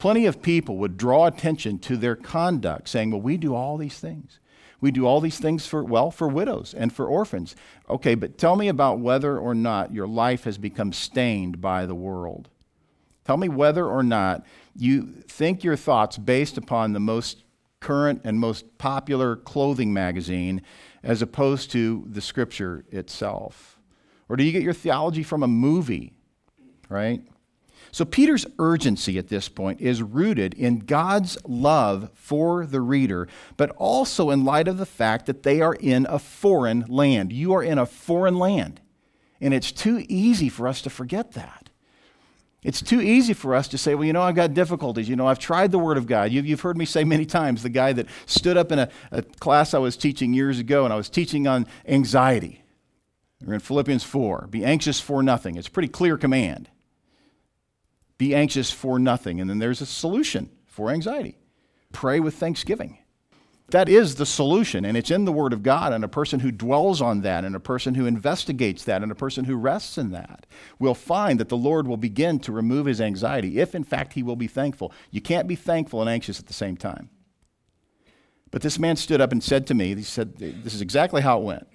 plenty 0.00 0.26
of 0.26 0.42
people 0.42 0.78
would 0.78 0.96
draw 0.96 1.26
attention 1.26 1.78
to 1.78 1.96
their 1.96 2.16
conduct, 2.16 2.88
saying, 2.88 3.12
Well, 3.12 3.20
we 3.20 3.36
do 3.36 3.54
all 3.54 3.76
these 3.76 4.00
things. 4.00 4.40
We 4.80 4.90
do 4.90 5.06
all 5.06 5.20
these 5.20 5.38
things 5.38 5.66
for, 5.66 5.84
well, 5.84 6.10
for 6.10 6.28
widows 6.28 6.74
and 6.74 6.92
for 6.92 7.06
orphans. 7.06 7.54
Okay, 7.88 8.14
but 8.14 8.38
tell 8.38 8.56
me 8.56 8.68
about 8.68 8.98
whether 8.98 9.38
or 9.38 9.54
not 9.54 9.92
your 9.92 10.06
life 10.06 10.44
has 10.44 10.58
become 10.58 10.92
stained 10.92 11.60
by 11.60 11.86
the 11.86 11.94
world. 11.94 12.48
Tell 13.24 13.36
me 13.36 13.48
whether 13.48 13.86
or 13.86 14.02
not 14.02 14.44
you 14.74 15.02
think 15.28 15.62
your 15.62 15.76
thoughts 15.76 16.16
based 16.16 16.56
upon 16.56 16.92
the 16.92 17.00
most 17.00 17.44
current 17.80 18.20
and 18.24 18.38
most 18.38 18.78
popular 18.78 19.36
clothing 19.36 19.92
magazine 19.92 20.62
as 21.02 21.22
opposed 21.22 21.70
to 21.72 22.04
the 22.08 22.20
scripture 22.20 22.84
itself. 22.90 23.78
Or 24.28 24.36
do 24.36 24.44
you 24.44 24.52
get 24.52 24.62
your 24.62 24.72
theology 24.72 25.22
from 25.22 25.42
a 25.42 25.48
movie, 25.48 26.12
right? 26.88 27.22
So, 27.92 28.04
Peter's 28.04 28.46
urgency 28.58 29.18
at 29.18 29.28
this 29.28 29.48
point 29.48 29.80
is 29.80 30.02
rooted 30.02 30.54
in 30.54 30.80
God's 30.80 31.36
love 31.44 32.10
for 32.14 32.64
the 32.64 32.80
reader, 32.80 33.26
but 33.56 33.70
also 33.70 34.30
in 34.30 34.44
light 34.44 34.68
of 34.68 34.78
the 34.78 34.86
fact 34.86 35.26
that 35.26 35.42
they 35.42 35.60
are 35.60 35.74
in 35.74 36.06
a 36.08 36.18
foreign 36.18 36.84
land. 36.88 37.32
You 37.32 37.52
are 37.52 37.62
in 37.62 37.78
a 37.78 37.86
foreign 37.86 38.36
land. 38.36 38.80
And 39.40 39.54
it's 39.54 39.72
too 39.72 40.04
easy 40.08 40.48
for 40.48 40.68
us 40.68 40.82
to 40.82 40.90
forget 40.90 41.32
that. 41.32 41.70
It's 42.62 42.82
too 42.82 43.00
easy 43.00 43.32
for 43.32 43.54
us 43.54 43.68
to 43.68 43.78
say, 43.78 43.94
well, 43.94 44.04
you 44.04 44.12
know, 44.12 44.20
I've 44.20 44.34
got 44.34 44.52
difficulties. 44.52 45.08
You 45.08 45.16
know, 45.16 45.26
I've 45.26 45.38
tried 45.38 45.72
the 45.72 45.78
Word 45.78 45.96
of 45.96 46.06
God. 46.06 46.30
You've, 46.30 46.44
you've 46.44 46.60
heard 46.60 46.76
me 46.76 46.84
say 46.84 47.04
many 47.04 47.24
times 47.24 47.62
the 47.62 47.70
guy 47.70 47.94
that 47.94 48.06
stood 48.26 48.58
up 48.58 48.70
in 48.70 48.78
a, 48.78 48.90
a 49.10 49.22
class 49.22 49.72
I 49.72 49.78
was 49.78 49.96
teaching 49.96 50.34
years 50.34 50.58
ago, 50.58 50.84
and 50.84 50.92
I 50.92 50.96
was 50.96 51.08
teaching 51.08 51.46
on 51.46 51.66
anxiety. 51.88 52.62
We're 53.42 53.54
in 53.54 53.60
Philippians 53.60 54.04
4. 54.04 54.48
Be 54.50 54.62
anxious 54.62 55.00
for 55.00 55.22
nothing. 55.22 55.56
It's 55.56 55.68
a 55.68 55.70
pretty 55.70 55.88
clear 55.88 56.18
command. 56.18 56.68
Be 58.20 58.34
anxious 58.34 58.70
for 58.70 58.98
nothing. 58.98 59.40
And 59.40 59.48
then 59.48 59.60
there's 59.60 59.80
a 59.80 59.86
solution 59.86 60.50
for 60.66 60.90
anxiety 60.90 61.38
pray 61.90 62.20
with 62.20 62.34
thanksgiving. 62.34 62.98
That 63.70 63.88
is 63.88 64.16
the 64.16 64.26
solution, 64.26 64.84
and 64.84 64.94
it's 64.94 65.10
in 65.10 65.24
the 65.24 65.32
Word 65.32 65.54
of 65.54 65.62
God, 65.62 65.94
and 65.94 66.04
a 66.04 66.08
person 66.08 66.40
who 66.40 66.50
dwells 66.50 67.00
on 67.00 67.22
that, 67.22 67.46
and 67.46 67.56
a 67.56 67.60
person 67.60 67.94
who 67.94 68.04
investigates 68.04 68.84
that, 68.84 69.02
and 69.02 69.10
a 69.10 69.14
person 69.14 69.46
who 69.46 69.56
rests 69.56 69.96
in 69.96 70.10
that 70.10 70.44
will 70.78 70.94
find 70.94 71.40
that 71.40 71.48
the 71.48 71.56
Lord 71.56 71.88
will 71.88 71.96
begin 71.96 72.38
to 72.40 72.52
remove 72.52 72.84
his 72.84 73.00
anxiety 73.00 73.58
if, 73.58 73.74
in 73.74 73.84
fact, 73.84 74.12
he 74.12 74.22
will 74.22 74.36
be 74.36 74.46
thankful. 74.46 74.92
You 75.10 75.22
can't 75.22 75.48
be 75.48 75.56
thankful 75.56 76.02
and 76.02 76.10
anxious 76.10 76.38
at 76.38 76.46
the 76.46 76.52
same 76.52 76.76
time. 76.76 77.08
But 78.50 78.60
this 78.60 78.78
man 78.78 78.96
stood 78.96 79.22
up 79.22 79.32
and 79.32 79.42
said 79.42 79.66
to 79.68 79.74
me, 79.74 79.94
he 79.94 80.02
said, 80.02 80.36
This 80.36 80.74
is 80.74 80.82
exactly 80.82 81.22
how 81.22 81.40
it 81.40 81.44
went. 81.44 81.66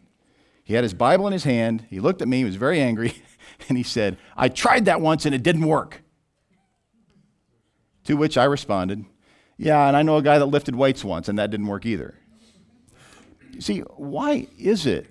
He 0.64 0.76
had 0.76 0.84
his 0.84 0.94
Bible 0.94 1.26
in 1.26 1.34
his 1.34 1.46
hand, 1.46 1.88
he 1.90 2.00
looked 2.00 2.22
at 2.22 2.28
me, 2.28 2.38
he 2.38 2.46
was 2.46 2.56
very 2.56 2.80
angry, 2.80 3.16
and 3.68 3.80
he 3.80 3.84
said, 3.84 4.18
I 4.38 4.50
tried 4.50 4.86
that 4.86 5.02
once 5.02 5.26
and 5.26 5.34
it 5.34 5.42
didn't 5.42 5.66
work. 5.66 6.04
To 8.06 8.16
which 8.16 8.38
I 8.38 8.46
responded, 8.46 9.06
Yeah, 9.58 9.88
and 9.88 9.96
I 9.98 10.02
know 10.02 10.18
a 10.18 10.22
guy 10.22 10.38
that 10.40 10.46
lifted 10.46 10.76
weights 10.76 11.04
once, 11.04 11.28
and 11.28 11.40
that 11.40 11.52
didn't 11.52 11.68
work 11.68 11.86
either. 11.86 12.16
See, 13.60 13.80
why 13.80 14.48
is 14.58 14.86
it? 14.86 15.08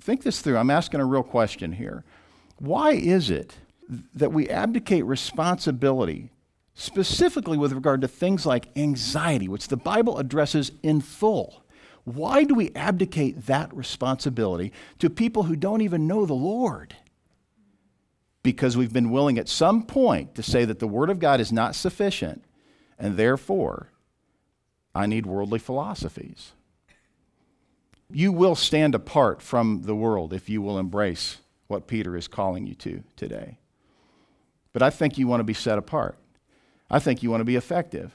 Think 0.00 0.22
this 0.22 0.40
through. 0.40 0.56
I'm 0.56 0.70
asking 0.70 1.00
a 1.00 1.04
real 1.04 1.22
question 1.22 1.72
here. 1.72 2.04
Why 2.58 2.92
is 2.92 3.30
it 3.30 3.56
that 4.14 4.32
we 4.32 4.48
abdicate 4.48 5.04
responsibility, 5.04 6.30
specifically 6.74 7.56
with 7.56 7.72
regard 7.72 8.02
to 8.02 8.08
things 8.08 8.44
like 8.44 8.68
anxiety, 8.76 9.48
which 9.48 9.68
the 9.68 9.76
Bible 9.76 10.18
addresses 10.18 10.70
in 10.82 11.00
full? 11.00 11.62
Why 12.04 12.44
do 12.44 12.54
we 12.54 12.72
abdicate 12.74 13.46
that 13.46 13.74
responsibility 13.74 14.72
to 14.98 15.10
people 15.10 15.44
who 15.44 15.56
don't 15.56 15.82
even 15.82 16.06
know 16.06 16.24
the 16.24 16.34
Lord? 16.34 16.96
Because 18.42 18.76
we've 18.76 18.92
been 18.92 19.10
willing 19.10 19.38
at 19.38 19.48
some 19.48 19.82
point 19.82 20.34
to 20.34 20.42
say 20.42 20.64
that 20.64 20.78
the 20.78 20.88
Word 20.88 21.10
of 21.10 21.18
God 21.18 21.40
is 21.40 21.52
not 21.52 21.74
sufficient, 21.74 22.44
and 22.98 23.16
therefore 23.16 23.88
I 24.94 25.06
need 25.06 25.26
worldly 25.26 25.58
philosophies. 25.58 26.52
You 28.10 28.32
will 28.32 28.54
stand 28.54 28.94
apart 28.94 29.42
from 29.42 29.82
the 29.82 29.94
world 29.94 30.32
if 30.32 30.48
you 30.48 30.62
will 30.62 30.78
embrace 30.78 31.38
what 31.66 31.86
Peter 31.86 32.16
is 32.16 32.26
calling 32.26 32.66
you 32.66 32.74
to 32.76 33.02
today. 33.16 33.58
But 34.72 34.82
I 34.82 34.90
think 34.90 35.18
you 35.18 35.26
want 35.26 35.40
to 35.40 35.44
be 35.44 35.54
set 35.54 35.78
apart. 35.78 36.16
I 36.90 36.98
think 36.98 37.22
you 37.22 37.30
want 37.30 37.42
to 37.42 37.46
be 37.46 37.56
effective. 37.56 38.14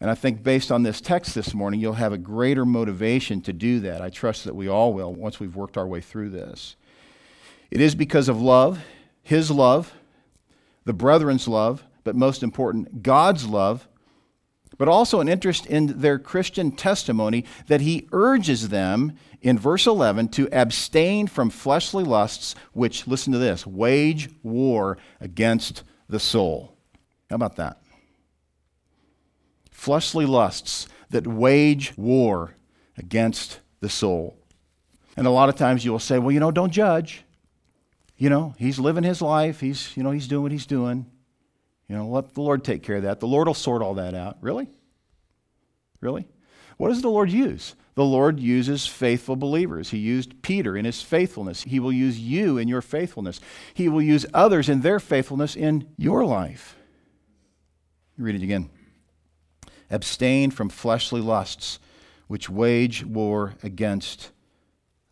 And 0.00 0.10
I 0.10 0.14
think 0.14 0.42
based 0.42 0.70
on 0.70 0.82
this 0.82 1.00
text 1.00 1.34
this 1.34 1.54
morning, 1.54 1.80
you'll 1.80 1.94
have 1.94 2.12
a 2.12 2.18
greater 2.18 2.64
motivation 2.64 3.40
to 3.42 3.52
do 3.52 3.80
that. 3.80 4.02
I 4.02 4.10
trust 4.10 4.44
that 4.44 4.54
we 4.54 4.68
all 4.68 4.92
will 4.92 5.12
once 5.12 5.40
we've 5.40 5.56
worked 5.56 5.76
our 5.76 5.86
way 5.86 6.00
through 6.00 6.30
this. 6.30 6.76
It 7.70 7.80
is 7.80 7.94
because 7.94 8.28
of 8.28 8.40
love 8.40 8.82
his 9.26 9.50
love, 9.50 9.92
the 10.84 10.92
brethren's 10.92 11.48
love, 11.48 11.82
but 12.04 12.14
most 12.14 12.44
important, 12.44 13.02
God's 13.02 13.44
love, 13.44 13.88
but 14.78 14.86
also 14.86 15.18
an 15.18 15.28
interest 15.28 15.66
in 15.66 15.98
their 15.98 16.16
Christian 16.16 16.70
testimony 16.70 17.44
that 17.66 17.80
he 17.80 18.06
urges 18.12 18.68
them 18.68 19.16
in 19.42 19.58
verse 19.58 19.84
11 19.84 20.28
to 20.28 20.48
abstain 20.52 21.26
from 21.26 21.50
fleshly 21.50 22.04
lusts, 22.04 22.54
which, 22.72 23.08
listen 23.08 23.32
to 23.32 23.38
this, 23.40 23.66
wage 23.66 24.28
war 24.44 24.96
against 25.20 25.82
the 26.08 26.20
soul. 26.20 26.76
How 27.28 27.34
about 27.34 27.56
that? 27.56 27.82
Fleshly 29.72 30.24
lusts 30.24 30.86
that 31.10 31.26
wage 31.26 31.98
war 31.98 32.54
against 32.96 33.58
the 33.80 33.88
soul. 33.88 34.38
And 35.16 35.26
a 35.26 35.30
lot 35.30 35.48
of 35.48 35.56
times 35.56 35.84
you 35.84 35.90
will 35.90 35.98
say, 35.98 36.20
well, 36.20 36.30
you 36.30 36.38
know, 36.38 36.52
don't 36.52 36.70
judge 36.70 37.24
you 38.16 38.30
know, 38.30 38.54
he's 38.58 38.78
living 38.78 39.04
his 39.04 39.20
life. 39.20 39.60
He's, 39.60 39.96
you 39.96 40.02
know, 40.02 40.10
he's 40.10 40.28
doing 40.28 40.42
what 40.42 40.52
he's 40.52 40.66
doing. 40.66 41.06
You 41.88 41.96
know, 41.96 42.08
let 42.08 42.34
the 42.34 42.40
Lord 42.40 42.64
take 42.64 42.82
care 42.82 42.96
of 42.96 43.02
that. 43.02 43.20
The 43.20 43.26
Lord 43.26 43.46
will 43.46 43.54
sort 43.54 43.82
all 43.82 43.94
that 43.94 44.14
out. 44.14 44.38
Really? 44.40 44.68
Really? 46.00 46.26
What 46.76 46.88
does 46.88 47.02
the 47.02 47.08
Lord 47.08 47.30
use? 47.30 47.74
The 47.94 48.04
Lord 48.04 48.38
uses 48.40 48.86
faithful 48.86 49.36
believers. 49.36 49.90
He 49.90 49.98
used 49.98 50.42
Peter 50.42 50.76
in 50.76 50.84
his 50.84 51.00
faithfulness. 51.00 51.62
He 51.62 51.80
will 51.80 51.92
use 51.92 52.18
you 52.18 52.58
in 52.58 52.68
your 52.68 52.82
faithfulness. 52.82 53.40
He 53.72 53.88
will 53.88 54.02
use 54.02 54.26
others 54.34 54.68
in 54.68 54.82
their 54.82 55.00
faithfulness 55.00 55.56
in 55.56 55.88
your 55.96 56.24
life. 56.24 56.76
Read 58.18 58.34
it 58.34 58.42
again. 58.42 58.68
Abstain 59.90 60.50
from 60.50 60.68
fleshly 60.68 61.20
lusts, 61.20 61.78
which 62.26 62.50
wage 62.50 63.04
war 63.04 63.54
against 63.62 64.30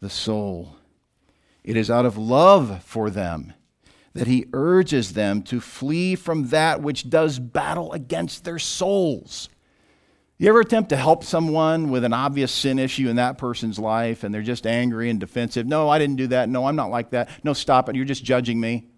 the 0.01 0.11
soul. 0.11 0.77
It 1.64 1.77
is 1.77 1.90
out 1.90 2.05
of 2.05 2.18
love 2.18 2.83
for 2.85 3.11
them 3.11 3.55
that 4.12 4.27
he 4.29 4.46
urges 4.53 5.14
them 5.14 5.42
to 5.42 5.61
flee 5.61 6.14
from 6.14 6.48
that 6.48 6.81
which 6.81 7.11
does 7.11 7.38
battle 7.38 7.92
against 7.92 8.44
their 8.44 8.61
souls. 8.61 9.48
You 10.38 10.48
ever 10.48 10.61
attempt 10.61 10.90
to 10.90 10.96
help 10.96 11.24
someone 11.24 11.90
with 11.90 12.05
an 12.05 12.12
obvious 12.12 12.53
sin 12.53 12.79
issue 12.79 13.09
in 13.09 13.16
that 13.16 13.38
person's 13.38 13.79
life 13.79 14.24
and 14.24 14.35
they're 14.35 14.42
just 14.42 14.66
angry 14.66 15.11
and 15.11 15.18
defensive? 15.18 15.66
No, 15.66 15.88
I 15.88 15.98
didn't 15.98 16.16
do 16.16 16.29
that. 16.29 16.48
No, 16.48 16.66
I'm 16.66 16.77
not 16.77 16.90
like 16.90 17.11
that. 17.11 17.29
No, 17.42 17.53
stop 17.53 17.88
it. 17.88 17.96
You're 17.96 18.05
just 18.05 18.24
judging 18.24 18.61
me. 18.61 18.88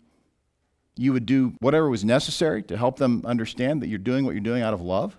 You 0.96 1.12
would 1.12 1.26
do 1.26 1.54
whatever 1.60 1.88
was 1.88 2.04
necessary 2.04 2.62
to 2.64 2.76
help 2.76 2.98
them 2.98 3.22
understand 3.26 3.82
that 3.82 3.88
you're 3.88 3.98
doing 3.98 4.24
what 4.24 4.32
you're 4.32 4.40
doing 4.40 4.62
out 4.62 4.74
of 4.74 4.80
love 4.80 5.16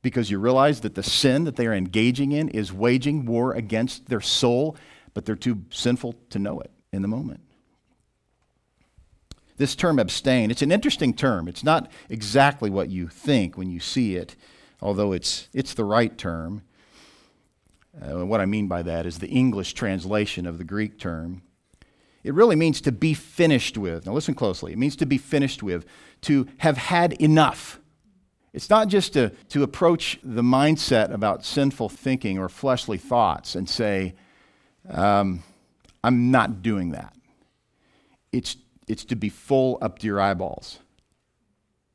because 0.00 0.30
you 0.30 0.38
realize 0.38 0.80
that 0.82 0.94
the 0.94 1.02
sin 1.02 1.44
that 1.44 1.56
they 1.56 1.66
are 1.66 1.74
engaging 1.74 2.30
in 2.30 2.48
is 2.50 2.72
waging 2.72 3.26
war 3.26 3.52
against 3.52 4.06
their 4.06 4.20
soul 4.20 4.76
but 5.16 5.24
they're 5.24 5.34
too 5.34 5.62
sinful 5.70 6.14
to 6.28 6.38
know 6.38 6.60
it 6.60 6.70
in 6.92 7.00
the 7.00 7.08
moment. 7.08 7.40
This 9.56 9.74
term 9.74 9.98
abstain, 9.98 10.50
it's 10.50 10.60
an 10.60 10.70
interesting 10.70 11.14
term. 11.14 11.48
It's 11.48 11.64
not 11.64 11.90
exactly 12.10 12.68
what 12.68 12.90
you 12.90 13.08
think 13.08 13.56
when 13.56 13.70
you 13.70 13.80
see 13.80 14.16
it, 14.16 14.36
although 14.82 15.12
it's, 15.12 15.48
it's 15.54 15.72
the 15.72 15.84
right 15.84 16.18
term. 16.18 16.64
Uh, 17.98 18.26
what 18.26 18.42
I 18.42 18.44
mean 18.44 18.68
by 18.68 18.82
that 18.82 19.06
is 19.06 19.18
the 19.18 19.28
English 19.28 19.72
translation 19.72 20.44
of 20.44 20.58
the 20.58 20.64
Greek 20.64 20.98
term. 20.98 21.40
It 22.22 22.34
really 22.34 22.54
means 22.54 22.82
to 22.82 22.92
be 22.92 23.14
finished 23.14 23.78
with. 23.78 24.04
Now, 24.04 24.12
listen 24.12 24.34
closely. 24.34 24.72
It 24.72 24.78
means 24.78 24.96
to 24.96 25.06
be 25.06 25.16
finished 25.16 25.62
with, 25.62 25.86
to 26.22 26.46
have 26.58 26.76
had 26.76 27.14
enough. 27.14 27.80
It's 28.52 28.68
not 28.68 28.88
just 28.88 29.14
to, 29.14 29.30
to 29.48 29.62
approach 29.62 30.18
the 30.22 30.42
mindset 30.42 31.10
about 31.10 31.42
sinful 31.42 31.88
thinking 31.88 32.38
or 32.38 32.50
fleshly 32.50 32.98
thoughts 32.98 33.54
and 33.54 33.66
say, 33.66 34.14
um, 34.90 35.42
I'm 36.02 36.30
not 36.30 36.62
doing 36.62 36.92
that. 36.92 37.14
It's, 38.32 38.56
it's 38.86 39.04
to 39.06 39.16
be 39.16 39.28
full 39.28 39.78
up 39.80 39.98
to 40.00 40.06
your 40.06 40.20
eyeballs. 40.20 40.78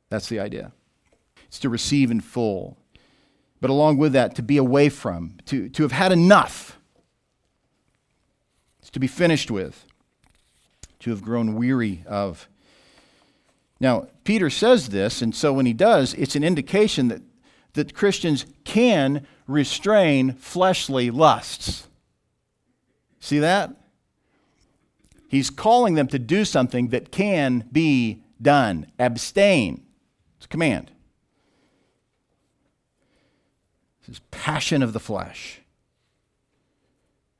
That's 0.08 0.28
the 0.28 0.40
idea. 0.40 0.72
It's 1.46 1.58
to 1.60 1.68
receive 1.68 2.10
in 2.10 2.20
full. 2.20 2.76
But 3.60 3.70
along 3.70 3.98
with 3.98 4.12
that, 4.12 4.34
to 4.36 4.42
be 4.42 4.56
away 4.56 4.88
from, 4.88 5.38
to, 5.46 5.68
to 5.68 5.82
have 5.82 5.92
had 5.92 6.12
enough. 6.12 6.78
It's 8.80 8.90
to 8.90 9.00
be 9.00 9.06
finished 9.06 9.50
with, 9.50 9.86
to 11.00 11.10
have 11.10 11.22
grown 11.22 11.54
weary 11.54 12.04
of. 12.06 12.48
Now, 13.78 14.08
Peter 14.24 14.50
says 14.50 14.88
this, 14.88 15.22
and 15.22 15.34
so 15.34 15.52
when 15.52 15.66
he 15.66 15.72
does, 15.72 16.14
it's 16.14 16.36
an 16.36 16.44
indication 16.44 17.08
that, 17.08 17.22
that 17.74 17.94
Christians 17.94 18.46
can 18.64 19.26
restrain 19.46 20.34
fleshly 20.34 21.10
lusts. 21.10 21.88
See 23.22 23.38
that? 23.38 23.70
He's 25.28 25.48
calling 25.48 25.94
them 25.94 26.08
to 26.08 26.18
do 26.18 26.44
something 26.44 26.88
that 26.88 27.12
can 27.12 27.68
be 27.70 28.24
done. 28.42 28.88
Abstain. 28.98 29.84
It's 30.36 30.46
a 30.46 30.48
command. 30.48 30.90
This 34.00 34.16
is 34.16 34.22
passion 34.32 34.82
of 34.82 34.92
the 34.92 34.98
flesh. 34.98 35.60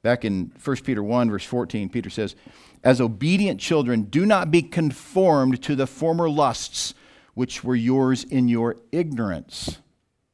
Back 0.03 0.25
in 0.25 0.53
1 0.63 0.77
Peter 0.85 1.03
1, 1.03 1.31
verse 1.31 1.45
14, 1.45 1.89
Peter 1.89 2.11
says, 2.11 2.37
As 2.85 3.01
obedient 3.01 3.59
children, 3.59 4.03
do 4.05 4.25
not 4.25 4.53
be 4.53 4.63
conformed 4.63 5.61
to 5.65 5.75
the 5.75 5.89
former 5.89 6.31
lusts 6.31 6.95
which 7.35 7.65
were 7.65 7.75
yours 7.75 8.23
in 8.23 8.47
your 8.47 8.77
ignorance. 8.93 9.79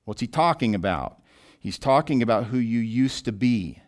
What's 0.05 0.21
he 0.21 0.27
talking 0.27 0.75
about? 0.75 1.23
He's 1.59 1.79
talking 1.79 2.23
about 2.23 2.45
who 2.45 2.59
you 2.59 2.81
used 2.81 3.25
to 3.25 3.33
be. 3.33 3.81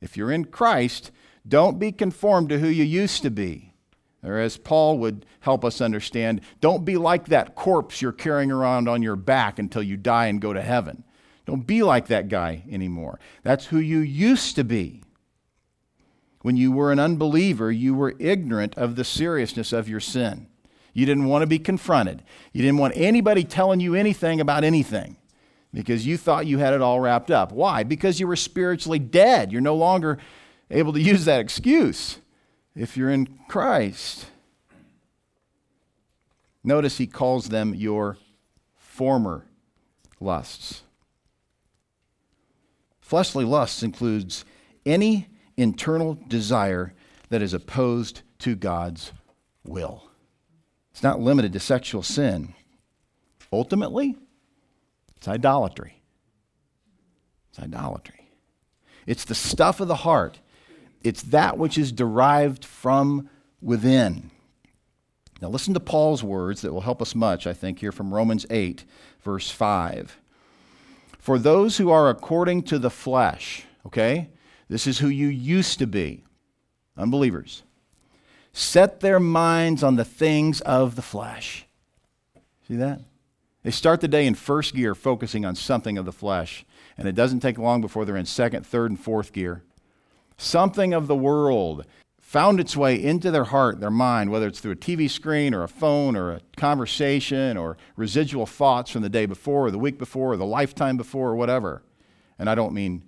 If 0.00 0.16
you're 0.16 0.32
in 0.32 0.46
Christ, 0.46 1.10
don't 1.46 1.78
be 1.78 1.92
conformed 1.92 2.48
to 2.50 2.58
who 2.58 2.68
you 2.68 2.84
used 2.84 3.22
to 3.22 3.30
be. 3.30 3.74
Or 4.22 4.38
as 4.38 4.58
Paul 4.58 4.98
would 4.98 5.24
help 5.40 5.64
us 5.64 5.80
understand, 5.80 6.42
don't 6.60 6.84
be 6.84 6.96
like 6.96 7.26
that 7.26 7.54
corpse 7.54 8.02
you're 8.02 8.12
carrying 8.12 8.50
around 8.50 8.88
on 8.88 9.02
your 9.02 9.16
back 9.16 9.58
until 9.58 9.82
you 9.82 9.96
die 9.96 10.26
and 10.26 10.40
go 10.40 10.52
to 10.52 10.60
heaven. 10.60 11.04
Don't 11.46 11.66
be 11.66 11.82
like 11.82 12.08
that 12.08 12.28
guy 12.28 12.62
anymore. 12.70 13.18
That's 13.42 13.66
who 13.66 13.78
you 13.78 13.98
used 13.98 14.56
to 14.56 14.64
be. 14.64 15.02
When 16.42 16.56
you 16.56 16.70
were 16.70 16.92
an 16.92 16.98
unbeliever, 16.98 17.72
you 17.72 17.94
were 17.94 18.14
ignorant 18.18 18.76
of 18.76 18.96
the 18.96 19.04
seriousness 19.04 19.72
of 19.72 19.88
your 19.88 20.00
sin. 20.00 20.48
You 20.92 21.06
didn't 21.06 21.26
want 21.26 21.42
to 21.42 21.46
be 21.46 21.58
confronted. 21.58 22.22
You 22.52 22.62
didn't 22.62 22.78
want 22.78 22.96
anybody 22.96 23.44
telling 23.44 23.80
you 23.80 23.94
anything 23.94 24.40
about 24.40 24.64
anything 24.64 25.16
because 25.72 26.06
you 26.06 26.16
thought 26.16 26.46
you 26.46 26.58
had 26.58 26.74
it 26.74 26.80
all 26.80 27.00
wrapped 27.00 27.30
up. 27.30 27.52
Why? 27.52 27.82
Because 27.82 28.18
you 28.18 28.26
were 28.26 28.36
spiritually 28.36 28.98
dead. 28.98 29.52
You're 29.52 29.60
no 29.60 29.76
longer 29.76 30.18
able 30.70 30.92
to 30.92 31.00
use 31.00 31.24
that 31.24 31.40
excuse 31.40 32.18
if 32.74 32.96
you're 32.96 33.10
in 33.10 33.38
Christ. 33.48 34.26
Notice 36.62 36.98
he 36.98 37.06
calls 37.06 37.48
them 37.48 37.74
your 37.74 38.18
former 38.76 39.46
lusts. 40.20 40.82
Fleshly 43.00 43.44
lusts 43.44 43.82
includes 43.82 44.44
any 44.84 45.28
internal 45.56 46.18
desire 46.28 46.94
that 47.30 47.42
is 47.42 47.54
opposed 47.54 48.22
to 48.40 48.54
God's 48.54 49.12
will. 49.64 50.10
It's 50.92 51.02
not 51.02 51.20
limited 51.20 51.52
to 51.54 51.60
sexual 51.60 52.02
sin. 52.02 52.54
Ultimately, 53.52 54.16
it's 55.20 55.28
idolatry. 55.28 56.00
It's 57.50 57.60
idolatry. 57.60 58.26
It's 59.06 59.26
the 59.26 59.34
stuff 59.34 59.78
of 59.80 59.86
the 59.86 59.96
heart. 59.96 60.38
It's 61.02 61.20
that 61.24 61.58
which 61.58 61.76
is 61.76 61.92
derived 61.92 62.64
from 62.64 63.28
within. 63.60 64.30
Now, 65.42 65.48
listen 65.48 65.74
to 65.74 65.80
Paul's 65.80 66.24
words 66.24 66.62
that 66.62 66.72
will 66.72 66.80
help 66.80 67.02
us 67.02 67.14
much, 67.14 67.46
I 67.46 67.52
think, 67.52 67.80
here 67.80 67.92
from 67.92 68.14
Romans 68.14 68.46
8, 68.48 68.86
verse 69.20 69.50
5. 69.50 70.16
For 71.18 71.38
those 71.38 71.76
who 71.76 71.90
are 71.90 72.08
according 72.08 72.62
to 72.64 72.78
the 72.78 72.88
flesh, 72.88 73.64
okay, 73.84 74.30
this 74.68 74.86
is 74.86 75.00
who 75.00 75.08
you 75.08 75.26
used 75.26 75.78
to 75.80 75.86
be, 75.86 76.24
unbelievers, 76.96 77.62
set 78.54 79.00
their 79.00 79.20
minds 79.20 79.82
on 79.82 79.96
the 79.96 80.04
things 80.04 80.62
of 80.62 80.96
the 80.96 81.02
flesh. 81.02 81.66
See 82.66 82.76
that? 82.76 83.02
They 83.62 83.70
start 83.70 84.00
the 84.00 84.08
day 84.08 84.26
in 84.26 84.34
first 84.34 84.74
gear 84.74 84.94
focusing 84.94 85.44
on 85.44 85.54
something 85.54 85.98
of 85.98 86.06
the 86.06 86.12
flesh, 86.12 86.64
and 86.96 87.06
it 87.06 87.14
doesn't 87.14 87.40
take 87.40 87.58
long 87.58 87.80
before 87.80 88.04
they're 88.04 88.16
in 88.16 88.26
second, 88.26 88.64
third, 88.64 88.90
and 88.90 88.98
fourth 88.98 89.32
gear. 89.32 89.62
Something 90.38 90.94
of 90.94 91.06
the 91.06 91.16
world 91.16 91.84
found 92.18 92.60
its 92.60 92.76
way 92.76 93.02
into 93.02 93.30
their 93.30 93.44
heart, 93.44 93.80
their 93.80 93.90
mind, 93.90 94.30
whether 94.30 94.46
it's 94.46 94.60
through 94.60 94.72
a 94.72 94.76
TV 94.76 95.10
screen 95.10 95.52
or 95.52 95.62
a 95.62 95.68
phone 95.68 96.16
or 96.16 96.30
a 96.30 96.40
conversation 96.56 97.56
or 97.56 97.76
residual 97.96 98.46
thoughts 98.46 98.90
from 98.90 99.02
the 99.02 99.08
day 99.08 99.26
before 99.26 99.66
or 99.66 99.70
the 99.70 99.78
week 99.78 99.98
before 99.98 100.32
or 100.32 100.36
the 100.36 100.46
lifetime 100.46 100.96
before 100.96 101.30
or 101.30 101.36
whatever. 101.36 101.82
And 102.38 102.48
I 102.48 102.54
don't 102.54 102.72
mean 102.72 103.04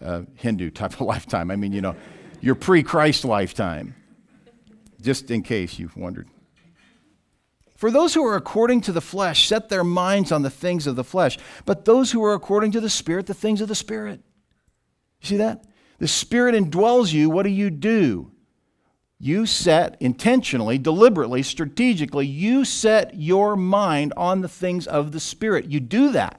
uh, 0.00 0.22
Hindu 0.36 0.70
type 0.70 0.92
of 0.92 1.00
lifetime, 1.06 1.50
I 1.50 1.56
mean, 1.56 1.72
you 1.72 1.82
know, 1.82 1.96
your 2.40 2.54
pre 2.54 2.82
Christ 2.82 3.24
lifetime, 3.26 3.94
just 5.02 5.30
in 5.30 5.42
case 5.42 5.78
you've 5.78 5.96
wondered. 5.96 6.28
For 7.80 7.90
those 7.90 8.12
who 8.12 8.22
are 8.26 8.36
according 8.36 8.82
to 8.82 8.92
the 8.92 9.00
flesh 9.00 9.48
set 9.48 9.70
their 9.70 9.82
minds 9.82 10.30
on 10.32 10.42
the 10.42 10.50
things 10.50 10.86
of 10.86 10.96
the 10.96 11.02
flesh, 11.02 11.38
but 11.64 11.86
those 11.86 12.12
who 12.12 12.22
are 12.22 12.34
according 12.34 12.72
to 12.72 12.80
the 12.80 12.90
Spirit, 12.90 13.26
the 13.26 13.32
things 13.32 13.62
of 13.62 13.68
the 13.68 13.74
Spirit. 13.74 14.20
You 15.22 15.28
see 15.28 15.36
that? 15.38 15.64
The 15.96 16.06
Spirit 16.06 16.54
indwells 16.54 17.14
you. 17.14 17.30
What 17.30 17.44
do 17.44 17.48
you 17.48 17.70
do? 17.70 18.32
You 19.18 19.46
set 19.46 19.96
intentionally, 19.98 20.76
deliberately, 20.76 21.42
strategically, 21.42 22.26
you 22.26 22.66
set 22.66 23.14
your 23.14 23.56
mind 23.56 24.12
on 24.14 24.42
the 24.42 24.48
things 24.48 24.86
of 24.86 25.12
the 25.12 25.20
Spirit. 25.20 25.70
You 25.70 25.80
do 25.80 26.12
that 26.12 26.38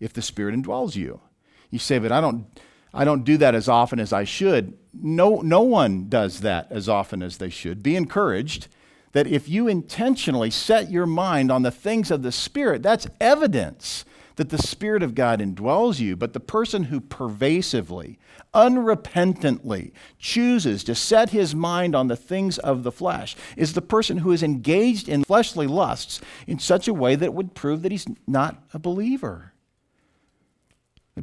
if 0.00 0.12
the 0.12 0.20
Spirit 0.20 0.54
indwells 0.54 0.94
you. 0.94 1.22
You 1.70 1.78
say, 1.78 1.98
but 1.98 2.12
I 2.12 2.20
don't, 2.20 2.44
I 2.92 3.06
don't 3.06 3.24
do 3.24 3.38
that 3.38 3.54
as 3.54 3.70
often 3.70 3.98
as 3.98 4.12
I 4.12 4.24
should. 4.24 4.76
No, 4.92 5.40
no 5.40 5.62
one 5.62 6.10
does 6.10 6.40
that 6.40 6.66
as 6.68 6.90
often 6.90 7.22
as 7.22 7.38
they 7.38 7.48
should. 7.48 7.82
Be 7.82 7.96
encouraged 7.96 8.68
that 9.12 9.26
if 9.26 9.48
you 9.48 9.68
intentionally 9.68 10.50
set 10.50 10.90
your 10.90 11.06
mind 11.06 11.50
on 11.50 11.62
the 11.62 11.70
things 11.70 12.10
of 12.10 12.22
the 12.22 12.32
Spirit, 12.32 12.82
that's 12.82 13.06
evidence 13.20 14.04
that 14.36 14.50
the 14.50 14.58
Spirit 14.58 15.02
of 15.02 15.14
God 15.14 15.40
indwells 15.40 15.98
you. 15.98 16.16
But 16.16 16.32
the 16.32 16.40
person 16.40 16.84
who 16.84 17.00
pervasively, 17.00 18.18
unrepentantly 18.54 19.92
chooses 20.18 20.84
to 20.84 20.94
set 20.94 21.30
his 21.30 21.54
mind 21.54 21.94
on 21.94 22.08
the 22.08 22.16
things 22.16 22.58
of 22.58 22.82
the 22.82 22.92
flesh 22.92 23.36
is 23.56 23.74
the 23.74 23.82
person 23.82 24.18
who 24.18 24.32
is 24.32 24.42
engaged 24.42 25.08
in 25.08 25.24
fleshly 25.24 25.66
lusts 25.66 26.20
in 26.46 26.58
such 26.58 26.88
a 26.88 26.94
way 26.94 27.16
that 27.16 27.34
would 27.34 27.54
prove 27.54 27.82
that 27.82 27.92
he's 27.92 28.06
not 28.26 28.62
a 28.72 28.78
believer. 28.78 29.52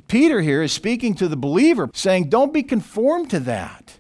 Peter 0.07 0.41
here 0.41 0.61
is 0.61 0.73
speaking 0.73 1.15
to 1.15 1.27
the 1.27 1.37
believer, 1.37 1.89
saying, 1.93 2.29
Don't 2.29 2.53
be 2.53 2.63
conformed 2.63 3.29
to 3.29 3.39
that. 3.39 3.99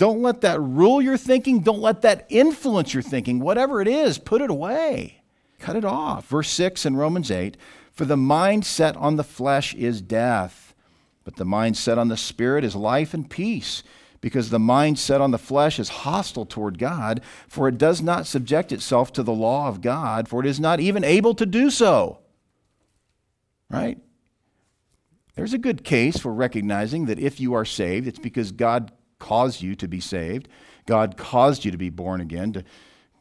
Don't 0.00 0.22
let 0.22 0.40
that 0.40 0.58
rule 0.62 1.02
your 1.02 1.18
thinking. 1.18 1.60
Don't 1.60 1.82
let 1.82 2.00
that 2.00 2.24
influence 2.30 2.94
your 2.94 3.02
thinking. 3.02 3.38
Whatever 3.38 3.82
it 3.82 3.86
is, 3.86 4.16
put 4.16 4.40
it 4.40 4.48
away. 4.48 5.20
Cut 5.58 5.76
it 5.76 5.84
off. 5.84 6.26
Verse 6.26 6.48
6 6.48 6.86
in 6.86 6.96
Romans 6.96 7.30
8 7.30 7.58
For 7.92 8.06
the 8.06 8.16
mind 8.16 8.64
set 8.64 8.96
on 8.96 9.16
the 9.16 9.22
flesh 9.22 9.74
is 9.74 10.00
death, 10.00 10.74
but 11.22 11.36
the 11.36 11.44
mind 11.44 11.76
set 11.76 11.98
on 11.98 12.08
the 12.08 12.16
spirit 12.16 12.64
is 12.64 12.74
life 12.74 13.12
and 13.12 13.28
peace. 13.28 13.82
Because 14.22 14.48
the 14.48 14.58
mind 14.58 14.98
set 14.98 15.20
on 15.20 15.32
the 15.32 15.38
flesh 15.38 15.78
is 15.78 15.90
hostile 15.90 16.46
toward 16.46 16.78
God, 16.78 17.20
for 17.46 17.68
it 17.68 17.76
does 17.76 18.00
not 18.00 18.26
subject 18.26 18.72
itself 18.72 19.12
to 19.12 19.22
the 19.22 19.34
law 19.34 19.68
of 19.68 19.82
God, 19.82 20.28
for 20.28 20.40
it 20.40 20.46
is 20.46 20.58
not 20.58 20.80
even 20.80 21.04
able 21.04 21.34
to 21.34 21.44
do 21.44 21.68
so. 21.68 22.20
Right? 23.68 23.98
There's 25.34 25.52
a 25.52 25.58
good 25.58 25.84
case 25.84 26.18
for 26.18 26.32
recognizing 26.32 27.04
that 27.04 27.18
if 27.18 27.38
you 27.38 27.52
are 27.52 27.66
saved, 27.66 28.06
it's 28.06 28.18
because 28.18 28.50
God 28.50 28.92
caused 29.20 29.62
you 29.62 29.76
to 29.76 29.86
be 29.86 30.00
saved. 30.00 30.48
God 30.86 31.16
caused 31.16 31.64
you 31.64 31.70
to 31.70 31.78
be 31.78 31.90
born 31.90 32.20
again, 32.20 32.52
to 32.54 32.64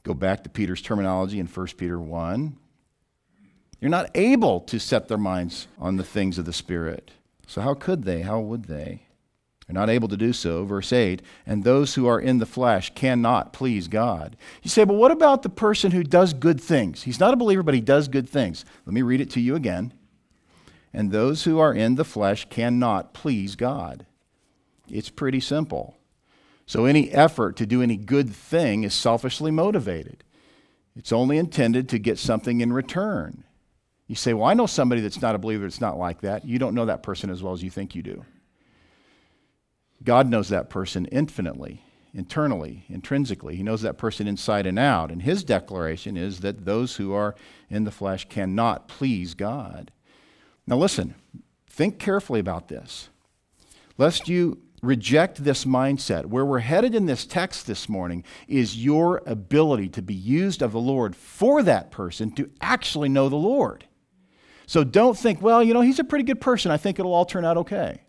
go 0.01 0.15
back 0.15 0.43
to 0.43 0.49
Peter's 0.49 0.81
terminology 0.81 1.39
in 1.39 1.45
1 1.45 1.67
Peter 1.77 1.99
1. 1.99 2.57
You're 3.79 3.89
not 3.91 4.09
able 4.15 4.61
to 4.61 4.79
set 4.79 5.07
their 5.07 5.19
minds 5.19 5.67
on 5.77 5.97
the 5.97 6.03
things 6.03 6.39
of 6.39 6.45
the 6.45 6.53
Spirit. 6.53 7.11
So, 7.45 7.61
how 7.61 7.75
could 7.75 8.03
they? 8.03 8.21
How 8.21 8.39
would 8.39 8.65
they? 8.65 9.03
They're 9.69 9.79
not 9.79 9.89
able 9.89 10.07
to 10.07 10.17
do 10.17 10.33
so. 10.33 10.65
Verse 10.65 10.91
8, 10.91 11.21
and 11.45 11.63
those 11.63 11.93
who 11.93 12.07
are 12.07 12.19
in 12.19 12.39
the 12.39 12.47
flesh 12.47 12.91
cannot 12.95 13.53
please 13.53 13.87
God. 13.87 14.35
You 14.63 14.69
say, 14.69 14.83
but 14.83 14.95
what 14.95 15.11
about 15.11 15.43
the 15.43 15.49
person 15.49 15.91
who 15.91 16.03
does 16.03 16.33
good 16.33 16.59
things? 16.59 17.03
He's 17.03 17.19
not 17.19 17.35
a 17.35 17.37
believer, 17.37 17.61
but 17.61 17.75
he 17.75 17.81
does 17.81 18.07
good 18.07 18.27
things. 18.27 18.65
Let 18.87 18.95
me 18.95 19.03
read 19.03 19.21
it 19.21 19.29
to 19.31 19.39
you 19.39 19.55
again. 19.55 19.93
And 20.91 21.11
those 21.11 21.43
who 21.43 21.59
are 21.59 21.71
in 21.71 21.95
the 21.95 22.03
flesh 22.03 22.47
cannot 22.49 23.13
please 23.13 23.55
God. 23.55 24.07
It's 24.91 25.09
pretty 25.09 25.39
simple. 25.39 25.97
So, 26.65 26.85
any 26.85 27.09
effort 27.11 27.55
to 27.57 27.65
do 27.65 27.81
any 27.81 27.97
good 27.97 28.29
thing 28.29 28.83
is 28.83 28.93
selfishly 28.93 29.51
motivated. 29.51 30.23
It's 30.95 31.11
only 31.11 31.37
intended 31.37 31.89
to 31.89 31.99
get 31.99 32.19
something 32.19 32.61
in 32.61 32.73
return. 32.73 33.43
You 34.07 34.15
say, 34.15 34.33
Well, 34.33 34.49
I 34.49 34.53
know 34.53 34.65
somebody 34.65 35.01
that's 35.01 35.21
not 35.21 35.35
a 35.35 35.39
believer 35.39 35.63
that's 35.63 35.81
not 35.81 35.97
like 35.97 36.21
that. 36.21 36.45
You 36.45 36.59
don't 36.59 36.75
know 36.75 36.85
that 36.85 37.03
person 37.03 37.29
as 37.29 37.41
well 37.41 37.53
as 37.53 37.63
you 37.63 37.69
think 37.69 37.95
you 37.95 38.03
do. 38.03 38.25
God 40.03 40.27
knows 40.27 40.49
that 40.49 40.69
person 40.69 41.05
infinitely, 41.05 41.83
internally, 42.13 42.85
intrinsically. 42.89 43.55
He 43.55 43.63
knows 43.63 43.81
that 43.81 43.97
person 43.97 44.27
inside 44.27 44.65
and 44.65 44.79
out. 44.79 45.11
And 45.11 45.21
his 45.21 45.43
declaration 45.43 46.17
is 46.17 46.39
that 46.39 46.65
those 46.65 46.95
who 46.95 47.13
are 47.13 47.35
in 47.69 47.83
the 47.83 47.91
flesh 47.91 48.27
cannot 48.29 48.87
please 48.87 49.33
God. 49.33 49.91
Now, 50.65 50.77
listen, 50.77 51.15
think 51.67 51.99
carefully 51.99 52.39
about 52.39 52.67
this, 52.67 53.09
lest 53.97 54.27
you 54.27 54.59
reject 54.81 55.43
this 55.43 55.65
mindset. 55.65 56.25
Where 56.25 56.45
we're 56.45 56.59
headed 56.59 56.95
in 56.95 57.05
this 57.05 57.25
text 57.25 57.67
this 57.67 57.89
morning 57.89 58.23
is 58.47 58.83
your 58.83 59.21
ability 59.25 59.89
to 59.89 60.01
be 60.01 60.13
used 60.13 60.61
of 60.61 60.71
the 60.71 60.79
Lord 60.79 61.15
for 61.15 61.63
that 61.63 61.91
person 61.91 62.31
to 62.31 62.49
actually 62.61 63.09
know 63.09 63.29
the 63.29 63.35
Lord. 63.35 63.85
So 64.65 64.83
don't 64.83 65.17
think, 65.17 65.41
well, 65.41 65.63
you 65.63 65.73
know, 65.73 65.81
he's 65.81 65.99
a 65.99 66.03
pretty 66.03 66.23
good 66.23 66.41
person. 66.41 66.71
I 66.71 66.77
think 66.77 66.99
it'll 66.99 67.13
all 67.13 67.25
turn 67.25 67.45
out 67.45 67.57
okay. 67.57 68.01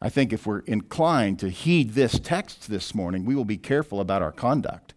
I 0.00 0.08
think 0.08 0.32
if 0.32 0.46
we're 0.46 0.60
inclined 0.60 1.38
to 1.40 1.48
heed 1.48 1.94
this 1.94 2.18
text 2.20 2.68
this 2.68 2.94
morning, 2.94 3.24
we 3.24 3.34
will 3.34 3.44
be 3.44 3.56
careful 3.56 4.00
about 4.00 4.22
our 4.22 4.32
conduct. 4.32 4.94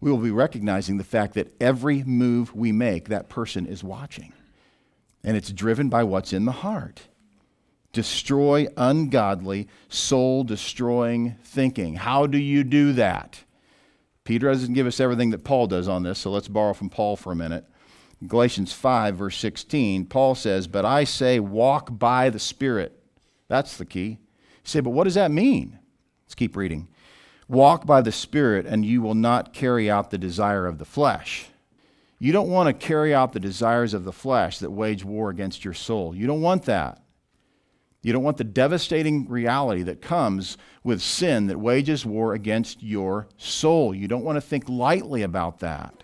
We 0.00 0.10
will 0.10 0.18
be 0.18 0.32
recognizing 0.32 0.98
the 0.98 1.04
fact 1.04 1.34
that 1.34 1.54
every 1.60 2.02
move 2.02 2.54
we 2.56 2.72
make, 2.72 3.08
that 3.08 3.28
person 3.28 3.66
is 3.66 3.84
watching. 3.84 4.32
And 5.22 5.36
it's 5.36 5.52
driven 5.52 5.88
by 5.88 6.02
what's 6.02 6.32
in 6.32 6.44
the 6.44 6.52
heart 6.52 7.02
destroy 7.92 8.66
ungodly, 8.76 9.68
soul 9.88 10.44
destroying 10.44 11.36
thinking. 11.44 11.96
How 11.96 12.26
do 12.26 12.38
you 12.38 12.64
do 12.64 12.92
that? 12.94 13.44
Peter 14.24 14.50
doesn't 14.50 14.74
give 14.74 14.86
us 14.86 15.00
everything 15.00 15.30
that 15.30 15.44
Paul 15.44 15.66
does 15.66 15.88
on 15.88 16.02
this, 16.02 16.20
so 16.20 16.30
let's 16.30 16.48
borrow 16.48 16.72
from 16.72 16.90
Paul 16.90 17.16
for 17.16 17.32
a 17.32 17.36
minute. 17.36 17.66
Galatians 18.26 18.72
5, 18.72 19.16
verse 19.16 19.36
16, 19.36 20.06
Paul 20.06 20.34
says, 20.34 20.68
But 20.68 20.84
I 20.84 21.04
say, 21.04 21.40
walk 21.40 21.98
by 21.98 22.30
the 22.30 22.38
Spirit. 22.38 23.02
That's 23.48 23.76
the 23.76 23.84
key. 23.84 24.08
You 24.08 24.18
say, 24.64 24.80
but 24.80 24.90
what 24.90 25.04
does 25.04 25.14
that 25.14 25.32
mean? 25.32 25.78
Let's 26.24 26.36
keep 26.36 26.56
reading. 26.56 26.88
Walk 27.48 27.84
by 27.84 28.00
the 28.00 28.12
Spirit, 28.12 28.64
and 28.64 28.86
you 28.86 29.02
will 29.02 29.16
not 29.16 29.52
carry 29.52 29.90
out 29.90 30.10
the 30.10 30.18
desire 30.18 30.66
of 30.66 30.78
the 30.78 30.84
flesh. 30.84 31.46
You 32.20 32.32
don't 32.32 32.48
want 32.48 32.68
to 32.68 32.86
carry 32.86 33.12
out 33.12 33.32
the 33.32 33.40
desires 33.40 33.92
of 33.92 34.04
the 34.04 34.12
flesh 34.12 34.60
that 34.60 34.70
wage 34.70 35.04
war 35.04 35.28
against 35.28 35.64
your 35.64 35.74
soul. 35.74 36.14
You 36.14 36.28
don't 36.28 36.40
want 36.40 36.62
that. 36.66 37.01
You 38.02 38.12
don't 38.12 38.24
want 38.24 38.36
the 38.36 38.44
devastating 38.44 39.28
reality 39.28 39.84
that 39.84 40.02
comes 40.02 40.58
with 40.82 41.00
sin 41.00 41.46
that 41.46 41.58
wages 41.58 42.04
war 42.04 42.34
against 42.34 42.82
your 42.82 43.28
soul. 43.36 43.94
You 43.94 44.08
don't 44.08 44.24
want 44.24 44.36
to 44.36 44.40
think 44.40 44.68
lightly 44.68 45.22
about 45.22 45.60
that. 45.60 45.94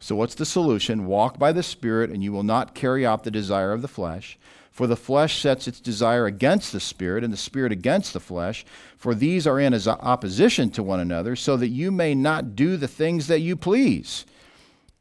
So, 0.00 0.16
what's 0.16 0.34
the 0.34 0.46
solution? 0.46 1.06
Walk 1.06 1.38
by 1.38 1.52
the 1.52 1.62
Spirit, 1.62 2.10
and 2.10 2.22
you 2.22 2.32
will 2.32 2.42
not 2.42 2.74
carry 2.74 3.06
out 3.06 3.24
the 3.24 3.30
desire 3.30 3.72
of 3.72 3.82
the 3.82 3.88
flesh. 3.88 4.38
For 4.70 4.86
the 4.86 4.96
flesh 4.96 5.40
sets 5.40 5.68
its 5.68 5.80
desire 5.80 6.26
against 6.26 6.72
the 6.72 6.80
Spirit, 6.80 7.22
and 7.22 7.32
the 7.32 7.38
Spirit 7.38 7.70
against 7.70 8.12
the 8.12 8.20
flesh. 8.20 8.64
For 8.96 9.14
these 9.14 9.46
are 9.46 9.60
in 9.60 9.74
opposition 9.86 10.70
to 10.70 10.82
one 10.82 11.00
another, 11.00 11.36
so 11.36 11.56
that 11.56 11.68
you 11.68 11.90
may 11.90 12.14
not 12.14 12.56
do 12.56 12.76
the 12.76 12.88
things 12.88 13.26
that 13.28 13.40
you 13.40 13.56
please. 13.56 14.24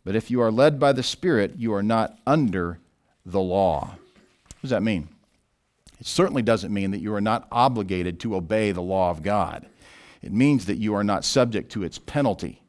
But 0.05 0.15
if 0.15 0.29
you 0.29 0.41
are 0.41 0.51
led 0.51 0.79
by 0.79 0.91
the 0.91 1.03
Spirit, 1.03 1.55
you 1.57 1.73
are 1.73 1.83
not 1.83 2.17
under 2.27 2.79
the 3.25 3.41
law. 3.41 3.95
What 3.95 4.61
does 4.61 4.69
that 4.69 4.83
mean? 4.83 5.09
It 5.99 6.07
certainly 6.07 6.41
doesn't 6.41 6.73
mean 6.73 6.91
that 6.91 7.01
you 7.01 7.13
are 7.13 7.21
not 7.21 7.47
obligated 7.51 8.19
to 8.21 8.35
obey 8.35 8.71
the 8.71 8.81
law 8.81 9.09
of 9.09 9.23
God. 9.23 9.65
It 10.21 10.31
means 10.31 10.65
that 10.65 10.77
you 10.77 10.93
are 10.95 11.03
not 11.03 11.25
subject 11.25 11.71
to 11.73 11.83
its 11.83 11.99
penalty. 11.99 12.61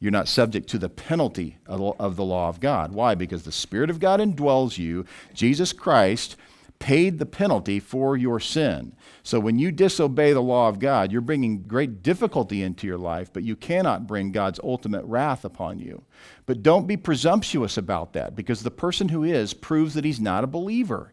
You're 0.00 0.12
not 0.12 0.28
subject 0.28 0.68
to 0.70 0.78
the 0.78 0.88
penalty 0.88 1.58
of 1.66 2.16
the 2.16 2.24
law 2.24 2.48
of 2.48 2.60
God. 2.60 2.92
Why? 2.92 3.14
Because 3.14 3.42
the 3.42 3.52
Spirit 3.52 3.90
of 3.90 3.98
God 3.98 4.20
indwells 4.20 4.78
you. 4.78 5.04
Jesus 5.34 5.72
Christ 5.72 6.36
paid 6.78 7.18
the 7.18 7.26
penalty 7.26 7.80
for 7.80 8.16
your 8.16 8.38
sin. 8.38 8.94
So 9.24 9.40
when 9.40 9.58
you 9.58 9.72
disobey 9.72 10.32
the 10.32 10.40
law 10.40 10.68
of 10.68 10.78
God, 10.78 11.10
you're 11.10 11.20
bringing 11.20 11.62
great 11.62 12.04
difficulty 12.04 12.62
into 12.62 12.86
your 12.86 12.98
life, 12.98 13.32
but 13.32 13.42
you 13.42 13.56
cannot 13.56 14.06
bring 14.06 14.30
God's 14.30 14.60
ultimate 14.62 15.04
wrath 15.04 15.44
upon 15.44 15.80
you. 15.80 16.04
But 16.46 16.62
don't 16.62 16.86
be 16.86 16.96
presumptuous 16.96 17.76
about 17.76 18.12
that 18.12 18.36
because 18.36 18.62
the 18.62 18.70
person 18.70 19.08
who 19.08 19.24
is 19.24 19.52
proves 19.52 19.94
that 19.94 20.04
he's 20.04 20.20
not 20.20 20.44
a 20.44 20.46
believer. 20.46 21.12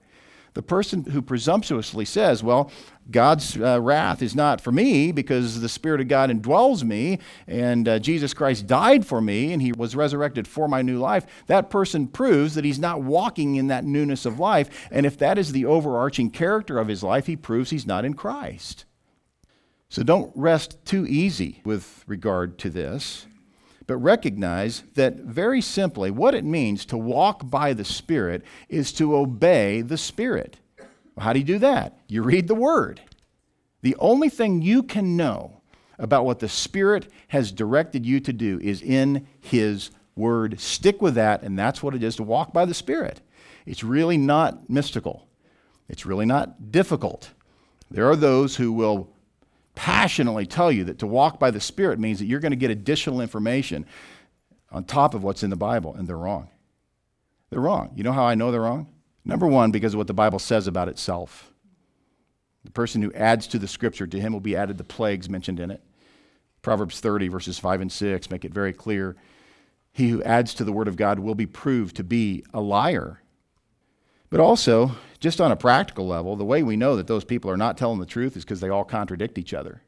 The 0.56 0.62
person 0.62 1.04
who 1.04 1.22
presumptuously 1.22 2.06
says, 2.06 2.42
Well, 2.42 2.72
God's 3.12 3.58
uh, 3.58 3.80
wrath 3.82 4.22
is 4.22 4.36
not 4.36 4.62
for 4.62 4.72
me 4.72 5.12
because 5.12 5.60
the 5.60 5.70
Spirit 5.70 6.00
of 6.00 6.08
God 6.08 6.30
indwells 6.30 6.82
me 6.84 7.20
and 7.46 7.88
uh, 7.88 8.00
Jesus 8.00 8.34
Christ 8.34 8.66
died 8.66 9.06
for 9.06 9.20
me 9.20 9.52
and 9.52 9.62
he 9.62 9.74
was 9.74 9.98
resurrected 9.98 10.48
for 10.48 10.70
my 10.70 10.82
new 10.82 10.98
life, 10.98 11.26
that 11.48 11.70
person 11.70 12.08
proves 12.08 12.56
that 12.56 12.66
he's 12.66 12.80
not 12.80 13.02
walking 13.02 13.56
in 13.56 13.68
that 13.68 13.84
newness 13.84 14.26
of 14.26 14.40
life. 14.40 14.88
And 14.90 15.06
if 15.06 15.18
that 15.18 15.38
is 15.38 15.52
the 15.52 15.66
overarching 15.66 16.32
character 16.32 16.80
of 16.80 16.88
his 16.88 17.04
life, 17.04 17.28
he 17.28 17.36
proves 17.36 17.70
he's 17.70 17.86
not 17.86 18.06
in 18.06 18.14
Christ. 18.14 18.86
So 19.90 20.04
don't 20.04 20.32
rest 20.36 20.84
too 20.86 21.06
easy 21.06 21.62
with 21.66 22.04
regard 22.08 22.58
to 22.60 22.70
this 22.70 23.28
but 23.88 23.98
recognize 23.98 24.84
that 24.96 25.18
very 25.18 25.62
simply 25.62 26.12
what 26.12 26.36
it 26.36 26.44
means 26.44 26.86
to 26.86 26.98
walk 26.98 27.50
by 27.50 27.74
the 27.74 27.86
Spirit 27.86 28.44
is 28.70 28.92
to 28.94 29.16
obey 29.16 29.82
the 29.82 29.98
Spirit. 29.98 30.58
How 31.18 31.34
do 31.34 31.40
you 31.40 31.46
do 31.46 31.60
that? 31.60 31.98
You 32.08 32.24
read 32.24 32.48
the 32.48 32.56
Word. 32.56 33.02
The 33.82 33.96
only 34.00 34.30
thing 34.30 34.62
you 34.62 34.84
can 34.84 35.16
know 35.16 35.62
about 36.00 36.26
what 36.26 36.40
the 36.40 36.50
Spirit 36.50 37.08
has 37.30 37.52
directed 37.52 38.06
you 38.06 38.20
to 38.22 38.34
do 38.34 38.60
is 38.62 38.82
in 38.82 39.28
His 39.40 39.92
Word. 40.16 40.60
Stick 40.60 41.02
with 41.02 41.16
that, 41.16 41.44
and 41.44 41.58
that's 41.58 41.84
what 41.84 41.96
it 41.96 42.04
is 42.04 42.16
to 42.18 42.24
walk 42.24 42.52
by 42.52 42.66
the 42.66 42.74
Spirit. 42.74 43.22
It's 43.66 43.84
really 43.84 44.18
not 44.18 44.70
mystical, 44.70 45.28
it's 45.88 46.06
really 46.06 46.26
not 46.26 46.72
difficult. 46.72 47.32
There 47.92 48.10
are 48.10 48.16
those 48.16 48.56
who 48.56 48.74
will 48.74 49.15
passionately 49.76 50.46
tell 50.46 50.72
you 50.72 50.86
that 50.86 51.00
to 51.00 51.08
walk 51.08 51.40
by 51.40 51.52
the 51.52 51.60
Spirit 51.60 52.00
means 52.00 52.20
that 52.20 52.26
you're 52.26 52.40
going 52.40 52.52
to 52.52 52.58
get 52.58 52.72
additional 52.72 53.22
information 53.22 53.86
on 54.72 54.84
top 54.84 55.14
of 55.14 55.24
what's 55.24 55.44
in 55.44 55.50
the 55.50 55.56
Bible, 55.56 55.94
and 55.96 56.08
they're 56.08 56.18
wrong. 56.18 56.50
They're 57.50 57.62
wrong. 57.62 57.92
You 57.96 58.04
know 58.04 58.12
how 58.12 58.26
I 58.26 58.36
know 58.36 58.52
they're 58.52 58.62
wrong? 58.62 58.88
Number 59.24 59.48
one, 59.48 59.72
because 59.72 59.94
of 59.94 59.98
what 59.98 60.08
the 60.08 60.14
Bible 60.14 60.40
says 60.40 60.68
about 60.68 60.90
itself. 60.90 61.52
The 62.64 62.72
person 62.72 63.02
who 63.02 63.14
adds 63.14 63.48
to 63.48 63.60
the 63.60 63.68
scripture, 63.68 64.08
to 64.08 64.20
him 64.20 64.34
will 64.34 64.40
be 64.40 64.56
added 64.56 64.78
the 64.78 64.84
plagues 64.84 65.30
mentioned 65.30 65.60
in 65.60 65.72
it. 65.72 65.82
Proverbs 66.62 67.00
30, 67.00 67.28
verses 67.28 67.60
5 67.60 67.82
and 67.82 67.92
6 67.92 68.32
make 68.32 68.44
it 68.44 68.54
very 68.54 68.74
clear. 68.74 69.16
He 69.92 70.10
who 70.10 70.24
adds 70.24 70.54
to 70.56 70.64
the 70.64 70.74
word 70.74 70.88
of 70.88 70.98
God 70.98 71.20
will 71.20 71.36
be 71.36 71.46
proved 71.46 71.96
to 71.98 72.04
be 72.04 72.44
a 72.54 72.60
liar. 72.60 73.22
But 74.30 74.40
also, 74.40 74.92
just 75.20 75.40
on 75.40 75.52
a 75.52 75.56
practical 75.56 76.08
level, 76.08 76.36
the 76.36 76.46
way 76.46 76.64
we 76.64 76.76
know 76.76 76.96
that 76.96 77.08
those 77.08 77.24
people 77.24 77.50
are 77.50 77.58
not 77.58 77.78
telling 77.78 78.00
the 78.00 78.06
truth 78.06 78.36
is 78.36 78.44
because 78.44 78.60
they 78.60 78.70
all 78.70 78.84
contradict 78.84 79.38
each 79.38 79.54
other. 79.54 79.82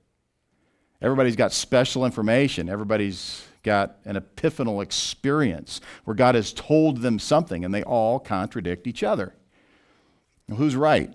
Everybody's 1.01 1.35
got 1.35 1.51
special 1.51 2.05
information. 2.05 2.69
Everybody's 2.69 3.45
got 3.63 3.97
an 4.05 4.15
epiphanal 4.15 4.81
experience 4.81 5.81
where 6.05 6.15
God 6.15 6.35
has 6.35 6.53
told 6.53 7.01
them 7.01 7.19
something 7.19 7.65
and 7.65 7.73
they 7.73 7.83
all 7.83 8.19
contradict 8.19 8.87
each 8.87 9.03
other. 9.03 9.35
Who's 10.55 10.75
right? 10.75 11.13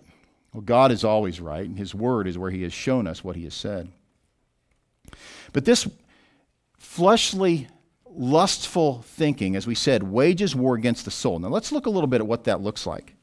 Well, 0.53 0.61
God 0.61 0.93
is 0.93 1.03
always 1.03 1.41
right, 1.41 1.67
and 1.67 1.79
His 1.79 1.95
Word 1.95 2.29
is 2.29 2.37
where 2.37 2.51
He 2.51 2.63
has 2.63 2.73
shown 2.73 3.07
us 3.07 3.25
what 3.25 3.37
He 3.37 3.45
has 3.45 3.55
said. 3.55 3.91
But 5.53 5.65
this 5.65 5.89
fleshly, 6.79 7.69
lustful 8.15 9.03
thinking, 9.03 9.57
as 9.57 9.67
we 9.67 9.75
said, 9.75 10.03
wages 10.03 10.55
war 10.55 10.75
against 10.75 11.05
the 11.05 11.11
soul. 11.11 11.39
Now, 11.39 11.49
let's 11.49 11.73
look 11.73 11.87
a 11.87 11.91
little 11.91 12.07
bit 12.07 12.21
at 12.21 12.27
what 12.27 12.45
that 12.45 12.61
looks 12.61 12.87
like. 12.87 13.15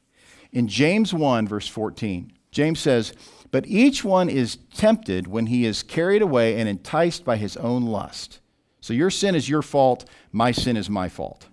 In 0.52 0.68
James 0.68 1.14
1, 1.14 1.46
verse 1.46 1.68
14, 1.68 2.32
James 2.50 2.80
says, 2.80 3.12
But 3.50 3.66
each 3.66 4.04
one 4.04 4.28
is 4.28 4.58
tempted 4.74 5.26
when 5.26 5.46
he 5.46 5.64
is 5.64 5.82
carried 5.82 6.22
away 6.22 6.58
and 6.58 6.68
enticed 6.68 7.24
by 7.24 7.36
his 7.36 7.56
own 7.56 7.86
lust. 7.86 8.40
So 8.80 8.92
your 8.92 9.10
sin 9.10 9.34
is 9.34 9.48
your 9.48 9.62
fault, 9.62 10.08
my 10.32 10.52
sin 10.52 10.76
is 10.76 10.90
my 10.90 11.08
fault. 11.08 11.46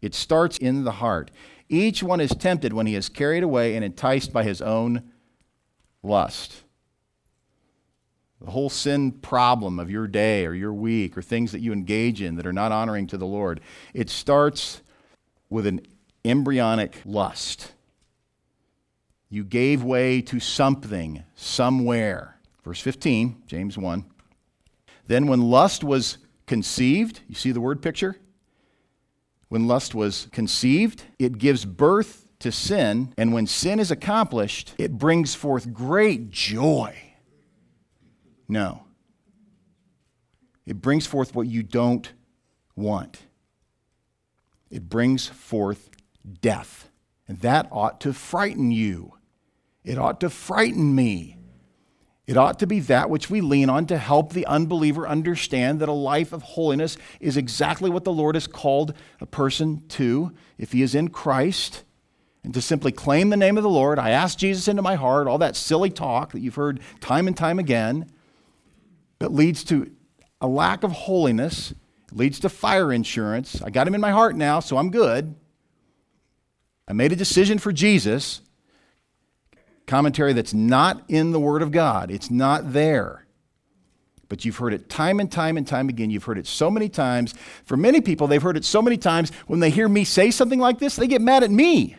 It 0.00 0.14
starts 0.14 0.58
in 0.58 0.84
the 0.84 0.92
heart. 0.92 1.30
Each 1.68 2.02
one 2.02 2.20
is 2.20 2.30
tempted 2.30 2.72
when 2.72 2.86
he 2.86 2.94
is 2.94 3.08
carried 3.08 3.42
away 3.42 3.74
and 3.76 3.84
enticed 3.84 4.32
by 4.32 4.44
his 4.44 4.62
own 4.62 5.10
lust. 6.02 6.62
The 8.40 8.50
whole 8.50 8.70
sin 8.70 9.12
problem 9.12 9.78
of 9.78 9.90
your 9.90 10.06
day 10.06 10.46
or 10.46 10.54
your 10.54 10.72
week 10.72 11.18
or 11.18 11.22
things 11.22 11.52
that 11.52 11.60
you 11.60 11.72
engage 11.72 12.22
in 12.22 12.36
that 12.36 12.46
are 12.46 12.52
not 12.52 12.70
honoring 12.70 13.08
to 13.08 13.18
the 13.18 13.26
Lord, 13.26 13.60
it 13.94 14.08
starts 14.08 14.80
with 15.50 15.66
an 15.66 15.80
embryonic 16.24 17.00
lust. 17.04 17.72
You 19.28 19.44
gave 19.44 19.82
way 19.82 20.20
to 20.22 20.40
something 20.40 21.24
somewhere. 21.34 22.38
Verse 22.64 22.80
15, 22.80 23.42
James 23.46 23.76
1. 23.76 24.04
Then, 25.06 25.26
when 25.26 25.40
lust 25.40 25.82
was 25.82 26.18
conceived, 26.46 27.20
you 27.28 27.34
see 27.34 27.50
the 27.50 27.60
word 27.60 27.82
picture? 27.82 28.16
When 29.48 29.66
lust 29.66 29.94
was 29.94 30.28
conceived, 30.32 31.04
it 31.18 31.38
gives 31.38 31.64
birth 31.64 32.28
to 32.40 32.52
sin. 32.52 33.14
And 33.16 33.32
when 33.32 33.46
sin 33.46 33.80
is 33.80 33.90
accomplished, 33.90 34.74
it 34.78 34.98
brings 34.98 35.34
forth 35.34 35.72
great 35.72 36.30
joy. 36.30 37.07
No. 38.48 38.84
It 40.66 40.80
brings 40.80 41.06
forth 41.06 41.34
what 41.34 41.46
you 41.46 41.62
don't 41.62 42.12
want. 42.76 43.22
It 44.70 44.88
brings 44.88 45.26
forth 45.26 45.90
death. 46.40 46.88
And 47.26 47.40
that 47.40 47.68
ought 47.70 48.00
to 48.02 48.12
frighten 48.12 48.70
you. 48.70 49.14
It 49.84 49.98
ought 49.98 50.20
to 50.20 50.30
frighten 50.30 50.94
me. 50.94 51.38
It 52.26 52.36
ought 52.36 52.58
to 52.58 52.66
be 52.66 52.80
that 52.80 53.08
which 53.08 53.30
we 53.30 53.40
lean 53.40 53.70
on 53.70 53.86
to 53.86 53.96
help 53.96 54.32
the 54.32 54.44
unbeliever 54.44 55.08
understand 55.08 55.80
that 55.80 55.88
a 55.88 55.92
life 55.92 56.34
of 56.34 56.42
holiness 56.42 56.98
is 57.20 57.38
exactly 57.38 57.88
what 57.88 58.04
the 58.04 58.12
Lord 58.12 58.34
has 58.34 58.46
called 58.46 58.92
a 59.18 59.24
person 59.24 59.82
to 59.88 60.34
if 60.58 60.72
he 60.72 60.82
is 60.82 60.94
in 60.94 61.08
Christ. 61.08 61.84
And 62.44 62.52
to 62.52 62.60
simply 62.60 62.92
claim 62.92 63.30
the 63.30 63.36
name 63.38 63.56
of 63.56 63.62
the 63.62 63.70
Lord, 63.70 63.98
I 63.98 64.10
ask 64.10 64.38
Jesus 64.38 64.68
into 64.68 64.82
my 64.82 64.94
heart, 64.94 65.26
all 65.26 65.38
that 65.38 65.56
silly 65.56 65.88
talk 65.88 66.32
that 66.32 66.40
you've 66.40 66.54
heard 66.54 66.80
time 67.00 67.26
and 67.26 67.36
time 67.36 67.58
again, 67.58 68.10
that 69.18 69.32
leads 69.32 69.64
to 69.64 69.90
a 70.40 70.46
lack 70.46 70.84
of 70.84 70.92
holiness, 70.92 71.74
leads 72.12 72.40
to 72.40 72.48
fire 72.48 72.92
insurance. 72.92 73.60
I 73.62 73.70
got 73.70 73.86
him 73.86 73.94
in 73.94 74.00
my 74.00 74.10
heart 74.10 74.36
now, 74.36 74.60
so 74.60 74.78
I'm 74.78 74.90
good. 74.90 75.34
I 76.86 76.92
made 76.92 77.12
a 77.12 77.16
decision 77.16 77.58
for 77.58 77.72
Jesus. 77.72 78.40
Commentary 79.86 80.32
that's 80.32 80.54
not 80.54 81.02
in 81.08 81.32
the 81.32 81.40
Word 81.40 81.62
of 81.62 81.72
God, 81.72 82.10
it's 82.10 82.30
not 82.30 82.72
there. 82.72 83.26
But 84.28 84.44
you've 84.44 84.58
heard 84.58 84.74
it 84.74 84.90
time 84.90 85.20
and 85.20 85.32
time 85.32 85.56
and 85.56 85.66
time 85.66 85.88
again. 85.88 86.10
You've 86.10 86.24
heard 86.24 86.36
it 86.36 86.46
so 86.46 86.70
many 86.70 86.90
times. 86.90 87.34
For 87.64 87.78
many 87.78 88.02
people, 88.02 88.26
they've 88.26 88.42
heard 88.42 88.58
it 88.58 88.64
so 88.64 88.82
many 88.82 88.98
times. 88.98 89.32
When 89.46 89.60
they 89.60 89.70
hear 89.70 89.88
me 89.88 90.04
say 90.04 90.30
something 90.30 90.58
like 90.58 90.78
this, 90.78 90.96
they 90.96 91.06
get 91.06 91.22
mad 91.22 91.42
at 91.42 91.50
me. 91.50 91.96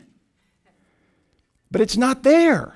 But 1.72 1.82
it's 1.82 1.98
not 1.98 2.22
there. 2.22 2.76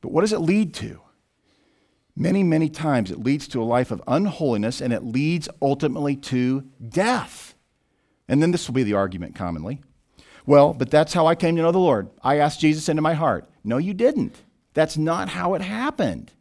But 0.00 0.10
what 0.10 0.22
does 0.22 0.32
it 0.32 0.40
lead 0.40 0.74
to? 0.74 1.00
Many, 2.16 2.42
many 2.42 2.68
times 2.68 3.10
it 3.10 3.20
leads 3.20 3.48
to 3.48 3.62
a 3.62 3.64
life 3.64 3.90
of 3.90 4.02
unholiness 4.06 4.80
and 4.80 4.92
it 4.92 5.04
leads 5.04 5.48
ultimately 5.62 6.16
to 6.16 6.64
death. 6.86 7.54
And 8.28 8.42
then 8.42 8.50
this 8.50 8.68
will 8.68 8.74
be 8.74 8.82
the 8.82 8.94
argument 8.94 9.34
commonly. 9.34 9.80
Well, 10.46 10.72
but 10.72 10.90
that's 10.90 11.12
how 11.12 11.26
I 11.26 11.34
came 11.34 11.56
to 11.56 11.62
know 11.62 11.72
the 11.72 11.78
Lord. 11.78 12.10
I 12.22 12.38
asked 12.38 12.60
Jesus 12.60 12.88
into 12.88 13.02
my 13.02 13.14
heart. 13.14 13.48
No, 13.64 13.78
you 13.78 13.94
didn't. 13.94 14.42
That's 14.74 14.96
not 14.96 15.28
how 15.28 15.54
it 15.54 15.62
happened. 15.62 16.32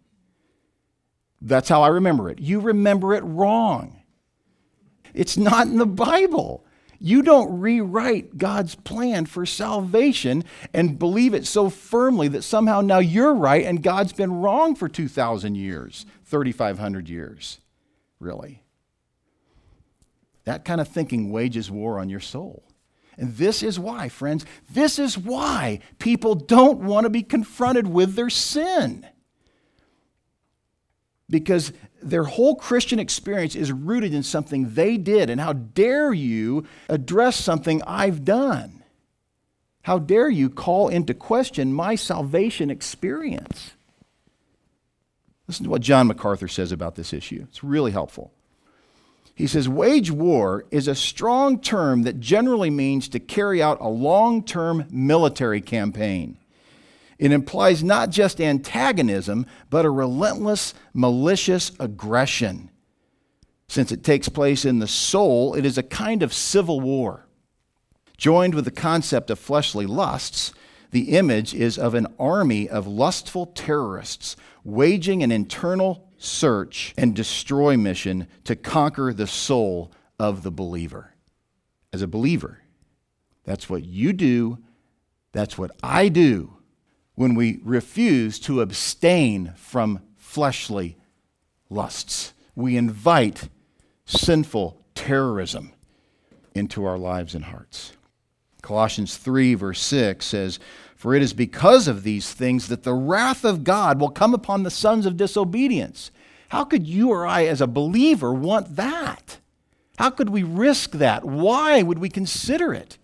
That's 1.41 1.69
how 1.69 1.81
I 1.81 1.87
remember 1.87 2.29
it. 2.29 2.39
You 2.39 2.59
remember 2.59 3.13
it 3.13 3.23
wrong. 3.23 4.01
It's 5.13 5.37
not 5.37 5.67
in 5.67 5.77
the 5.77 5.85
Bible. 5.85 6.65
You 6.99 7.21
don't 7.21 7.61
rewrite 7.61 8.37
God's 8.37 8.75
plan 8.75 9.25
for 9.25 9.45
salvation 9.45 10.43
and 10.73 10.99
believe 10.99 11.33
it 11.33 11.47
so 11.47 11.69
firmly 11.69 12.27
that 12.29 12.43
somehow 12.43 12.81
now 12.81 12.99
you're 12.99 13.33
right 13.33 13.65
and 13.65 13.81
God's 13.81 14.11
been 14.11 14.33
wrong 14.33 14.75
for 14.75 14.89
2,000 14.89 15.55
years, 15.55 16.05
3,500 16.25 17.07
years. 17.07 17.59
Really. 18.19 18.63
That 20.43 20.65
kind 20.65 20.81
of 20.81 20.89
thinking 20.89 21.31
wages 21.31 21.71
war 21.71 21.99
on 21.99 22.09
your 22.09 22.19
soul. 22.19 22.63
And 23.17 23.35
this 23.35 23.63
is 23.63 23.79
why, 23.79 24.09
friends, 24.09 24.45
this 24.71 24.99
is 24.99 25.17
why 25.17 25.79
people 25.99 26.35
don't 26.35 26.79
want 26.79 27.05
to 27.05 27.09
be 27.09 27.23
confronted 27.23 27.87
with 27.87 28.15
their 28.15 28.29
sin 28.29 29.05
because 31.29 31.71
their 32.01 32.23
whole 32.23 32.55
Christian 32.55 32.99
experience 32.99 33.55
is 33.55 33.71
rooted 33.71 34.13
in 34.13 34.23
something 34.23 34.73
they 34.73 34.97
did. 34.97 35.29
And 35.29 35.39
how 35.39 35.53
dare 35.53 36.13
you 36.13 36.65
address 36.87 37.35
something 37.35 37.81
I've 37.83 38.23
done? 38.23 38.83
How 39.83 39.97
dare 39.97 40.29
you 40.29 40.49
call 40.49 40.89
into 40.89 41.13
question 41.13 41.73
my 41.73 41.95
salvation 41.95 42.69
experience? 42.69 43.71
Listen 45.47 45.63
to 45.63 45.69
what 45.69 45.81
John 45.81 46.07
MacArthur 46.07 46.47
says 46.47 46.71
about 46.71 46.95
this 46.95 47.11
issue. 47.11 47.45
It's 47.49 47.63
really 47.63 47.91
helpful. 47.91 48.31
He 49.33 49.47
says, 49.47 49.69
Wage 49.69 50.11
war 50.11 50.65
is 50.69 50.87
a 50.87 50.93
strong 50.93 51.59
term 51.59 52.03
that 52.03 52.19
generally 52.19 52.69
means 52.69 53.07
to 53.09 53.19
carry 53.19 53.63
out 53.63 53.79
a 53.81 53.87
long 53.87 54.43
term 54.43 54.85
military 54.91 55.61
campaign. 55.61 56.37
It 57.19 57.33
implies 57.33 57.83
not 57.83 58.11
just 58.11 58.39
antagonism, 58.39 59.45
but 59.69 59.85
a 59.85 59.89
relentless, 59.89 60.73
malicious 60.93 61.73
aggression. 61.77 62.71
Since 63.67 63.91
it 63.91 64.05
takes 64.05 64.29
place 64.29 64.63
in 64.63 64.79
the 64.79 64.87
soul, 64.87 65.53
it 65.53 65.65
is 65.65 65.77
a 65.77 65.83
kind 65.83 66.23
of 66.23 66.33
civil 66.33 66.79
war. 66.79 67.27
Joined 68.17 68.55
with 68.55 68.63
the 68.63 68.71
concept 68.71 69.29
of 69.29 69.37
fleshly 69.37 69.85
lusts, 69.85 70.53
the 70.91 71.11
image 71.17 71.53
is 71.53 71.77
of 71.77 71.93
an 71.93 72.07
army 72.17 72.69
of 72.69 72.87
lustful 72.87 73.47
terrorists 73.47 74.37
waging 74.63 75.21
an 75.21 75.31
internal 75.31 76.09
search 76.17 76.93
and 76.97 77.15
destroy 77.15 77.75
mission 77.75 78.27
to 78.45 78.55
conquer 78.55 79.13
the 79.13 79.27
soul 79.27 79.91
of 80.17 80.41
the 80.43 80.51
believer. 80.51 81.13
As 81.91 82.01
a 82.01 82.07
believer, 82.07 82.63
that's 83.43 83.69
what 83.69 83.83
you 83.83 84.13
do, 84.13 84.57
that's 85.31 85.57
what 85.57 85.71
I 85.83 86.07
do 86.07 86.58
when 87.19 87.35
we 87.35 87.59
refuse 87.65 88.39
to 88.39 88.61
abstain 88.61 89.51
from 89.57 89.99
fleshly 90.15 90.95
lusts. 91.69 92.31
We 92.55 92.77
invite 92.77 93.49
sinful 94.05 94.81
terrorism 94.95 95.73
into 96.55 96.85
our 96.85 96.97
lives 96.97 97.35
and 97.35 97.43
hearts. 97.43 97.91
Colossians 98.61 99.17
3, 99.17 99.53
verse 99.55 99.81
6 99.81 100.25
says, 100.25 100.59
For 100.95 101.13
it 101.13 101.21
is 101.21 101.33
because 101.33 101.89
of 101.89 102.03
these 102.03 102.31
things 102.31 102.69
that 102.69 102.83
the 102.83 102.93
wrath 102.93 103.43
of 103.43 103.65
God 103.65 103.99
will 103.99 104.11
come 104.11 104.33
upon 104.33 104.63
the 104.63 104.71
sons 104.71 105.05
of 105.05 105.17
disobedience. 105.17 106.11
How 106.47 106.63
could 106.63 106.87
you 106.87 107.09
or 107.09 107.27
I, 107.27 107.43
as 107.43 107.59
a 107.59 107.67
believer, 107.67 108.31
want 108.31 108.77
that? 108.77 109.39
How 109.97 110.09
could 110.09 110.29
we 110.29 110.43
risk 110.43 110.91
that? 110.91 111.25
Why 111.25 111.81
would 111.81 111.99
we 111.99 112.07
consider 112.07 112.73
it? 112.73 112.97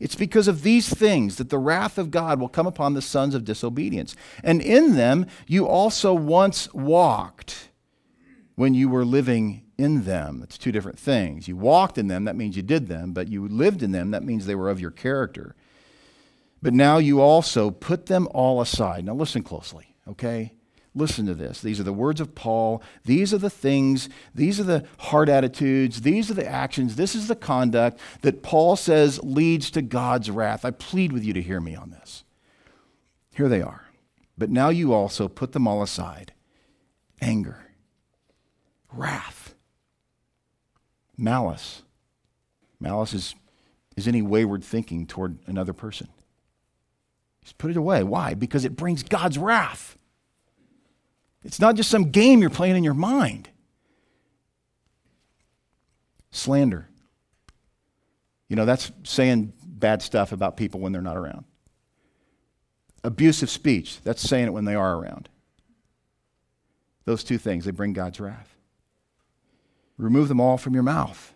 It's 0.00 0.16
because 0.16 0.48
of 0.48 0.62
these 0.62 0.88
things 0.92 1.36
that 1.36 1.50
the 1.50 1.58
wrath 1.58 1.98
of 1.98 2.10
God 2.10 2.40
will 2.40 2.48
come 2.48 2.66
upon 2.66 2.94
the 2.94 3.02
sons 3.02 3.34
of 3.34 3.44
disobedience. 3.44 4.16
And 4.42 4.60
in 4.60 4.96
them 4.96 5.26
you 5.46 5.66
also 5.66 6.12
once 6.12 6.72
walked 6.74 7.68
when 8.56 8.74
you 8.74 8.88
were 8.88 9.04
living 9.04 9.62
in 9.78 10.04
them. 10.04 10.40
It's 10.42 10.58
two 10.58 10.72
different 10.72 10.98
things. 10.98 11.48
You 11.48 11.56
walked 11.56 11.98
in 11.98 12.08
them, 12.08 12.24
that 12.24 12.36
means 12.36 12.56
you 12.56 12.62
did 12.62 12.88
them, 12.88 13.12
but 13.12 13.28
you 13.28 13.46
lived 13.48 13.82
in 13.82 13.92
them, 13.92 14.10
that 14.12 14.24
means 14.24 14.46
they 14.46 14.54
were 14.54 14.70
of 14.70 14.80
your 14.80 14.90
character. 14.90 15.54
But 16.62 16.72
now 16.72 16.98
you 16.98 17.20
also 17.20 17.70
put 17.70 18.06
them 18.06 18.28
all 18.32 18.60
aside. 18.60 19.04
Now 19.04 19.14
listen 19.14 19.42
closely, 19.42 19.96
okay? 20.08 20.54
Listen 20.94 21.26
to 21.26 21.34
this. 21.34 21.60
These 21.60 21.80
are 21.80 21.84
the 21.84 21.92
words 21.92 22.20
of 22.20 22.34
Paul. 22.36 22.80
These 23.04 23.34
are 23.34 23.38
the 23.38 23.50
things, 23.50 24.08
these 24.32 24.60
are 24.60 24.64
the 24.64 24.84
heart 24.98 25.28
attitudes, 25.28 26.02
these 26.02 26.30
are 26.30 26.34
the 26.34 26.46
actions, 26.46 26.94
this 26.94 27.16
is 27.16 27.26
the 27.26 27.34
conduct 27.34 27.98
that 28.22 28.42
Paul 28.42 28.76
says 28.76 29.20
leads 29.24 29.70
to 29.72 29.82
God's 29.82 30.30
wrath. 30.30 30.64
I 30.64 30.70
plead 30.70 31.12
with 31.12 31.24
you 31.24 31.32
to 31.32 31.42
hear 31.42 31.60
me 31.60 31.74
on 31.74 31.90
this. 31.90 32.22
Here 33.34 33.48
they 33.48 33.60
are. 33.60 33.88
But 34.38 34.50
now 34.50 34.68
you 34.68 34.92
also 34.92 35.28
put 35.28 35.52
them 35.52 35.66
all 35.66 35.82
aside 35.82 36.32
anger, 37.20 37.72
wrath, 38.92 39.54
malice. 41.16 41.82
Malice 42.78 43.14
is, 43.14 43.34
is 43.96 44.06
any 44.06 44.20
wayward 44.20 44.62
thinking 44.62 45.06
toward 45.06 45.38
another 45.46 45.72
person. 45.72 46.08
Just 47.42 47.58
put 47.58 47.70
it 47.70 47.76
away. 47.76 48.02
Why? 48.04 48.34
Because 48.34 48.64
it 48.64 48.76
brings 48.76 49.02
God's 49.02 49.38
wrath. 49.38 49.96
It's 51.44 51.60
not 51.60 51.76
just 51.76 51.90
some 51.90 52.10
game 52.10 52.40
you're 52.40 52.50
playing 52.50 52.76
in 52.76 52.84
your 52.84 52.94
mind. 52.94 53.48
Slander. 56.30 56.88
You 58.48 58.56
know, 58.56 58.64
that's 58.64 58.90
saying 59.04 59.52
bad 59.62 60.02
stuff 60.02 60.32
about 60.32 60.56
people 60.56 60.80
when 60.80 60.92
they're 60.92 61.02
not 61.02 61.16
around. 61.16 61.44
Abusive 63.02 63.50
speech, 63.50 64.00
that's 64.02 64.22
saying 64.22 64.46
it 64.46 64.52
when 64.52 64.64
they 64.64 64.74
are 64.74 64.96
around. 64.96 65.28
Those 67.04 67.22
two 67.22 67.36
things, 67.36 67.66
they 67.66 67.70
bring 67.70 67.92
God's 67.92 68.18
wrath. 68.18 68.56
Remove 69.98 70.28
them 70.28 70.40
all 70.40 70.56
from 70.56 70.72
your 70.72 70.82
mouth. 70.82 71.32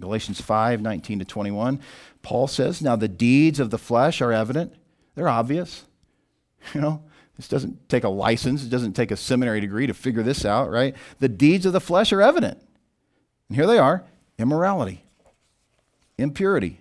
Galatians 0.00 0.40
5 0.40 0.82
19 0.82 1.20
to 1.20 1.24
21. 1.24 1.80
Paul 2.22 2.48
says, 2.48 2.82
Now 2.82 2.96
the 2.96 3.08
deeds 3.08 3.60
of 3.60 3.70
the 3.70 3.78
flesh 3.78 4.20
are 4.20 4.32
evident, 4.32 4.74
they're 5.14 5.28
obvious. 5.28 5.84
You 6.72 6.80
know, 6.80 7.02
this 7.36 7.48
doesn't 7.48 7.88
take 7.88 8.04
a 8.04 8.08
license, 8.08 8.64
it 8.64 8.70
doesn't 8.70 8.92
take 8.92 9.10
a 9.10 9.16
seminary 9.16 9.60
degree 9.60 9.86
to 9.86 9.94
figure 9.94 10.22
this 10.22 10.44
out, 10.44 10.70
right? 10.70 10.94
The 11.18 11.28
deeds 11.28 11.66
of 11.66 11.72
the 11.72 11.80
flesh 11.80 12.12
are 12.12 12.22
evident. 12.22 12.58
And 13.48 13.56
here 13.56 13.66
they 13.66 13.78
are 13.78 14.04
immorality, 14.38 15.04
impurity. 16.18 16.80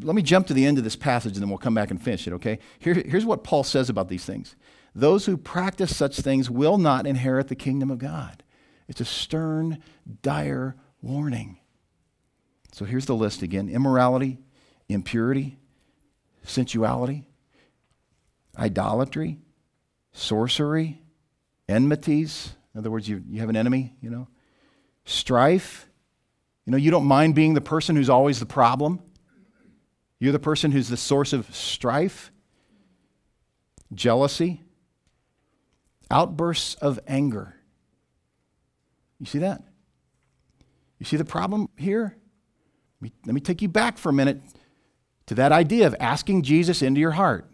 Let 0.00 0.16
me 0.16 0.22
jump 0.22 0.48
to 0.48 0.54
the 0.54 0.66
end 0.66 0.78
of 0.78 0.84
this 0.84 0.96
passage 0.96 1.34
and 1.34 1.42
then 1.42 1.48
we'll 1.48 1.58
come 1.58 1.74
back 1.74 1.90
and 1.90 2.02
finish 2.02 2.26
it, 2.26 2.32
okay? 2.34 2.58
Here, 2.78 2.94
here's 2.94 3.24
what 3.24 3.44
Paul 3.44 3.62
says 3.62 3.88
about 3.88 4.08
these 4.08 4.24
things 4.24 4.56
Those 4.94 5.26
who 5.26 5.36
practice 5.36 5.96
such 5.96 6.20
things 6.20 6.50
will 6.50 6.78
not 6.78 7.06
inherit 7.06 7.48
the 7.48 7.54
kingdom 7.54 7.90
of 7.90 7.98
God. 7.98 8.42
It's 8.88 9.00
a 9.00 9.04
stern, 9.04 9.82
dire 10.22 10.76
warning. 11.00 11.58
So 12.72 12.84
here's 12.84 13.06
the 13.06 13.14
list 13.14 13.42
again 13.42 13.68
immorality, 13.68 14.38
impurity, 14.88 15.58
sensuality, 16.42 17.24
idolatry, 18.58 19.38
sorcery, 20.12 21.00
enmities. 21.68 22.54
In 22.74 22.78
other 22.78 22.90
words, 22.90 23.08
you, 23.08 23.22
you 23.28 23.40
have 23.40 23.48
an 23.48 23.56
enemy, 23.56 23.94
you 24.00 24.10
know, 24.10 24.28
strife. 25.04 25.88
You 26.66 26.70
know, 26.70 26.76
you 26.76 26.90
don't 26.90 27.06
mind 27.06 27.34
being 27.34 27.54
the 27.54 27.60
person 27.60 27.96
who's 27.96 28.10
always 28.10 28.40
the 28.40 28.46
problem. 28.46 29.00
You're 30.18 30.32
the 30.32 30.38
person 30.38 30.72
who's 30.72 30.88
the 30.88 30.96
source 30.96 31.32
of 31.32 31.54
strife, 31.54 32.32
jealousy, 33.92 34.62
outbursts 36.10 36.74
of 36.76 36.98
anger. 37.06 37.56
You 39.18 39.26
see 39.26 39.40
that? 39.40 39.62
You 40.98 41.06
see 41.06 41.16
the 41.16 41.24
problem 41.24 41.68
here? 41.76 42.16
Let 43.00 43.02
me, 43.02 43.12
let 43.26 43.34
me 43.34 43.40
take 43.40 43.60
you 43.60 43.68
back 43.68 43.98
for 43.98 44.08
a 44.08 44.12
minute 44.12 44.40
to 45.26 45.34
that 45.34 45.52
idea 45.52 45.86
of 45.86 45.94
asking 46.00 46.42
Jesus 46.42 46.80
into 46.82 47.00
your 47.00 47.12
heart 47.12 47.50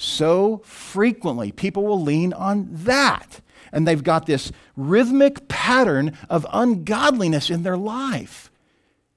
so 0.00 0.58
frequently. 0.64 1.50
People 1.50 1.84
will 1.84 2.00
lean 2.00 2.32
on 2.32 2.68
that. 2.70 3.40
And 3.72 3.86
they've 3.86 4.02
got 4.02 4.26
this 4.26 4.52
rhythmic 4.76 5.48
pattern 5.48 6.16
of 6.30 6.46
ungodliness 6.52 7.50
in 7.50 7.64
their 7.64 7.76
life. 7.76 8.50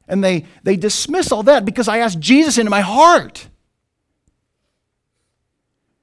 And 0.08 0.24
they, 0.24 0.46
they 0.64 0.76
dismiss 0.76 1.32
all 1.32 1.44
that 1.44 1.64
because 1.66 1.88
I 1.88 2.00
asked 2.00 2.20
Jesus 2.20 2.58
into 2.58 2.72
my 2.72 2.82
heart. 2.82 3.48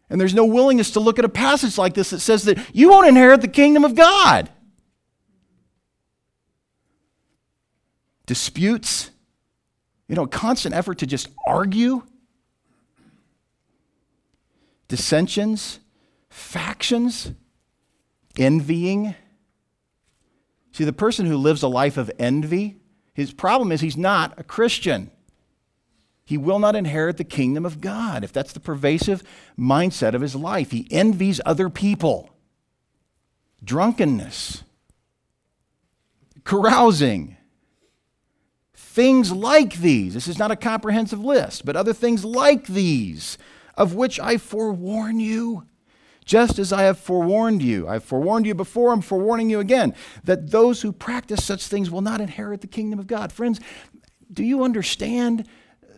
And 0.09 0.21
there's 0.21 0.33
no 0.33 0.47
willingness 0.47 0.93
to 0.93 1.01
look 1.01 1.19
at 1.19 1.25
a 1.25 1.29
passage 1.29 1.77
like 1.77 1.95
this 1.95 2.11
that 2.11 2.21
says 2.21 2.45
that 2.45 2.59
you 2.73 2.89
won't 2.89 3.09
inherit 3.09 3.41
the 3.41 3.49
kingdom 3.49 3.85
of 3.85 3.97
God. 3.97 4.49
Disputes, 8.27 9.11
you 10.07 10.15
know, 10.15 10.27
constant 10.27 10.75
effort 10.75 10.99
to 10.99 11.07
just 11.07 11.29
argue 11.47 12.05
dissensions, 14.89 15.79
factions, 16.29 17.33
envying. 18.37 19.15
See, 20.73 20.85
the 20.85 20.93
person 20.93 21.27
who 21.27 21.37
lives 21.37 21.63
a 21.63 21.69
life 21.69 21.97
of 21.97 22.11
envy, 22.19 22.77
his 23.15 23.33
problem 23.33 23.71
is 23.71 23.81
he's 23.81 23.97
not 23.97 24.39
a 24.39 24.45
Christian. 24.45 25.11
he 26.29 26.37
will 26.37 26.59
not 26.59 26.77
inherit 26.77 27.17
the 27.17 27.25
kingdom 27.25 27.65
of 27.65 27.81
God. 27.81 28.23
If 28.23 28.35
that's 28.35 28.53
the 28.53 28.61
pervasive 28.61 29.23
mindset 29.59 30.13
of 30.13 30.21
his 30.21 30.37
life, 30.37 30.73
he 30.73 30.87
envies 30.91 31.41
other 31.47 31.71
people. 31.71 32.29
Drunkenness, 33.65 34.63
carousing, 36.45 37.39
things 38.75 39.33
like 39.33 39.79
these. 39.79 40.13
This 40.13 40.29
is 40.29 40.39
not 40.39 40.51
a 40.51 40.57
comprehensive 40.57 41.25
list, 41.25 41.65
but 41.65 41.77
other 41.77 41.95
things 41.95 42.27
like 42.27 42.67
these, 42.67 43.39
of 43.79 43.95
which 43.95 44.21
I 44.21 44.37
forewarn 44.37 45.21
you. 45.21 45.65
Just 46.27 46.59
as 46.59 46.75
I 46.75 46.83
have 46.83 46.99
forewarned 46.99 47.63
you, 47.63 47.89
I've 47.89 48.05
forewarned 48.05 48.45
you 48.45 48.55
before, 48.55 48.93
I'm 48.93 49.01
forewarning 49.01 49.49
you 49.49 49.61
again, 49.61 49.95
that 50.25 50.51
those 50.51 50.83
who 50.83 50.93
practice 50.93 51.43
such 51.43 51.67
things 51.67 51.91
will 51.91 52.03
not 52.03 52.21
inherit 52.21 52.61
the 52.61 52.67
kingdom 52.67 52.99
of 52.99 53.07
God. 53.07 53.33
Friends, 53.33 53.61
do 54.31 54.45
you 54.45 54.63
understand 54.63 55.49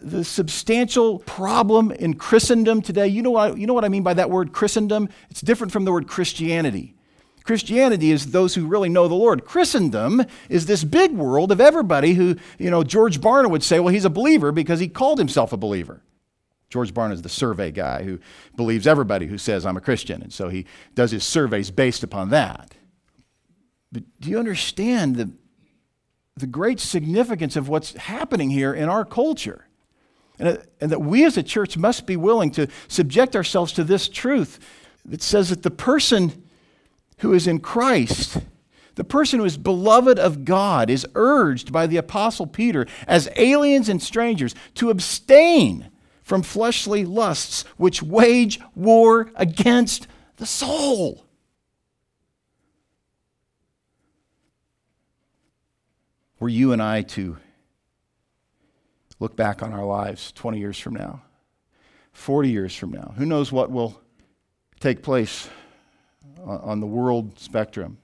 the 0.00 0.22
substantial 0.22 1.18
problem 1.20 1.90
in 1.90 2.14
Christendom 2.14 2.80
today? 2.80 3.08
You 3.08 3.22
know, 3.22 3.32
what, 3.32 3.58
you 3.58 3.66
know 3.66 3.74
what 3.74 3.84
I 3.84 3.88
mean 3.88 4.04
by 4.04 4.14
that 4.14 4.30
word 4.30 4.52
Christendom? 4.52 5.08
It's 5.30 5.40
different 5.40 5.72
from 5.72 5.84
the 5.84 5.90
word 5.90 6.06
Christianity. 6.06 6.94
Christianity 7.42 8.12
is 8.12 8.30
those 8.30 8.54
who 8.54 8.66
really 8.66 8.88
know 8.88 9.08
the 9.08 9.14
Lord. 9.14 9.44
Christendom 9.44 10.22
is 10.48 10.66
this 10.66 10.84
big 10.84 11.12
world 11.12 11.50
of 11.50 11.60
everybody 11.60 12.14
who, 12.14 12.36
you 12.58 12.70
know, 12.70 12.84
George 12.84 13.20
Barna 13.20 13.50
would 13.50 13.64
say, 13.64 13.80
well, 13.80 13.92
he's 13.92 14.04
a 14.04 14.10
believer 14.10 14.52
because 14.52 14.78
he 14.78 14.86
called 14.86 15.18
himself 15.18 15.52
a 15.52 15.56
believer. 15.56 16.02
George 16.70 16.94
Barna 16.94 17.12
is 17.12 17.22
the 17.22 17.28
survey 17.28 17.72
guy 17.72 18.04
who 18.04 18.20
believes 18.56 18.86
everybody 18.86 19.26
who 19.26 19.36
says, 19.36 19.66
I'm 19.66 19.76
a 19.76 19.80
Christian. 19.80 20.22
And 20.22 20.32
so 20.32 20.48
he 20.48 20.66
does 20.94 21.10
his 21.10 21.24
surveys 21.24 21.72
based 21.72 22.04
upon 22.04 22.30
that. 22.30 22.74
But 23.90 24.04
do 24.20 24.30
you 24.30 24.38
understand 24.38 25.16
the, 25.16 25.32
the 26.36 26.46
great 26.46 26.78
significance 26.78 27.56
of 27.56 27.68
what's 27.68 27.94
happening 27.96 28.50
here 28.50 28.72
in 28.72 28.88
our 28.88 29.04
culture? 29.04 29.66
And, 30.38 30.48
uh, 30.48 30.56
and 30.80 30.92
that 30.92 31.00
we 31.00 31.24
as 31.24 31.36
a 31.36 31.42
church 31.42 31.76
must 31.76 32.06
be 32.06 32.16
willing 32.16 32.52
to 32.52 32.68
subject 32.86 33.34
ourselves 33.34 33.72
to 33.72 33.82
this 33.82 34.08
truth 34.08 34.60
that 35.04 35.22
says 35.22 35.50
that 35.50 35.64
the 35.64 35.72
person 35.72 36.44
who 37.18 37.34
is 37.34 37.48
in 37.48 37.58
Christ, 37.58 38.38
the 38.94 39.04
person 39.04 39.40
who 39.40 39.44
is 39.44 39.58
beloved 39.58 40.20
of 40.20 40.44
God, 40.44 40.88
is 40.88 41.04
urged 41.16 41.72
by 41.72 41.88
the 41.88 41.96
Apostle 41.96 42.46
Peter 42.46 42.86
as 43.08 43.28
aliens 43.34 43.88
and 43.88 44.00
strangers 44.00 44.54
to 44.76 44.90
abstain 44.90 45.89
from 46.30 46.42
fleshly 46.42 47.04
lusts 47.04 47.64
which 47.76 48.04
wage 48.04 48.60
war 48.76 49.32
against 49.34 50.06
the 50.36 50.46
soul. 50.46 51.26
Were 56.38 56.48
you 56.48 56.72
and 56.72 56.80
I 56.80 57.02
to 57.02 57.36
look 59.18 59.34
back 59.34 59.60
on 59.60 59.72
our 59.72 59.84
lives 59.84 60.30
20 60.30 60.60
years 60.60 60.78
from 60.78 60.94
now, 60.94 61.22
40 62.12 62.48
years 62.48 62.76
from 62.76 62.92
now, 62.92 63.12
who 63.16 63.26
knows 63.26 63.50
what 63.50 63.72
will 63.72 64.00
take 64.78 65.02
place 65.02 65.48
on 66.44 66.78
the 66.78 66.86
world 66.86 67.40
spectrum? 67.40 67.98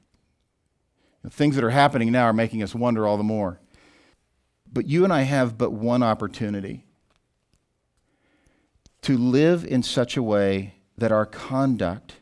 The 1.23 1.31
things 1.31 1.55
that 1.55 1.63
are 1.63 1.71
happening 1.71 2.11
now 2.11 2.25
are 2.25 2.33
making 2.33 2.65
us 2.65 2.75
wonder 2.75 3.07
all 3.07 3.19
the 3.19 3.23
more. 3.23 3.61
But 4.73 4.87
you 4.87 5.05
and 5.05 5.13
I 5.13 5.23
have 5.23 5.57
but 5.57 5.71
one 5.71 6.03
opportunity 6.03 6.86
to 9.03 9.17
live 9.17 9.65
in 9.65 9.83
such 9.83 10.17
a 10.17 10.23
way 10.23 10.75
that 10.99 11.13
our 11.13 11.27
conduct 11.27 12.15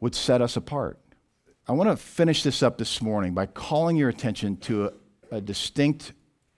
would 0.00 0.14
set 0.14 0.40
us 0.40 0.56
apart. 0.56 0.98
I 1.66 1.72
want 1.72 1.90
to 1.90 1.96
finish 1.96 2.42
this 2.42 2.62
up 2.62 2.78
this 2.78 3.02
morning 3.02 3.34
by 3.34 3.46
calling 3.46 3.96
your 3.96 4.08
attention 4.08 4.56
to 4.58 4.86
a, 5.30 5.36
a 5.36 5.40
distinct 5.40 6.12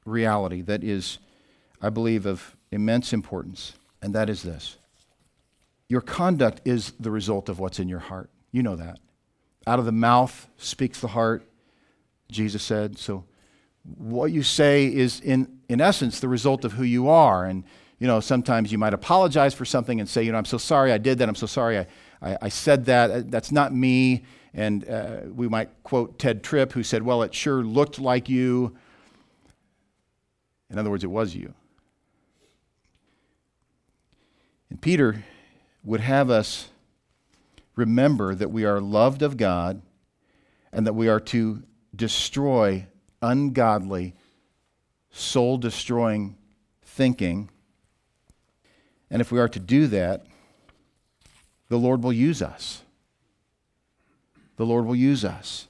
reality 0.05 0.63
that 0.63 0.85
is, 0.85 1.19
I 1.83 1.91
believe, 1.91 2.27
of 2.27 2.57
immense 2.71 3.13
importance, 3.13 3.73
and 4.03 4.15
that 4.15 4.31
is 4.31 4.43
this. 4.43 4.77
Your 5.89 6.01
conduct 6.01 6.61
is 6.65 6.93
the 7.01 7.11
result 7.11 7.49
of 7.49 7.59
what's 7.59 7.81
in 7.81 7.89
your 7.89 7.99
heart. 7.99 8.31
You 8.53 8.63
know 8.63 8.77
that. 8.77 9.01
Out 9.67 9.79
of 9.79 9.85
the 9.85 9.93
mouth 9.93 10.49
speaks 10.57 11.01
the 11.01 11.09
heart, 11.09 11.45
Jesus 12.31 12.63
said. 12.63 12.97
So, 12.99 13.25
what 13.83 14.31
you 14.31 14.43
say 14.43 14.87
is, 14.87 15.21
in, 15.21 15.59
in 15.69 15.81
essence, 15.81 16.21
the 16.21 16.29
result 16.29 16.65
of 16.65 16.73
who 16.75 16.85
you 16.85 17.09
are. 17.09 17.45
And 17.45 17.65
you 18.01 18.07
know, 18.07 18.19
sometimes 18.19 18.73
you 18.73 18.79
might 18.79 18.95
apologize 18.95 19.53
for 19.53 19.67
something 19.67 20.01
and 20.01 20.09
say, 20.09 20.23
you 20.23 20.33
know, 20.33 20.39
I'm 20.39 20.47
so 20.47 20.59
sorry 20.59 20.91
I 20.91 20.99
did 20.99 21.19
that. 21.19 21.29
I'm 21.29 21.35
so 21.35 21.47
sorry 21.47 21.79
I, 21.79 21.87
I, 22.23 22.39
I 22.43 22.49
said 22.49 22.87
that. 22.87 23.31
That's 23.31 23.53
not 23.53 23.75
me. 23.75 24.25
And 24.55 24.89
uh, 24.89 25.21
we 25.33 25.49
might 25.49 25.69
quote 25.85 26.19
Tedd 26.19 26.43
Tripp, 26.43 26.73
who 26.73 26.83
said, 26.83 27.03
well, 27.03 27.23
it 27.23 27.35
sure 27.35 27.63
looked 27.63 28.01
like 28.01 28.29
you. 28.29 28.75
In 30.71 30.79
other 30.79 30.91
words, 30.91 31.05
it 31.05 31.11
was 31.11 31.35
you. 31.35 31.53
And 34.71 34.81
Peter 34.81 35.23
would 35.85 36.01
have 36.01 36.31
us 36.31 36.69
remember 37.77 38.35
that 38.35 38.51
we 38.51 38.65
are 38.65 38.81
loved 38.81 39.21
of 39.21 39.37
God 39.37 39.83
and 40.73 40.87
that 40.87 40.95
we 40.95 41.09
are 41.09 41.21
to 41.21 41.63
destroy 41.95 42.87
ungodly, 43.21 44.15
soul 45.11 45.59
destroying 45.59 46.37
thinking 46.83 47.51
and 49.11 49.21
if 49.21 49.33
we 49.33 49.41
are 49.41 49.49
to 49.49 49.61
do 49.61 49.87
that, 49.89 50.27
the 51.69 51.79
Lord 51.79 52.03
will 52.03 52.13
use 52.13 52.43
us. 52.43 52.83
The 54.57 54.67
Lord 54.67 54.85
will 54.85 54.97
use 54.97 55.25
us. 55.25 55.69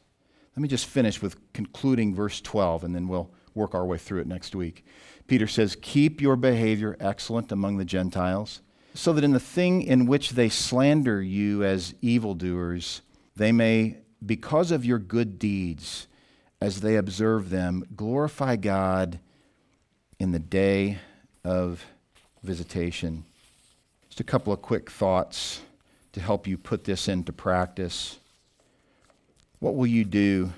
Let 0.56 0.62
me 0.62 0.68
just 0.68 0.86
finish 0.86 1.22
with 1.22 1.52
concluding 1.52 2.14
verse 2.14 2.40
12, 2.40 2.84
and 2.84 2.94
then 2.94 3.08
we'll 3.08 3.30
work 3.54 3.74
our 3.74 3.86
way 3.86 3.98
through 3.98 4.20
it 4.20 4.26
next 4.26 4.54
week. 4.54 4.84
Peter 5.26 5.46
says, 5.46 5.76
Keep 5.80 6.20
your 6.20 6.36
behavior 6.36 6.96
excellent 6.98 7.52
among 7.52 7.76
the 7.76 7.84
Gentiles, 7.84 8.60
so 8.94 9.12
that 9.12 9.24
in 9.24 9.32
the 9.32 9.40
thing 9.40 9.82
in 9.82 10.06
which 10.06 10.30
they 10.30 10.48
slander 10.48 11.22
you 11.22 11.62
as 11.62 11.94
evildoers, 12.02 13.02
they 13.36 13.52
may, 13.52 13.98
because 14.24 14.70
of 14.70 14.84
your 14.84 14.98
good 14.98 15.38
deeds, 15.38 16.08
as 16.60 16.80
they 16.80 16.96
observe 16.96 17.50
them, 17.50 17.84
glorify 17.96 18.56
God 18.56 19.20
in 20.18 20.32
the 20.32 20.38
day 20.38 20.98
of 21.44 21.84
visitation. 22.42 23.24
Just 24.20 24.28
a 24.28 24.32
couple 24.32 24.52
of 24.52 24.60
quick 24.60 24.90
thoughts 24.90 25.62
to 26.12 26.20
help 26.20 26.46
you 26.46 26.58
put 26.58 26.84
this 26.84 27.08
into 27.08 27.32
practice. 27.32 28.18
What 29.60 29.76
will 29.76 29.86
you 29.86 30.04
do 30.04 30.52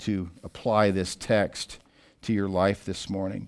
to 0.00 0.30
apply 0.42 0.90
this 0.90 1.14
text 1.14 1.78
to 2.22 2.32
your 2.32 2.48
life 2.48 2.84
this 2.84 3.08
morning? 3.08 3.46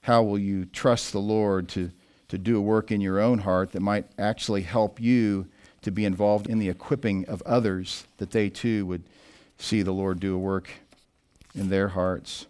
How 0.00 0.22
will 0.22 0.38
you 0.38 0.64
trust 0.64 1.12
the 1.12 1.20
Lord 1.20 1.68
to, 1.68 1.90
to 2.28 2.38
do 2.38 2.56
a 2.56 2.62
work 2.62 2.90
in 2.90 3.02
your 3.02 3.20
own 3.20 3.40
heart 3.40 3.72
that 3.72 3.82
might 3.82 4.06
actually 4.18 4.62
help 4.62 4.98
you 4.98 5.48
to 5.82 5.90
be 5.90 6.06
involved 6.06 6.48
in 6.48 6.58
the 6.58 6.70
equipping 6.70 7.26
of 7.26 7.42
others, 7.42 8.06
that 8.16 8.30
they 8.30 8.48
too 8.48 8.86
would 8.86 9.02
see 9.58 9.82
the 9.82 9.92
Lord 9.92 10.18
do 10.18 10.34
a 10.34 10.38
work 10.38 10.70
in 11.54 11.68
their 11.68 11.88
hearts? 11.88 12.46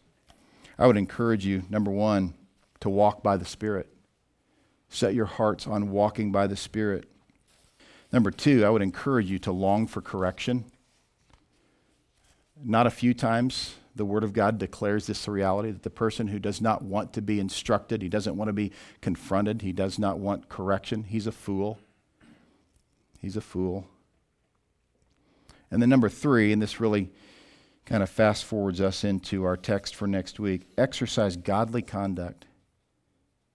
I 0.79 0.87
would 0.87 0.97
encourage 0.97 1.45
you, 1.45 1.65
number 1.69 1.91
one, 1.91 2.35
to 2.79 2.89
walk 2.89 3.25
by 3.25 3.37
the 3.37 3.45
Spirit. 3.45 3.89
Set 4.95 5.13
your 5.13 5.27
hearts 5.27 5.67
on 5.67 5.91
walking 5.91 6.31
by 6.31 6.47
the 6.47 6.57
Spirit. 6.57 7.09
Number 8.13 8.31
two, 8.31 8.65
I 8.65 8.71
would 8.71 8.81
encourage 8.81 9.29
you 9.29 9.41
to 9.41 9.51
long 9.51 9.89
for 9.89 10.01
correction. 10.01 10.67
Not 12.63 12.87
a 12.87 12.91
few 12.91 13.13
times 13.13 13.75
the 13.97 14.05
Word 14.05 14.23
of 14.23 14.33
God 14.33 14.57
declares 14.57 15.09
this 15.09 15.27
reality 15.27 15.73
that 15.73 15.83
the 15.83 15.91
person 15.91 16.29
who 16.29 16.39
does 16.39 16.61
not 16.61 16.83
want 16.83 17.13
to 17.15 17.23
be 17.23 17.41
instructed, 17.41 18.03
he 18.03 18.09
doesn't 18.09 18.37
want 18.37 18.49
to 18.49 18.53
be 18.53 18.71
confronted, 19.01 19.63
he 19.63 19.73
does 19.73 19.99
not 19.99 20.21
want 20.21 20.49
correction, 20.49 21.03
he's 21.03 21.27
a 21.27 21.33
fool. 21.33 21.81
He's 23.21 23.37
a 23.37 23.41
fool. 23.41 23.89
And 25.73 25.83
then 25.83 25.89
number 25.89 26.09
three, 26.09 26.53
and 26.53 26.63
this 26.63 26.79
really 26.79 27.11
kind 27.85 28.03
of 28.03 28.11
fast 28.11 28.45
forwards 28.45 28.81
us 28.81 29.03
into 29.03 29.43
our 29.43 29.57
text 29.57 29.97
for 29.97 30.07
next 30.07 30.39
week 30.39 30.69
exercise 30.79 31.37
godly 31.37 31.83
conduct. 31.83 32.45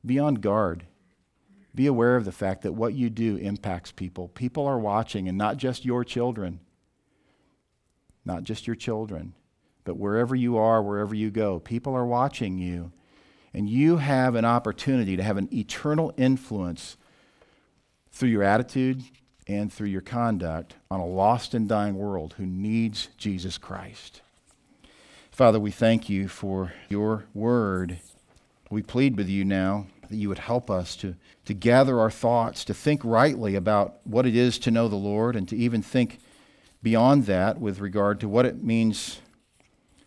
Be 0.05 0.19
on 0.19 0.35
guard. 0.35 0.85
Be 1.75 1.87
aware 1.87 2.15
of 2.15 2.25
the 2.25 2.31
fact 2.31 2.63
that 2.63 2.73
what 2.73 2.93
you 2.93 3.09
do 3.09 3.37
impacts 3.37 3.91
people. 3.91 4.29
People 4.29 4.65
are 4.65 4.79
watching, 4.79 5.27
and 5.27 5.37
not 5.37 5.57
just 5.57 5.85
your 5.85 6.03
children. 6.03 6.59
Not 8.25 8.43
just 8.43 8.67
your 8.67 8.75
children, 8.75 9.33
but 9.83 9.97
wherever 9.97 10.35
you 10.35 10.57
are, 10.57 10.83
wherever 10.83 11.15
you 11.15 11.31
go, 11.31 11.59
people 11.59 11.95
are 11.95 12.05
watching 12.05 12.57
you. 12.57 12.91
And 13.53 13.67
you 13.67 13.97
have 13.97 14.35
an 14.35 14.45
opportunity 14.45 15.17
to 15.17 15.23
have 15.23 15.37
an 15.37 15.49
eternal 15.51 16.13
influence 16.17 16.97
through 18.11 18.29
your 18.29 18.43
attitude 18.43 19.01
and 19.47 19.73
through 19.73 19.87
your 19.87 20.01
conduct 20.01 20.75
on 20.91 20.99
a 20.99 21.05
lost 21.07 21.55
and 21.55 21.67
dying 21.67 21.95
world 21.95 22.35
who 22.37 22.45
needs 22.45 23.09
Jesus 23.17 23.57
Christ. 23.57 24.21
Father, 25.31 25.59
we 25.59 25.71
thank 25.71 26.09
you 26.09 26.27
for 26.27 26.73
your 26.89 27.25
word. 27.33 27.99
We 28.69 28.83
plead 28.83 29.17
with 29.17 29.27
you 29.29 29.43
now 29.43 29.87
that 30.09 30.17
you 30.17 30.27
would 30.29 30.39
help 30.39 30.69
us 30.69 30.95
to, 30.97 31.15
to 31.45 31.53
gather 31.53 31.99
our 31.99 32.11
thoughts, 32.11 32.65
to 32.65 32.73
think 32.73 33.01
rightly 33.03 33.55
about 33.55 33.97
what 34.03 34.25
it 34.25 34.35
is 34.35 34.57
to 34.59 34.71
know 34.71 34.87
the 34.87 34.95
Lord, 34.95 35.35
and 35.35 35.47
to 35.49 35.55
even 35.55 35.81
think 35.81 36.19
beyond 36.81 37.25
that 37.25 37.59
with 37.59 37.79
regard 37.79 38.19
to 38.19 38.29
what 38.29 38.45
it 38.45 38.63
means 38.63 39.21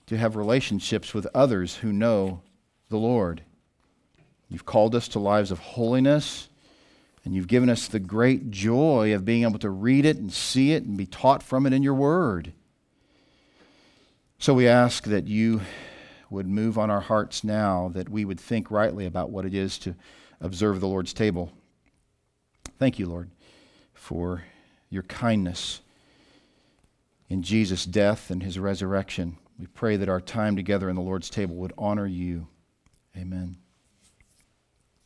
to 0.06 0.16
have 0.16 0.36
relationships 0.36 1.14
with 1.14 1.26
others 1.34 1.76
who 1.76 1.92
know 1.92 2.42
the 2.88 2.98
Lord. 2.98 3.42
You've 4.48 4.66
called 4.66 4.94
us 4.94 5.08
to 5.08 5.18
lives 5.18 5.50
of 5.50 5.58
holiness, 5.58 6.48
and 7.24 7.34
you've 7.34 7.48
given 7.48 7.70
us 7.70 7.86
the 7.86 8.00
great 8.00 8.50
joy 8.50 9.14
of 9.14 9.24
being 9.24 9.44
able 9.44 9.60
to 9.60 9.70
read 9.70 10.04
it 10.04 10.16
and 10.16 10.32
see 10.32 10.72
it 10.72 10.82
and 10.82 10.96
be 10.96 11.06
taught 11.06 11.42
from 11.42 11.66
it 11.66 11.72
in 11.72 11.82
your 11.82 11.94
word. 11.94 12.52
So 14.38 14.52
we 14.52 14.66
ask 14.66 15.04
that 15.04 15.28
you 15.28 15.60
would 16.32 16.48
move 16.48 16.78
on 16.78 16.90
our 16.90 17.00
hearts 17.00 17.44
now, 17.44 17.90
that 17.94 18.08
we 18.08 18.24
would 18.24 18.40
think 18.40 18.70
rightly 18.70 19.06
about 19.06 19.30
what 19.30 19.44
it 19.44 19.54
is 19.54 19.78
to 19.78 19.94
observe 20.40 20.80
the 20.80 20.88
Lord's 20.88 21.12
table. 21.12 21.52
Thank 22.78 22.98
you, 22.98 23.06
Lord, 23.06 23.30
for 23.94 24.42
your 24.90 25.04
kindness 25.04 25.80
in 27.28 27.42
Jesus' 27.42 27.84
death 27.84 28.30
and 28.30 28.42
his 28.42 28.58
resurrection. 28.58 29.38
We 29.58 29.66
pray 29.66 29.96
that 29.96 30.08
our 30.08 30.20
time 30.20 30.56
together 30.56 30.90
in 30.90 30.96
the 30.96 31.02
Lord's 31.02 31.30
table 31.30 31.54
would 31.56 31.72
honor 31.78 32.06
you. 32.06 32.48
Amen. 33.16 33.61